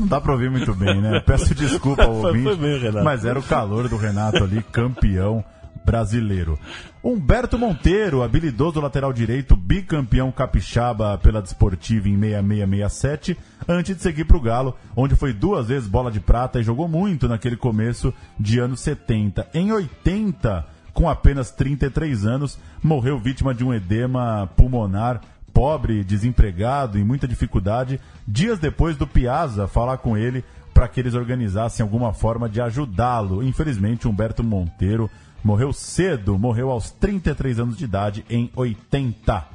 Não 0.00 0.06
dá 0.06 0.20
pra 0.20 0.32
ouvir 0.32 0.50
muito 0.50 0.74
bem, 0.74 1.00
né? 1.00 1.20
Peço 1.20 1.54
desculpa 1.54 2.04
ao 2.04 2.14
ouvinte, 2.24 2.44
foi 2.44 2.56
bem, 2.56 2.78
Renato. 2.78 3.04
mas 3.04 3.24
era 3.24 3.38
o 3.38 3.42
calor 3.42 3.88
do 3.88 3.96
Renato 3.96 4.42
ali, 4.42 4.62
campeão 4.62 5.44
brasileiro. 5.84 6.58
Humberto 7.02 7.58
Monteiro, 7.58 8.22
habilidoso 8.22 8.80
lateral 8.80 9.12
direito, 9.12 9.56
bicampeão 9.56 10.30
capixaba 10.30 11.16
pela 11.18 11.40
Desportiva 11.40 12.08
em 12.08 12.18
6667, 12.18 13.36
antes 13.68 13.96
de 13.96 14.02
seguir 14.02 14.24
pro 14.24 14.40
Galo, 14.40 14.76
onde 14.94 15.16
foi 15.16 15.32
duas 15.32 15.68
vezes 15.68 15.88
bola 15.88 16.10
de 16.10 16.20
prata 16.20 16.60
e 16.60 16.62
jogou 16.62 16.86
muito 16.86 17.26
naquele 17.28 17.56
começo 17.56 18.12
de 18.38 18.58
anos 18.58 18.80
70. 18.80 19.48
Em 19.54 19.72
80, 19.72 20.66
com 20.92 21.08
apenas 21.08 21.50
33 21.50 22.26
anos, 22.26 22.58
morreu 22.82 23.18
vítima 23.18 23.54
de 23.54 23.64
um 23.64 23.72
edema 23.72 24.48
pulmonar 24.56 25.20
pobre, 25.52 26.04
desempregado, 26.04 26.98
em 26.98 27.04
muita 27.04 27.28
dificuldade, 27.28 28.00
dias 28.26 28.58
depois 28.58 28.96
do 28.96 29.06
Piazza 29.06 29.66
falar 29.66 29.98
com 29.98 30.16
ele 30.16 30.44
para 30.72 30.88
que 30.88 31.00
eles 31.00 31.14
organizassem 31.14 31.82
alguma 31.82 32.12
forma 32.12 32.48
de 32.48 32.60
ajudá-lo. 32.60 33.42
Infelizmente, 33.42 34.08
Humberto 34.08 34.42
Monteiro 34.42 35.10
morreu 35.42 35.72
cedo, 35.72 36.38
morreu 36.38 36.70
aos 36.70 36.90
33 36.90 37.60
anos 37.60 37.76
de 37.76 37.84
idade, 37.84 38.24
em 38.30 38.50
80. 38.54 39.46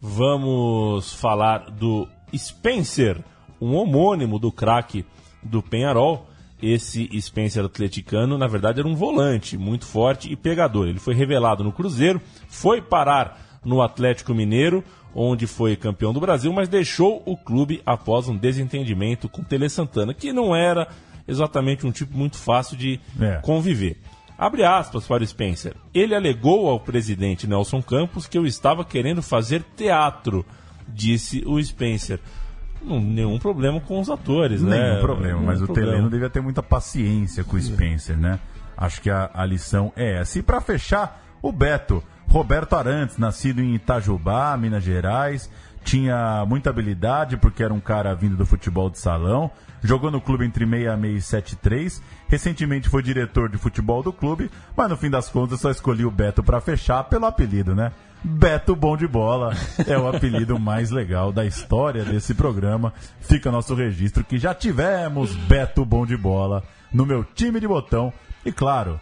Vamos 0.00 1.12
falar 1.14 1.70
do 1.70 2.08
Spencer, 2.36 3.18
um 3.60 3.76
homônimo 3.76 4.38
do 4.38 4.50
craque 4.50 5.04
do 5.42 5.62
Penharol. 5.62 6.28
Esse 6.60 7.08
Spencer 7.20 7.64
atleticano, 7.64 8.38
na 8.38 8.46
verdade, 8.46 8.80
era 8.80 8.88
um 8.88 8.94
volante 8.94 9.58
muito 9.58 9.84
forte 9.84 10.32
e 10.32 10.36
pegador. 10.36 10.88
Ele 10.88 11.00
foi 11.00 11.14
revelado 11.14 11.64
no 11.64 11.72
Cruzeiro, 11.72 12.20
foi 12.48 12.80
parar 12.80 13.60
no 13.64 13.82
Atlético 13.82 14.34
Mineiro, 14.34 14.84
onde 15.14 15.46
foi 15.46 15.76
campeão 15.76 16.12
do 16.12 16.20
Brasil, 16.20 16.52
mas 16.52 16.68
deixou 16.68 17.22
o 17.26 17.36
clube 17.36 17.82
após 17.84 18.28
um 18.28 18.36
desentendimento 18.36 19.28
com 19.28 19.42
Tele 19.42 19.68
Santana, 19.68 20.14
que 20.14 20.32
não 20.32 20.54
era 20.56 20.88
exatamente 21.28 21.86
um 21.86 21.92
tipo 21.92 22.16
muito 22.16 22.36
fácil 22.36 22.76
de 22.76 22.98
É. 23.20 23.36
conviver. 23.42 23.98
Abre 24.38 24.64
aspas 24.64 25.06
para 25.06 25.22
o 25.22 25.26
Spencer. 25.26 25.74
Ele 25.94 26.14
alegou 26.14 26.68
ao 26.68 26.80
presidente 26.80 27.46
Nelson 27.46 27.80
Campos 27.82 28.26
que 28.26 28.36
eu 28.36 28.44
estava 28.46 28.84
querendo 28.84 29.22
fazer 29.22 29.62
teatro, 29.76 30.44
disse 30.88 31.44
o 31.46 31.62
Spencer. 31.62 32.18
Não, 32.82 33.00
nenhum 33.00 33.38
problema 33.38 33.80
com 33.80 34.00
os 34.00 34.10
atores, 34.10 34.60
né? 34.60 34.76
Nenhum 34.88 35.00
problema, 35.00 35.34
Nenhum 35.34 35.46
mas 35.46 35.62
o. 35.62 35.68
Teleno 35.68 36.10
devia 36.10 36.28
ter 36.28 36.40
muita 36.40 36.60
paciência 36.62 37.44
com 37.44 37.56
o 37.56 37.60
Spencer, 37.62 38.18
né? 38.18 38.40
Acho 38.76 39.00
que 39.00 39.10
a, 39.10 39.30
a 39.32 39.46
lição 39.46 39.92
é 39.94 40.18
essa. 40.20 40.40
E 40.40 40.42
para 40.42 40.60
fechar, 40.60 41.22
o 41.40 41.52
Beto, 41.52 42.02
Roberto 42.28 42.74
Arantes, 42.74 43.18
nascido 43.18 43.60
em 43.60 43.74
Itajubá, 43.74 44.56
Minas 44.56 44.82
Gerais, 44.82 45.50
tinha 45.84 46.44
muita 46.46 46.70
habilidade 46.70 47.36
porque 47.36 47.62
era 47.62 47.74
um 47.74 47.80
cara 47.80 48.14
vindo 48.14 48.36
do 48.36 48.46
futebol 48.46 48.88
de 48.88 48.98
salão, 48.98 49.50
jogou 49.82 50.10
no 50.10 50.20
clube 50.20 50.44
entre 50.44 50.64
66 50.64 51.16
e 51.16 51.22
73, 51.22 52.02
recentemente 52.28 52.88
foi 52.88 53.02
diretor 53.02 53.48
de 53.48 53.58
futebol 53.58 54.02
do 54.02 54.12
clube, 54.12 54.50
mas 54.76 54.88
no 54.88 54.96
fim 54.96 55.10
das 55.10 55.28
contas 55.28 55.60
só 55.60 55.70
escolhi 55.70 56.04
o 56.04 56.10
Beto 56.10 56.42
para 56.42 56.60
fechar 56.60 57.04
pelo 57.04 57.26
apelido, 57.26 57.74
né? 57.74 57.92
Beto 58.24 58.76
Bom 58.76 58.96
de 58.96 59.08
Bola 59.08 59.52
é 59.84 59.98
o 59.98 60.06
apelido 60.06 60.56
mais 60.56 60.90
legal 60.90 61.32
da 61.32 61.44
história 61.44 62.04
desse 62.04 62.34
programa. 62.34 62.92
Fica 63.20 63.50
nosso 63.50 63.74
registro 63.74 64.22
que 64.22 64.38
já 64.38 64.54
tivemos 64.54 65.34
Beto 65.34 65.84
Bom 65.84 66.06
de 66.06 66.16
Bola 66.16 66.62
no 66.92 67.04
meu 67.04 67.24
time 67.24 67.58
de 67.58 67.66
botão. 67.66 68.12
E 68.44 68.52
claro, 68.52 69.00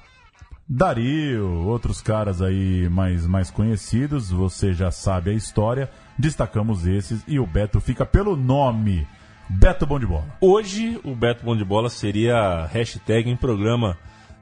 Dario, 0.72 1.64
outros 1.66 2.00
caras 2.00 2.40
aí 2.40 2.88
mais, 2.88 3.26
mais 3.26 3.50
conhecidos, 3.50 4.30
você 4.30 4.72
já 4.72 4.88
sabe 4.92 5.30
a 5.30 5.34
história. 5.34 5.90
Destacamos 6.16 6.86
esses 6.86 7.24
e 7.26 7.40
o 7.40 7.46
Beto 7.46 7.80
fica 7.80 8.06
pelo 8.06 8.36
nome. 8.36 9.04
Beto 9.48 9.84
Bom 9.84 9.98
de 9.98 10.06
Bola. 10.06 10.26
Hoje, 10.40 11.00
o 11.02 11.12
Beto 11.12 11.44
Bom 11.44 11.56
de 11.56 11.64
Bola 11.64 11.90
seria 11.90 12.66
hashtag 12.66 13.28
em 13.28 13.36
programa 13.36 13.98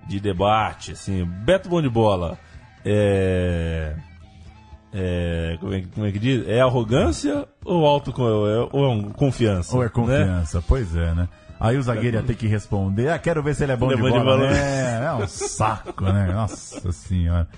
de 0.06 0.20
debate, 0.20 0.92
assim, 0.92 1.24
Beto 1.24 1.70
Bom 1.70 1.80
de 1.80 1.88
Bola 1.88 2.38
é... 2.84 3.94
é 4.92 5.56
como, 5.60 5.72
é, 5.72 5.80
que- 5.80 5.88
como 5.88 6.06
é 6.06 6.12
que 6.12 6.18
diz? 6.18 6.46
É 6.46 6.60
arrogância 6.60 7.48
ou, 7.64 7.86
auto, 7.86 8.12
ou 8.20 8.46
é, 8.50 8.68
ou 8.70 8.84
é 8.84 8.88
um 8.88 9.10
confiança? 9.12 9.74
Ou 9.74 9.82
é 9.82 9.86
né? 9.86 9.90
confiança? 9.90 10.62
Pois 10.68 10.94
é, 10.94 11.14
né? 11.14 11.26
Aí 11.60 11.76
o 11.76 11.82
zagueiro 11.82 12.16
ia 12.18 12.22
ter 12.22 12.36
que 12.36 12.46
responder, 12.46 13.08
ah, 13.10 13.18
quero 13.18 13.42
ver 13.42 13.54
se 13.54 13.64
ele 13.64 13.72
é 13.72 13.76
bom, 13.76 13.90
é 13.90 13.96
de, 13.96 14.00
bom 14.00 14.06
de 14.08 14.12
bola. 14.18 14.24
bola. 14.24 14.46
É, 14.56 15.04
é 15.06 15.12
um 15.14 15.26
saco, 15.26 16.04
né? 16.04 16.32
Nossa 16.32 16.92
senhora. 16.92 17.48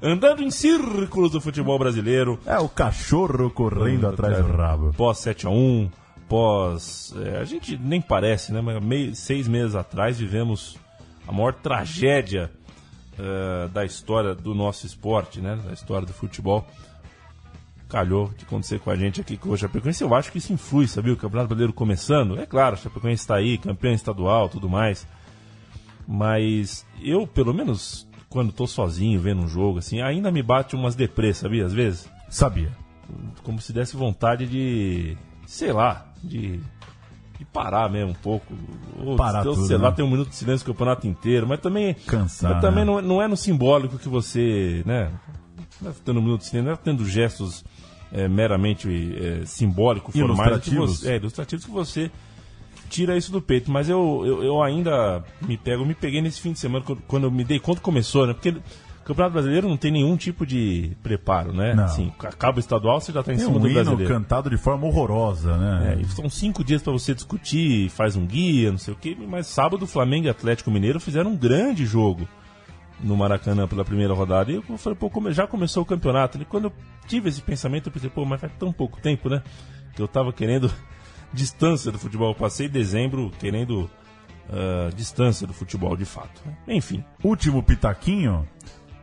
Andando 0.00 0.42
em 0.42 0.50
círculos 0.50 1.32
do 1.32 1.40
futebol 1.40 1.76
brasileiro, 1.78 2.38
É 2.46 2.58
o 2.58 2.68
cachorro 2.68 3.50
correndo 3.50 4.06
atrás 4.06 4.36
do 4.38 4.56
rabo. 4.56 4.92
pós 4.96 5.18
7x1, 5.18 5.90
pós. 6.28 7.12
é, 7.24 7.38
a 7.38 7.44
gente 7.44 7.76
nem 7.76 8.00
parece, 8.00 8.52
né? 8.52 8.60
Mas 8.60 8.80
meio, 8.82 9.14
seis 9.16 9.48
meses 9.48 9.74
atrás 9.74 10.18
vivemos 10.18 10.76
a 11.26 11.32
maior 11.32 11.52
tragédia 11.52 12.50
é, 13.18 13.68
da 13.68 13.84
história 13.84 14.34
do 14.36 14.54
nosso 14.54 14.86
esporte, 14.86 15.40
né? 15.40 15.58
Da 15.66 15.72
história 15.72 16.06
do 16.06 16.12
futebol. 16.12 16.64
Calhou 17.88 18.30
de 18.36 18.44
acontecer 18.44 18.78
com 18.80 18.90
a 18.90 18.96
gente 18.96 19.20
aqui 19.20 19.36
com 19.36 19.48
o 19.50 19.56
Chapecoense. 19.56 20.02
Eu 20.02 20.14
acho 20.14 20.30
que 20.30 20.38
isso 20.38 20.52
influi, 20.52 20.86
sabia? 20.86 21.12
O 21.14 21.16
Campeonato 21.16 21.48
Brasileiro 21.48 21.72
começando. 21.72 22.38
É 22.38 22.44
claro, 22.44 22.76
o 22.76 22.78
Chapecoense 22.78 23.22
está 23.22 23.36
aí, 23.36 23.56
campeão 23.56 23.92
estadual, 23.94 24.48
tudo 24.48 24.68
mais. 24.68 25.06
Mas 26.06 26.86
eu, 27.02 27.26
pelo 27.26 27.52
menos, 27.52 28.06
quando 28.28 28.52
tô 28.52 28.66
sozinho 28.66 29.20
vendo 29.20 29.42
um 29.42 29.48
jogo, 29.48 29.78
assim, 29.78 30.00
ainda 30.00 30.30
me 30.30 30.42
bate 30.42 30.74
umas 30.76 30.94
depressas, 30.94 31.38
sabia? 31.42 31.64
Às 31.66 31.72
vezes 31.72 32.08
Sabia. 32.28 32.70
como 33.42 33.60
se 33.60 33.72
desse 33.72 33.96
vontade 33.96 34.46
de, 34.46 35.16
sei 35.46 35.72
lá, 35.72 36.06
de, 36.22 36.60
de 37.38 37.44
parar 37.52 37.90
mesmo 37.90 38.10
um 38.10 38.14
pouco. 38.14 38.52
Ou, 38.98 39.16
Parar 39.16 39.46
ou, 39.46 39.54
tudo, 39.54 39.66
sei 39.66 39.78
lá, 39.78 39.88
né? 39.90 39.96
tem 39.96 40.04
um 40.04 40.10
minuto 40.10 40.28
de 40.28 40.36
silêncio 40.36 40.64
o 40.68 40.72
campeonato 40.74 41.06
inteiro, 41.06 41.46
mas 41.46 41.60
também, 41.60 41.94
Cansar, 42.06 42.52
mas 42.52 42.60
também 42.60 42.84
né? 42.84 42.90
não, 42.90 42.98
é- 42.98 43.02
não 43.02 43.22
é 43.22 43.26
no 43.28 43.36
simbólico 43.36 43.98
que 43.98 44.08
você, 44.10 44.82
né, 44.84 45.10
não 45.80 45.90
é 45.90 45.94
tendo 46.04 46.18
um 46.20 46.22
minuto 46.22 46.50
de 46.50 46.62
não 46.62 46.72
é 46.72 46.76
tendo 46.76 47.04
gestos 47.06 47.64
é, 48.12 48.26
meramente 48.28 48.88
é, 48.88 49.44
simbólicos, 49.44 50.14
formais, 50.14 50.38
que 50.60 50.70
Ilustrativos? 50.70 51.00
você, 51.00 51.10
é, 51.12 51.16
ilustrativos 51.16 51.64
que 51.64 51.70
você 51.70 52.10
tira 52.88 53.16
isso 53.16 53.30
do 53.30 53.40
peito. 53.40 53.70
Mas 53.70 53.88
eu, 53.88 54.22
eu, 54.24 54.42
eu 54.42 54.62
ainda 54.62 55.22
me 55.42 55.56
pego, 55.56 55.84
me 55.84 55.94
peguei 55.94 56.20
nesse 56.20 56.40
fim 56.40 56.52
de 56.52 56.58
semana 56.58 56.84
quando, 57.06 57.24
eu 57.24 57.30
me 57.30 57.44
dei 57.44 57.58
conta 57.58 57.78
que 57.80 57.84
começou, 57.84 58.26
né? 58.26 58.32
Porque 58.32 58.50
o 58.50 58.62
Campeonato 59.04 59.32
Brasileiro 59.32 59.68
não 59.68 59.76
tem 59.76 59.90
nenhum 59.90 60.16
tipo 60.16 60.44
de 60.46 60.92
preparo, 61.02 61.52
né? 61.52 61.74
Não. 61.74 61.84
Assim, 61.84 62.12
acaba 62.18 62.58
o 62.58 62.60
estadual, 62.60 63.00
você 63.00 63.12
já 63.12 63.20
está 63.20 63.32
em 63.32 63.36
Tem 63.36 63.44
cima 63.44 63.58
um 63.58 63.60
do 63.60 63.72
brasileiro. 63.72 64.12
cantado 64.12 64.50
de 64.50 64.56
forma 64.56 64.86
horrorosa, 64.86 65.56
né? 65.56 65.98
É, 66.00 66.04
são 66.08 66.28
cinco 66.28 66.62
dias 66.64 66.82
para 66.82 66.92
você 66.92 67.14
discutir, 67.14 67.88
faz 67.90 68.16
um 68.16 68.26
guia, 68.26 68.70
não 68.70 68.78
sei 68.78 68.92
o 68.94 68.96
quê. 68.96 69.16
Mas 69.26 69.46
sábado, 69.46 69.86
Flamengo 69.86 70.26
e 70.26 70.30
Atlético 70.30 70.70
Mineiro 70.70 71.00
fizeram 71.00 71.32
um 71.32 71.36
grande 71.36 71.86
jogo 71.86 72.28
no 73.00 73.16
Maracanã 73.16 73.66
pela 73.66 73.84
primeira 73.84 74.14
rodada. 74.14 74.50
E 74.50 74.56
eu 74.56 74.62
falei, 74.78 74.98
pô, 74.98 75.10
já 75.30 75.46
começou 75.46 75.82
o 75.82 75.86
campeonato. 75.86 76.40
E 76.40 76.44
quando 76.44 76.64
eu 76.64 76.72
tive 77.06 77.28
esse 77.28 77.42
pensamento, 77.42 77.88
eu 77.88 77.92
pensei, 77.92 78.10
pô, 78.10 78.24
mas 78.24 78.40
faz 78.40 78.52
tão 78.58 78.72
pouco 78.72 79.00
tempo, 79.00 79.28
né? 79.28 79.42
Que 79.94 80.02
eu 80.02 80.08
tava 80.08 80.32
querendo 80.32 80.70
distância 81.32 81.92
do 81.92 81.98
futebol. 81.98 82.30
Eu 82.30 82.34
passei 82.34 82.68
dezembro 82.68 83.30
querendo 83.38 83.90
ah, 84.50 84.90
distância 84.94 85.46
do 85.46 85.52
futebol, 85.52 85.96
de 85.96 86.04
fato. 86.04 86.42
Enfim, 86.66 87.04
Último 87.22 87.62
pitaquinho, 87.62 88.48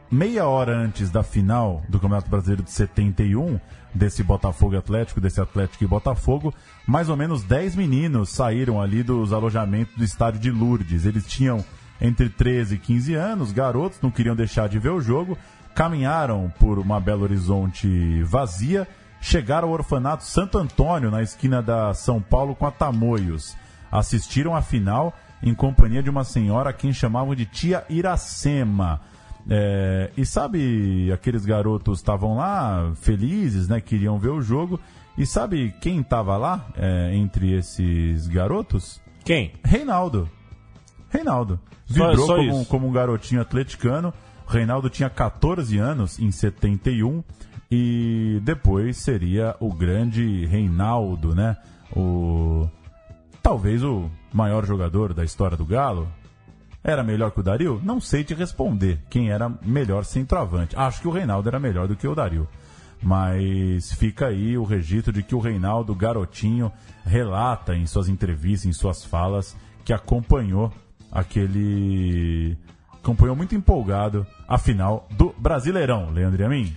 meia 0.09 0.47
hora 0.47 0.75
antes 0.75 1.11
da 1.11 1.21
final 1.21 1.83
do 1.87 1.99
Campeonato 1.99 2.29
Brasileiro 2.29 2.63
de 2.63 2.71
71, 2.71 3.59
desse 3.93 4.23
Botafogo 4.23 4.77
Atlético, 4.77 5.21
desse 5.21 5.39
Atlético 5.39 5.83
e 5.83 5.87
Botafogo, 5.87 6.53
mais 6.87 7.09
ou 7.09 7.15
menos 7.15 7.43
10 7.43 7.75
meninos 7.75 8.29
saíram 8.29 8.81
ali 8.81 9.03
dos 9.03 9.31
alojamentos 9.31 9.95
do 9.95 10.03
estádio 10.03 10.39
de 10.39 10.51
Lourdes. 10.51 11.05
Eles 11.05 11.25
tinham 11.27 11.63
entre 11.99 12.29
13 12.29 12.75
e 12.75 12.77
15 12.77 13.13
anos, 13.13 13.51
garotos, 13.51 13.99
não 14.01 14.11
queriam 14.11 14.35
deixar 14.35 14.67
de 14.67 14.79
ver 14.79 14.89
o 14.89 15.01
jogo, 15.01 15.37
caminharam 15.73 16.51
por 16.59 16.79
uma 16.79 16.99
Belo 16.99 17.23
Horizonte 17.23 18.23
vazia, 18.23 18.87
chegaram 19.21 19.69
ao 19.69 19.73
orfanato 19.73 20.23
Santo 20.23 20.57
Antônio, 20.57 21.11
na 21.11 21.21
esquina 21.21 21.61
da 21.61 21.93
São 21.93 22.21
Paulo 22.21 22.55
com 22.55 22.65
a 22.65 22.71
Tamoios. 22.71 23.55
Assistiram 23.91 24.55
a 24.55 24.61
final 24.61 25.13
em 25.41 25.53
companhia 25.53 26.01
de 26.01 26.09
uma 26.09 26.23
senhora 26.23 26.69
a 26.69 26.73
quem 26.73 26.91
chamavam 26.91 27.35
de 27.35 27.45
tia 27.45 27.83
Iracema. 27.89 29.01
É, 29.47 30.09
e 30.17 30.25
sabe, 30.25 31.11
aqueles 31.11 31.45
garotos 31.45 31.99
estavam 31.99 32.35
lá 32.35 32.91
felizes, 32.95 33.67
né? 33.67 33.79
Queriam 33.79 34.17
ver 34.17 34.29
o 34.29 34.41
jogo. 34.41 34.79
E 35.17 35.25
sabe 35.25 35.73
quem 35.79 36.01
estava 36.01 36.35
lá 36.35 36.67
é, 36.75 37.15
entre 37.15 37.53
esses 37.53 38.27
garotos? 38.27 39.01
Quem? 39.23 39.53
Reinaldo. 39.63 40.29
Reinaldo. 41.15 41.59
Só- 41.85 42.07
Vibrou 42.09 42.27
só 42.27 42.35
como, 42.37 42.61
isso. 42.61 42.65
como 42.69 42.87
um 42.87 42.91
garotinho 42.91 43.41
atleticano. 43.41 44.13
Reinaldo 44.47 44.89
tinha 44.89 45.09
14 45.09 45.77
anos 45.77 46.19
em 46.19 46.31
71 46.31 47.23
e 47.71 48.39
depois 48.43 48.97
seria 48.97 49.55
o 49.59 49.73
grande 49.73 50.45
Reinaldo, 50.45 51.33
né? 51.33 51.57
O 51.95 52.69
talvez 53.41 53.83
o 53.83 54.09
maior 54.33 54.65
jogador 54.65 55.13
da 55.13 55.23
história 55.23 55.57
do 55.57 55.65
Galo. 55.65 56.07
Era 56.83 57.03
melhor 57.03 57.31
que 57.31 57.39
o 57.39 57.43
Dario? 57.43 57.81
Não 57.83 57.99
sei 57.99 58.23
te 58.23 58.35
responder 58.35 58.99
quem 59.09 59.31
era 59.31 59.49
melhor 59.63 60.05
centroavante. 60.05 60.75
Acho 60.77 61.01
que 61.01 61.07
o 61.07 61.11
Reinaldo 61.11 61.49
era 61.49 61.59
melhor 61.59 61.87
do 61.87 61.95
que 61.95 62.07
o 62.07 62.13
Dario. 62.13 62.47
Mas 63.01 63.91
fica 63.93 64.27
aí 64.27 64.55
o 64.57 64.63
registro 64.63 65.11
de 65.11 65.23
que 65.23 65.33
o 65.35 65.39
Reinaldo, 65.39 65.95
garotinho, 65.95 66.71
relata 67.03 67.75
em 67.75 67.85
suas 67.87 68.07
entrevistas, 68.07 68.67
em 68.67 68.73
suas 68.73 69.03
falas, 69.03 69.55
que 69.83 69.93
acompanhou 69.93 70.71
aquele. 71.15 72.57
acompanhou 72.93 73.35
muito 73.35 73.55
empolgado 73.55 74.25
a 74.47 74.57
final 74.57 75.07
do 75.11 75.33
Brasileirão, 75.37 76.09
Leandro 76.11 76.41
e 76.41 76.45
a 76.45 76.49
mim. 76.49 76.73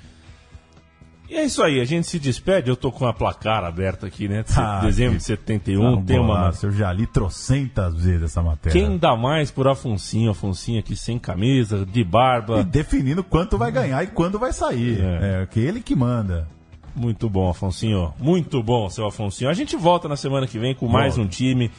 E 1.31 1.35
é 1.35 1.45
isso 1.45 1.63
aí, 1.63 1.79
a 1.79 1.85
gente 1.85 2.07
se 2.07 2.19
despede. 2.19 2.71
Eu 2.71 2.77
tô 2.77 2.91
com 2.91 3.07
a 3.07 3.13
placar 3.13 3.63
aberta 3.63 4.07
aqui, 4.07 4.27
né? 4.29 4.43
De 4.43 4.53
Ah, 4.59 4.81
dezembro 4.83 5.13
que- 5.13 5.19
de 5.19 5.25
71. 5.25 5.99
Ah, 5.99 6.03
tem 6.03 6.19
uma. 6.19 6.27
bolaço, 6.29 6.67
Eu 6.67 6.73
já 6.73 6.91
li 6.91 7.07
trocentas 7.07 7.95
vezes 8.03 8.23
essa 8.23 8.43
matéria. 8.43 8.73
Quem 8.81 8.97
dá 8.97 9.15
mais 9.15 9.51
por 9.51 9.69
Afonsinho? 9.69 10.31
Afonsinho 10.31 10.79
aqui 10.81 10.97
sem 10.97 11.19
camisa, 11.19 11.85
de 11.85 12.03
barba. 12.03 12.61
E 12.61 12.65
definindo 12.65 13.23
quanto 13.23 13.59
vai 13.59 13.71
ganhar 13.71 14.03
e 14.03 14.07
quando 14.07 14.39
vai 14.39 14.55
sair. 14.55 15.01
É. 15.03 15.43
É, 15.43 15.47
que 15.47 15.61
ele 15.61 15.81
que 15.83 15.95
manda. 15.95 16.49
Muito 16.97 17.29
bom, 17.29 17.51
Afonsinho. 17.51 18.13
Muito 18.19 18.63
bom, 18.63 18.89
seu 18.89 19.07
Afonsinho. 19.07 19.51
A 19.51 19.55
gente 19.55 19.77
volta 19.77 20.09
na 20.09 20.17
semana 20.17 20.47
que 20.47 20.59
vem 20.59 20.75
com 20.75 20.89
mais 20.89 21.15
Volta. 21.17 21.27
um 21.29 21.31
time, 21.31 21.71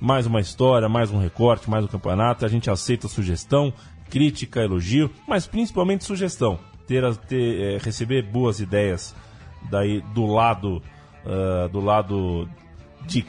mais 0.00 0.26
uma 0.26 0.40
história, 0.40 0.88
mais 0.88 1.10
um 1.10 1.18
recorte, 1.18 1.70
mais 1.70 1.84
um 1.84 1.88
campeonato. 1.88 2.44
A 2.44 2.48
gente 2.48 2.70
aceita 2.70 3.08
sugestão, 3.08 3.72
crítica, 4.10 4.60
elogio, 4.60 5.10
mas 5.26 5.46
principalmente 5.46 6.04
sugestão. 6.04 6.58
Ter, 6.86 7.02
ter, 7.16 7.60
eh, 7.60 7.78
receber 7.82 8.22
boas 8.22 8.60
ideias 8.60 9.14
daí 9.70 10.00
do 10.14 10.24
lado 10.24 10.80
ah, 11.26 11.68
do 11.68 11.80
lado 11.80 12.48
de 13.04 13.26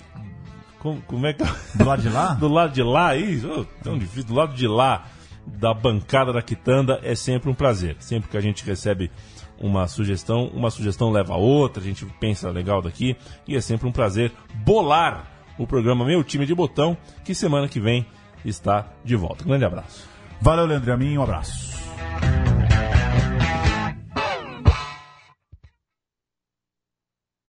como, 0.80 1.02
como 1.02 1.26
é 1.26 1.34
que 1.34 1.44
Do 1.76 1.86
lado 1.86 2.02
de 2.02 2.10
lá? 2.10 2.34
do 2.40 2.48
lado 2.48 2.74
de 2.74 2.84
lá, 2.84 3.16
isso, 3.16 3.50
oh, 3.50 3.84
tão 3.84 3.98
difícil, 3.98 4.26
do 4.26 4.36
lado 4.36 4.54
de 4.54 4.68
lá 4.68 5.08
da 5.46 5.74
bancada 5.74 6.32
da 6.32 6.42
quitanda 6.42 7.00
é 7.04 7.16
sempre 7.16 7.50
um 7.50 7.54
prazer. 7.54 7.96
Sempre 8.00 8.30
que 8.30 8.38
a 8.38 8.42
gente 8.42 8.64
recebe 8.64 9.10
uma 9.60 9.88
sugestão, 9.88 10.46
uma 10.54 10.70
sugestão 10.70 11.10
leva 11.10 11.34
a 11.34 11.38
outra, 11.38 11.82
a 11.82 11.86
gente 11.86 12.06
pensa 12.20 12.52
legal 12.52 12.82
daqui 12.82 13.16
e 13.48 13.56
é 13.56 13.62
sempre 13.62 13.88
um 13.88 13.92
prazer 13.92 14.32
bolar 14.64 15.37
o 15.58 15.68
programa 15.68 16.06
Meu 16.06 16.24
Time 16.24 16.46
de 16.46 16.54
Botão, 16.54 16.98
que 17.24 17.34
semana 17.34 17.68
que 17.68 17.80
vem 17.80 18.06
está 18.46 18.88
de 19.04 19.16
volta. 19.16 19.44
Um 19.44 19.48
grande 19.48 19.66
abraço. 19.66 20.08
Valeu, 20.42 20.66
Leandro. 20.66 20.94
A 20.94 20.98
mim, 20.98 21.18
um 21.18 21.24
abraço. 21.24 21.78